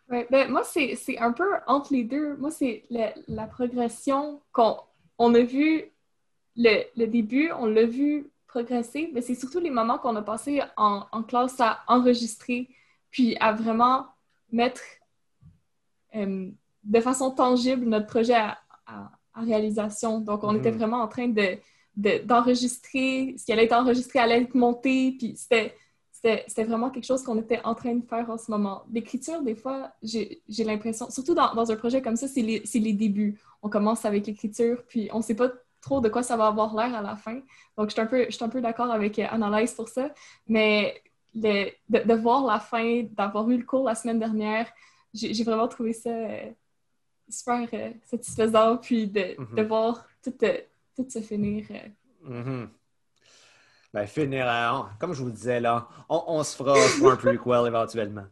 [0.10, 2.35] Ouais, ben, moi, c'est un peu entre les deux.
[2.38, 4.77] Moi, c'est la, progression qu'on
[5.19, 5.91] on a vu,
[6.60, 10.61] le, le début, on l'a vu progresser, mais c'est surtout les moments qu'on a passés
[10.76, 12.68] en, en, classe à enregistrer,
[13.10, 14.07] puis à vraiment
[14.52, 14.81] mettre
[16.15, 16.49] euh,
[16.84, 20.19] de façon tangible notre projet à, à, réalisation.
[20.19, 20.76] Donc, on était mm-hmm.
[20.76, 21.57] vraiment en train de
[21.95, 25.76] d'enregistrer, ce qui allait être enregistré allait être monté, puis c'était
[26.11, 28.84] c'était vraiment quelque chose qu'on était en train de faire en ce moment.
[28.91, 32.94] L'écriture, des fois, j'ai l'impression, surtout dans, dans, un projet comme ça, c'est les, les,
[32.94, 33.40] débuts.
[33.61, 35.49] On commence avec l'écriture, puis on ne sait pas
[35.81, 37.39] trop de quoi ça va avoir l'air à la fin.
[37.77, 40.10] Donc, je suis un peu, peu d'accord avec euh, Analyse pour ça.
[40.47, 41.01] Mais
[41.34, 44.68] de, de, voir la fin, d'avoir eu le cours la semaine dernière,
[45.14, 46.51] j'ai vraiment trouvé ça euh,
[47.30, 49.56] super euh, satisfaisant, puis de, mm-hmm.
[49.56, 50.34] de voir tout,
[50.95, 51.65] tout, se finir.
[52.27, 52.68] Mm-hmm.
[53.91, 58.26] Ben, finir, comme je vous le disais, là, on, se fera, un prequel éventuellement.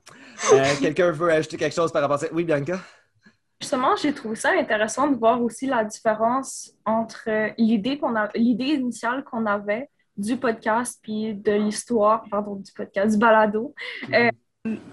[0.53, 2.27] Euh, quelqu'un veut ajouter quelque chose par rapport à ça?
[2.31, 2.79] Oui, Bianca?
[3.59, 8.75] Justement, j'ai trouvé ça intéressant de voir aussi la différence entre l'idée qu'on a, l'idée
[8.75, 13.73] initiale qu'on avait du podcast puis de l'histoire, pardon, du podcast, du balado.
[14.13, 14.29] Euh,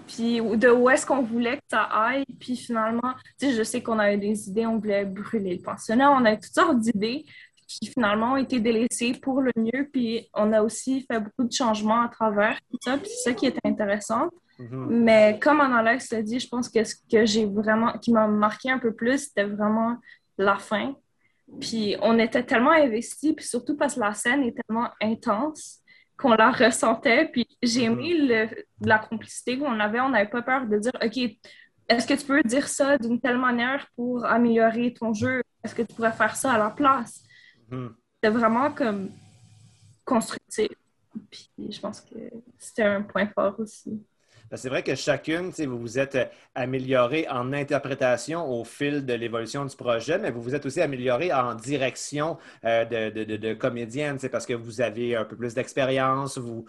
[0.07, 2.25] puis de où est-ce qu'on voulait que ça aille.
[2.39, 6.11] Puis finalement, tu sais, je sais qu'on avait des idées, on voulait brûler le pensionnat,
[6.11, 7.25] on avait toutes sortes d'idées
[7.67, 9.89] qui finalement ont été délaissés pour le mieux.
[9.91, 12.97] Puis on a aussi fait beaucoup de changements à travers tout ça.
[12.97, 14.29] Puis c'est ça qui est intéressant.
[14.59, 14.87] Mm-hmm.
[14.89, 18.69] Mais comme Alex l'a dit, je pense que ce que j'ai vraiment, qui m'a marqué
[18.69, 19.97] un peu plus, c'était vraiment
[20.37, 20.95] la fin.
[21.59, 25.79] Puis on était tellement investis, puis surtout parce que la scène est tellement intense
[26.17, 27.25] qu'on la ressentait.
[27.25, 28.29] Puis j'ai mm-hmm.
[28.29, 28.49] aimé
[28.81, 29.99] la complicité qu'on avait.
[29.99, 31.17] On n'avait pas peur de dire, OK,
[31.87, 35.43] est-ce que tu peux dire ça d'une telle manière pour améliorer ton jeu?
[35.63, 37.21] Est-ce que tu pourrais faire ça à la place?
[37.69, 37.89] Hmm.
[38.15, 39.09] C'était vraiment comme
[40.03, 40.69] constructif.
[41.31, 42.15] Puis je pense que
[42.57, 44.03] c'était un point fort aussi.
[44.51, 49.13] Ben, c'est vrai que chacune, vous vous êtes euh, amélioré en interprétation au fil de
[49.13, 53.53] l'évolution du projet, mais vous vous êtes aussi amélioré en direction euh, de, de, de,
[53.55, 56.65] comédienne, parce que vous avez un peu plus d'expérience, vous,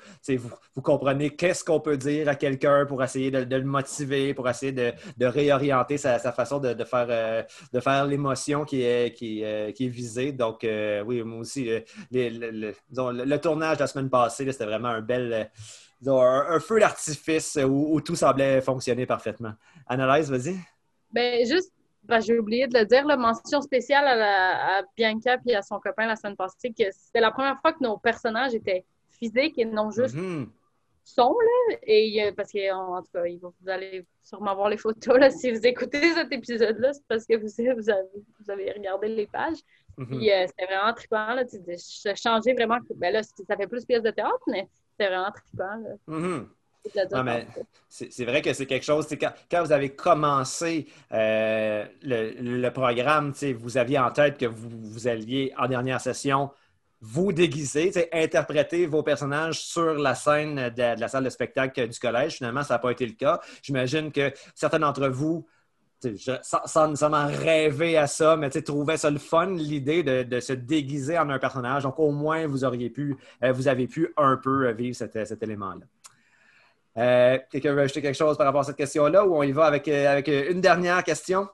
[0.83, 4.95] comprenez qu'est-ce qu'on peut dire à quelqu'un pour essayer de, le motiver, pour essayer de,
[5.27, 7.43] réorienter sa, façon de, faire, euh,
[7.75, 9.45] de faire l'émotion qui est, qui,
[9.75, 10.33] qui est visée.
[10.33, 10.67] Donc,
[11.07, 11.69] oui, moi aussi,
[12.11, 15.51] le, le, tournage de la semaine passée, c'était vraiment un bel
[16.07, 19.53] un, feu d'artifice où, tout semblait fonctionner parfaitement.
[19.87, 20.57] Analyse, vas-y.
[21.11, 21.73] Ben, juste,
[22.05, 26.07] ben, j'ai oublié de le dire, la mention spéciale à, Bianca et à son copain
[26.07, 29.91] la semaine passée, que c'était la première fois que nos personnages étaient physiques et non
[29.91, 30.49] juste mm-hmm.
[31.05, 31.77] son, là.
[31.85, 33.23] Et, parce que, en tout cas,
[33.61, 37.37] vous allez sûrement voir les photos, là, si vous écoutez cet épisode-là, c'est parce que
[37.37, 38.09] vous, vous, avez,
[38.41, 39.59] vous avez regardé les pages.
[39.99, 40.07] Mm-hmm.
[40.07, 42.79] Puis euh, c'était vraiment trippant, là, de changer vraiment.
[42.97, 44.69] Ben là, ça fait plus pièce de théâtre, mais
[44.99, 45.83] c'était vraiment trippant.
[46.09, 47.47] Mm-hmm.
[47.89, 53.77] c'est vrai que c'est quelque chose, quand, quand, vous avez commencé euh, le, programme, vous
[53.77, 56.51] aviez en tête que vous, vous alliez en dernière session
[57.01, 62.37] vous déguiser, interpréter vos personnages sur la scène de, la salle de spectacle du collège.
[62.37, 63.41] Finalement, ça n'a pas été le cas.
[63.63, 65.47] J'imagine que certains d'entre vous
[66.43, 71.29] sans, nécessairement rêver à ça, mais trouver ça le fun, l'idée de, se déguiser en
[71.31, 71.85] un personnage.
[71.85, 75.87] Donc, au moins, vous auriez pu, euh, vous avez pu un peu vivre cet, élément-là.
[76.99, 79.67] Euh, quelqu'un veut ajouter quelque chose par rapport à cette question-là ou on y va
[79.67, 81.49] avec, euh, avec une dernière question?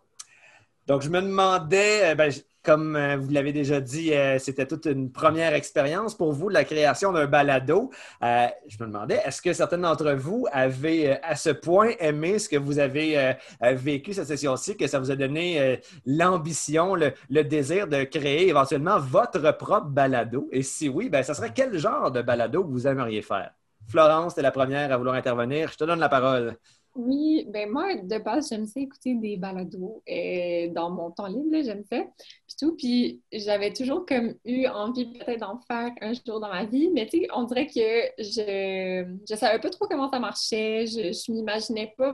[0.86, 2.32] Donc, je me demandais, ben,
[2.62, 6.64] comme euh, vous l'avez déjà dit, euh, c'était toute une première expérience pour vous, la
[6.64, 7.90] création d'un balado.
[8.22, 12.48] Euh, je me demandais, est-ce que certains d'entre vous avaient à ce point aimé ce
[12.48, 17.12] que vous avez vécu cette session-ci, que ça vous a donné l'ambition, le,
[17.44, 20.48] désir de créer éventuellement votre propre balado?
[20.52, 23.50] Et si oui, ben, ça serait quel genre de balado vous aimeriez faire?
[23.88, 25.70] Florence, tu es la première à vouloir intervenir.
[25.72, 26.56] Je te donne la parole.
[26.94, 31.62] Oui, ben moi, de base, j'aime ça écouter des balados et dans mon temps libre,
[31.64, 32.02] j'aime ça.
[32.46, 36.64] Puis tout, puis j'avais toujours comme eu envie peut-être d'en faire un jour dans ma
[36.66, 37.72] vie, mais tu sais, on dirait que
[38.18, 42.12] je je savais pas trop comment ça marchait, je, je m'imaginais pas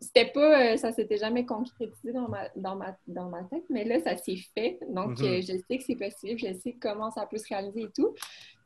[0.00, 3.84] c'était pas, euh, ça s'était jamais concrétisé dans ma, dans ma, dans ma tête, mais
[3.84, 4.78] là, ça s'est fait.
[4.88, 5.24] Donc, mm-hmm.
[5.24, 8.14] euh, je sais que c'est possible, je sais comment ça peut se réaliser et tout.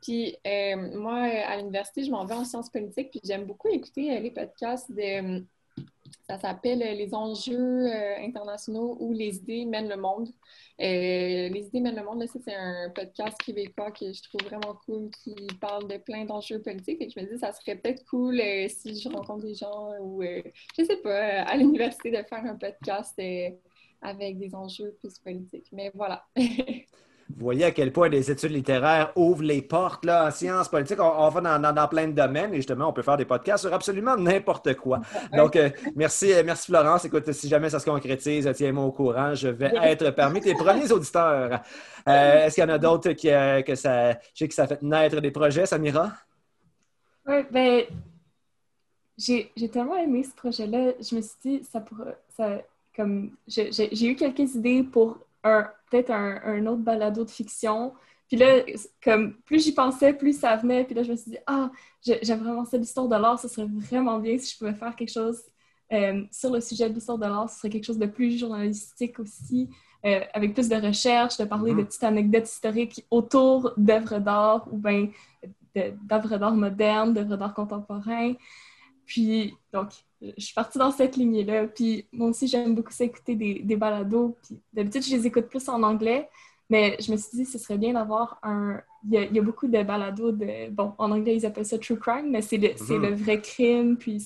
[0.01, 4.19] Puis, euh, moi, à l'université, je m'en vais en sciences politiques, puis j'aime beaucoup écouter
[4.19, 5.43] les podcasts de
[6.27, 10.29] ça s'appelle euh, Les enjeux euh, internationaux où les idées mènent le monde.
[10.79, 15.09] Euh, les idées mènent le monde, c'est un podcast québécois que je trouve vraiment cool
[15.23, 17.01] qui parle de plein d'enjeux politiques.
[17.01, 20.83] Et je me dis, ça serait peut-être cool si je rencontre des gens ou, je
[20.83, 23.19] sais pas, à l'université de faire un podcast
[24.01, 25.67] avec des enjeux plus politiques.
[25.71, 26.25] Mais voilà.
[27.37, 30.99] vous voyez à quel point les études littéraires ouvrent les portes là, en sciences politiques.
[30.99, 33.73] On, va dans, dans, plein de domaines et justement, on peut faire des podcasts sur
[33.73, 35.01] absolument n'importe quoi.
[35.33, 37.05] Donc, euh, merci, euh, merci Florence.
[37.05, 39.33] Écoute, si jamais ça se concrétise, tiens-moi au courant.
[39.35, 41.61] Je vais être parmi tes premiers auditeurs.
[42.07, 44.81] Euh, est-ce qu'il y en a d'autres qui, que ça, je sais que ça fait
[44.81, 46.11] naître des projets, Samira?
[47.27, 47.83] Oui, ben,
[49.17, 50.93] j'ai tellement aimé ce projet-là.
[50.99, 52.61] Je me suis dit, ça pourrait, ça,
[52.95, 57.93] comme, j'ai eu quelques idées pour peut-être un, autre balado de fiction.
[58.27, 58.63] Puis là,
[59.03, 60.85] comme plus j'y pensais, plus ça venait.
[60.85, 63.39] Puis là, je me suis dit, ah, j'aime vraiment ça, l'histoire de l'art.
[63.39, 65.41] Ce serait vraiment bien si je pouvais faire quelque chose
[65.91, 67.49] euh, sur le sujet de l'histoire de l'art.
[67.49, 69.69] Ce serait quelque chose de plus journalistique aussi,
[70.05, 71.85] euh, avec plus de recherche, de parler de mm-hmm.
[71.85, 75.09] petites anecdotes historiques autour d'œuvres d'art ou bien
[75.75, 78.33] d'œuvres d'art modernes, d'œuvres d'art contemporains.
[79.05, 79.89] Puis, donc,
[80.21, 81.67] je suis partie dans cette lignée-là.
[81.67, 84.37] Puis moi aussi, j'aime beaucoup ça écouter des, des balados.
[84.43, 86.29] Puis d'habitude, je les écoute plus en anglais,
[86.69, 88.79] mais je me suis dit, ce serait bien d'avoir un.
[89.03, 90.69] Il y, a, beaucoup de balados de.
[90.69, 92.69] Bon, en anglais, ils appellent ça true crime, mais c'est le,
[92.99, 93.15] le mhm.
[93.15, 93.97] vrai crime.
[93.97, 94.19] Puis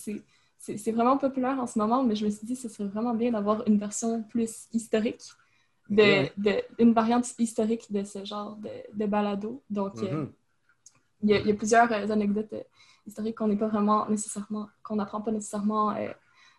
[0.59, 3.31] c'est vraiment populaire en ce moment, mais je me suis dit, ce serait vraiment bien
[3.31, 5.23] d'avoir une version plus historique,
[5.89, 9.63] de, de, une variante historique de ce genre de, de balado.
[9.69, 10.31] Donc, euh, mhm.
[11.23, 12.63] il, y a, il, y a, plusieurs euh, anecdotes euh,
[13.05, 16.09] historique qu'on n'est pas vraiment nécessairement, qu'on n'apprend pas nécessairement euh,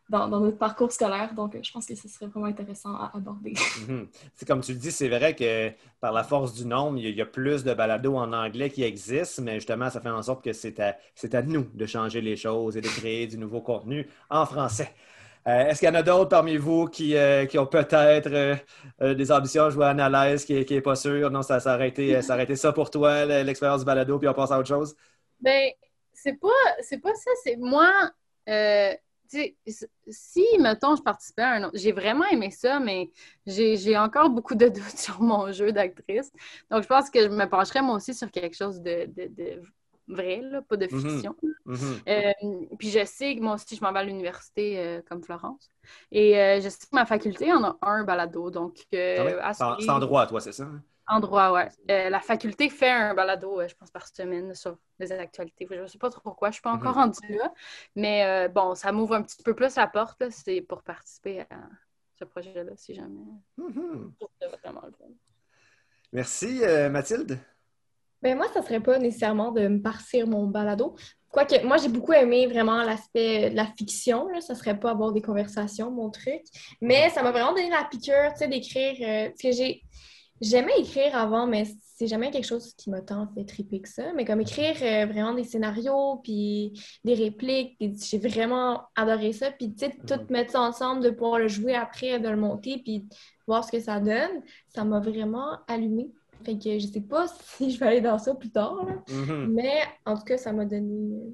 [0.09, 1.35] dans, notre parcours scolaire.
[1.35, 3.55] Donc, euh, je pense que ce serait vraiment intéressant à aborder.
[3.89, 4.09] Mhm.
[4.35, 5.71] C'est comme tu le dis, c'est vrai que
[6.01, 9.43] par la force du nombre, il y, a, plus de balados en anglais qui existent,
[9.43, 10.97] mais justement, ça fait en sorte que c'est à,
[11.33, 14.93] à nous de changer les choses et de créer du nouveau contenu en français.
[15.47, 17.15] Euh, est-ce qu'il y en a d'autres parmi vous qui,
[17.49, 18.59] qui ont peut-être
[19.01, 21.31] des ambitions jouer à analyse qui n'est pas sûr?
[21.31, 24.51] Non, ça, ça, aurait été, ça ça pour toi, l'expérience du balado, puis on passe
[24.51, 24.97] à autre chose?
[25.39, 25.69] Bien,
[26.17, 26.49] c'est pas,
[26.81, 28.11] c'est pas ça, c'est moi,
[28.49, 28.93] euh,
[30.09, 33.11] si, mettons, je participais à un autre, j'ai vraiment aimé ça, mais
[33.47, 36.33] j'ai encore beaucoup de doutes sur mon jeu d'actrice.
[36.71, 39.11] Donc, je pense que je me pencherais moi aussi sur quelque chose de,
[40.09, 41.11] vrai, là, pas de mm-hmm.
[41.11, 41.37] fiction.
[41.67, 42.01] Mm-hmm.
[42.09, 45.71] Euh, puis je sais que moi aussi, je m'en vais à l'université euh, comme Florence.
[46.13, 46.33] Et
[46.63, 48.51] je sais que ma faculté en a un balado.
[48.51, 50.69] Donc, ah c'est en droit, toi, c'est ça?
[51.09, 51.69] En droit, ouais.
[51.89, 55.67] Euh, la faculté fait un balado, euh, je pense, par semaine sur les actualités.
[55.71, 56.81] Je ne sais pas trop pourquoi, je ne suis pas mhm.
[56.81, 57.53] encore rendue là.
[57.95, 60.29] Mais euh, bon, ça m'ouvre un petit peu plus la porte.
[60.31, 61.61] C'est pour participer à
[62.19, 63.21] ce projet-là, si jamais.
[63.57, 64.15] Mhm.
[64.63, 64.83] vraiment
[66.13, 67.39] Merci, Mathilde.
[68.23, 70.97] Ben moi, ça ne serait pas nécessairement de me partir mon balado.
[71.29, 74.27] Quoique, moi, j'ai beaucoup aimé vraiment l'aspect de la fiction.
[74.29, 74.41] Là.
[74.41, 76.43] Ça serait pas avoir des conversations, mon truc.
[76.81, 79.29] Mais ça m'a vraiment donné la piqûre, tu sais, d'écrire.
[79.29, 79.83] parce que j'ai
[80.41, 84.13] J'aimais écrire avant, mais c'est jamais quelque chose qui m'a tant fait triper que ça.
[84.15, 86.73] Mais comme écrire euh, vraiment des scénarios, puis
[87.05, 89.51] des répliques, j'ai vraiment adoré ça.
[89.51, 92.83] Puis, tu sais, tout mettre ça ensemble, de pouvoir le jouer après, de le monter,
[92.85, 93.07] puis
[93.47, 96.11] voir ce que ça donne, ça m'a vraiment allumé.
[96.45, 97.27] Fait que je sais pas
[97.57, 99.47] si je vais aller dans ça plus tard, mm-hmm.
[99.49, 101.33] mais en tout cas, ça m'a donné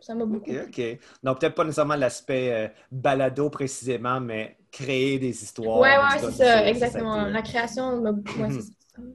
[0.00, 0.50] ça m'a beaucoup.
[0.50, 0.98] OK, OK.
[1.22, 5.80] Donc, peut-être pas nécessairement l'aspect euh, balado précisément, mais créer des histoires.
[5.80, 7.26] Oui, oui, c'est ça, exactement.
[7.26, 8.40] La création m'a beaucoup.
[8.40, 8.48] Ouais,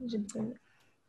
[0.06, 0.54] J'ai beaucoup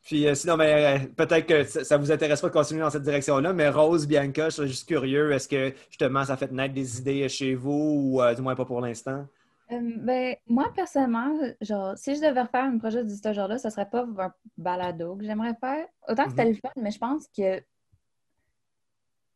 [0.03, 2.89] Puis euh, sinon, mais, euh, peut-être que ça ne vous intéresse pas de continuer dans
[2.89, 5.31] cette direction-là, mais Rose, Bianca, je suis juste curieux.
[5.31, 8.81] Est-ce que justement ça fait naître des idées chez vous ou du moins pas pour
[8.81, 9.25] l'instant?
[9.69, 13.87] ben, moi, personnellement, genre, si je devais refaire un projet de ce genre-là, ce serait
[13.87, 15.85] pas un balado que j'aimerais faire.
[16.07, 16.51] Autant que c'était mhm.
[16.51, 17.61] le fun, mais je pense que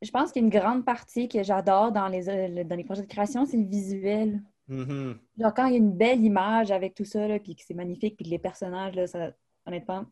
[0.03, 3.45] je pense qu'une grande partie que j'adore dans les, euh, dans les projets de création,
[3.45, 4.41] c'est le visuel.
[4.69, 5.15] Mm-hmm.
[5.39, 7.73] Genre, quand il y a une belle image avec tout ça, là, puis que c'est
[7.73, 9.31] magnifique, puis que les personnages, là, ça,
[9.65, 10.05] honnêtement,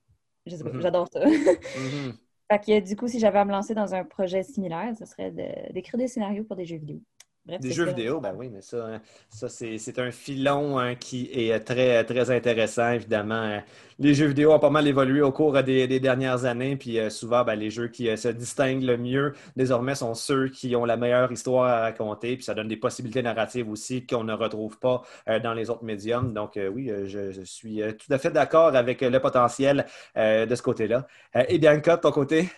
[0.45, 0.82] je sais pas, mm-hmm.
[0.82, 1.26] j'adore ça.
[1.26, 2.14] Mm-hmm.
[2.52, 5.32] Fait que du coup, si j'avais à me lancer dans un projet similaire, ce serait
[5.72, 7.02] d'écrire des scénarios pour des jeux vidéo
[7.45, 11.59] des jeux vidéo, ben oui, mais ça, hein, ça c'est un filon hein, qui est
[11.59, 13.61] très, très intéressant, évidemment.
[13.97, 17.43] Les jeux vidéo ont pas mal évolué au cours des, dernières années, puis euh, souvent,
[17.43, 20.97] ben, les jeux qui euh, se distinguent le mieux désormais sont ceux qui ont la
[20.97, 25.01] meilleure histoire à raconter, puis ça donne des possibilités narratives aussi qu'on ne retrouve pas
[25.27, 26.34] euh, dans les autres médiums.
[26.34, 29.85] Donc oui, je, suis tout à fait d'accord avec le potentiel
[30.15, 31.07] de ce côté-là.
[31.47, 32.49] et Bianca, de ton côté?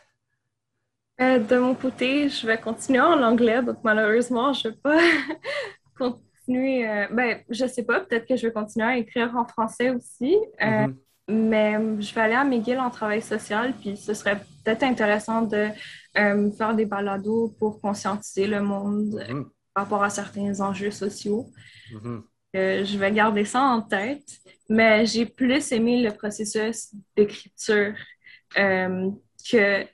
[1.21, 4.99] Euh, de mon côté, je vais continuer en anglais, donc malheureusement, je ne vais pas
[5.97, 6.89] continuer.
[6.89, 10.35] Euh, ben, je sais pas, peut-être que je vais continuer à écrire en français aussi.
[10.61, 10.95] Euh, mm-hmm.
[11.29, 15.69] Mais je vais aller à McGill en travail social, puis ce serait peut-être intéressant de
[16.15, 19.45] faire des balados pour conscientiser le monde mm-hmm.
[19.73, 21.47] par rapport à certains enjeux sociaux.
[21.91, 22.85] Mm-hmm.
[22.85, 24.27] je vais garder ça en tête,
[24.67, 27.93] mais j'ai plus aimé le processus d'écriture
[28.55, 29.85] que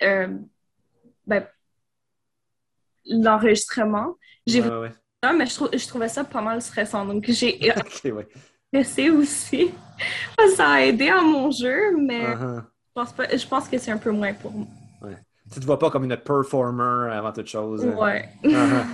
[0.00, 1.46] ben,
[3.06, 4.16] l'enregistrement.
[4.46, 4.68] J'ai vu
[5.22, 7.04] ça, mais je, trouvais ça pas mal stressant.
[7.06, 7.58] Donc, j'ai
[8.68, 9.72] stressée aussi.
[10.56, 12.62] Ça a aidé à mon jeu, mais uh-huh.
[12.62, 14.66] je, pense pas, je pense que c'est un peu moins pour moi.
[15.54, 17.84] Tu te vois pas comme une performer avant toute chose.
[17.84, 18.28] Ouais.
[18.42, 18.84] Uh-huh.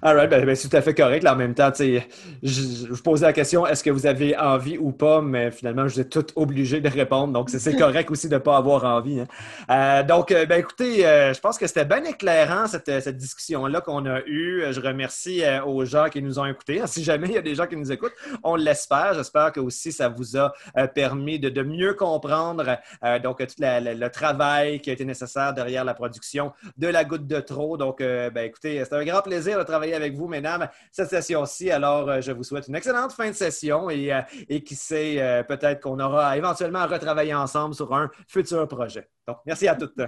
[0.00, 1.22] All right, ben, ben, c'est tout à fait correct.
[1.22, 2.00] Là, en même temps, je,
[2.42, 5.94] je vous posais la question est-ce que vous avez envie ou pas, mais finalement, je
[5.94, 7.32] vous ai tout obligé de répondre.
[7.32, 9.20] Donc, c'est correct aussi de ne pas avoir envie.
[9.20, 9.26] Hein.
[9.70, 13.80] Euh, donc, euh, ben, écoutez, euh, je pense que c'était bien éclairant cette, cette discussion-là
[13.80, 14.64] qu'on a eue.
[14.70, 16.82] Je remercie aux gens qui nous ont écoutés.
[16.94, 19.14] Si jamais il y a des gens qui nous écoutent, on l'espère.
[19.14, 20.52] J'espère que aussi ça vous a
[20.94, 22.78] permis de, de mieux comprendre
[23.20, 27.40] donc tout le travail qui a été nécessaire derrière la production de La Goutte de
[27.40, 27.76] Trop.
[27.76, 31.70] Donc, ben, écoutez, c'était un grand plaisir de travailler avec vous, mesdames, cette session-ci.
[31.70, 35.20] Alors, euh, je vous souhaite une excellente fin de session et, euh, et qui sait,
[35.20, 39.08] euh, peut-être qu'on aura éventuellement à retravailler ensemble sur un futur projet.
[39.26, 40.00] Donc, merci à toutes.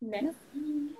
[0.00, 0.94] Merci.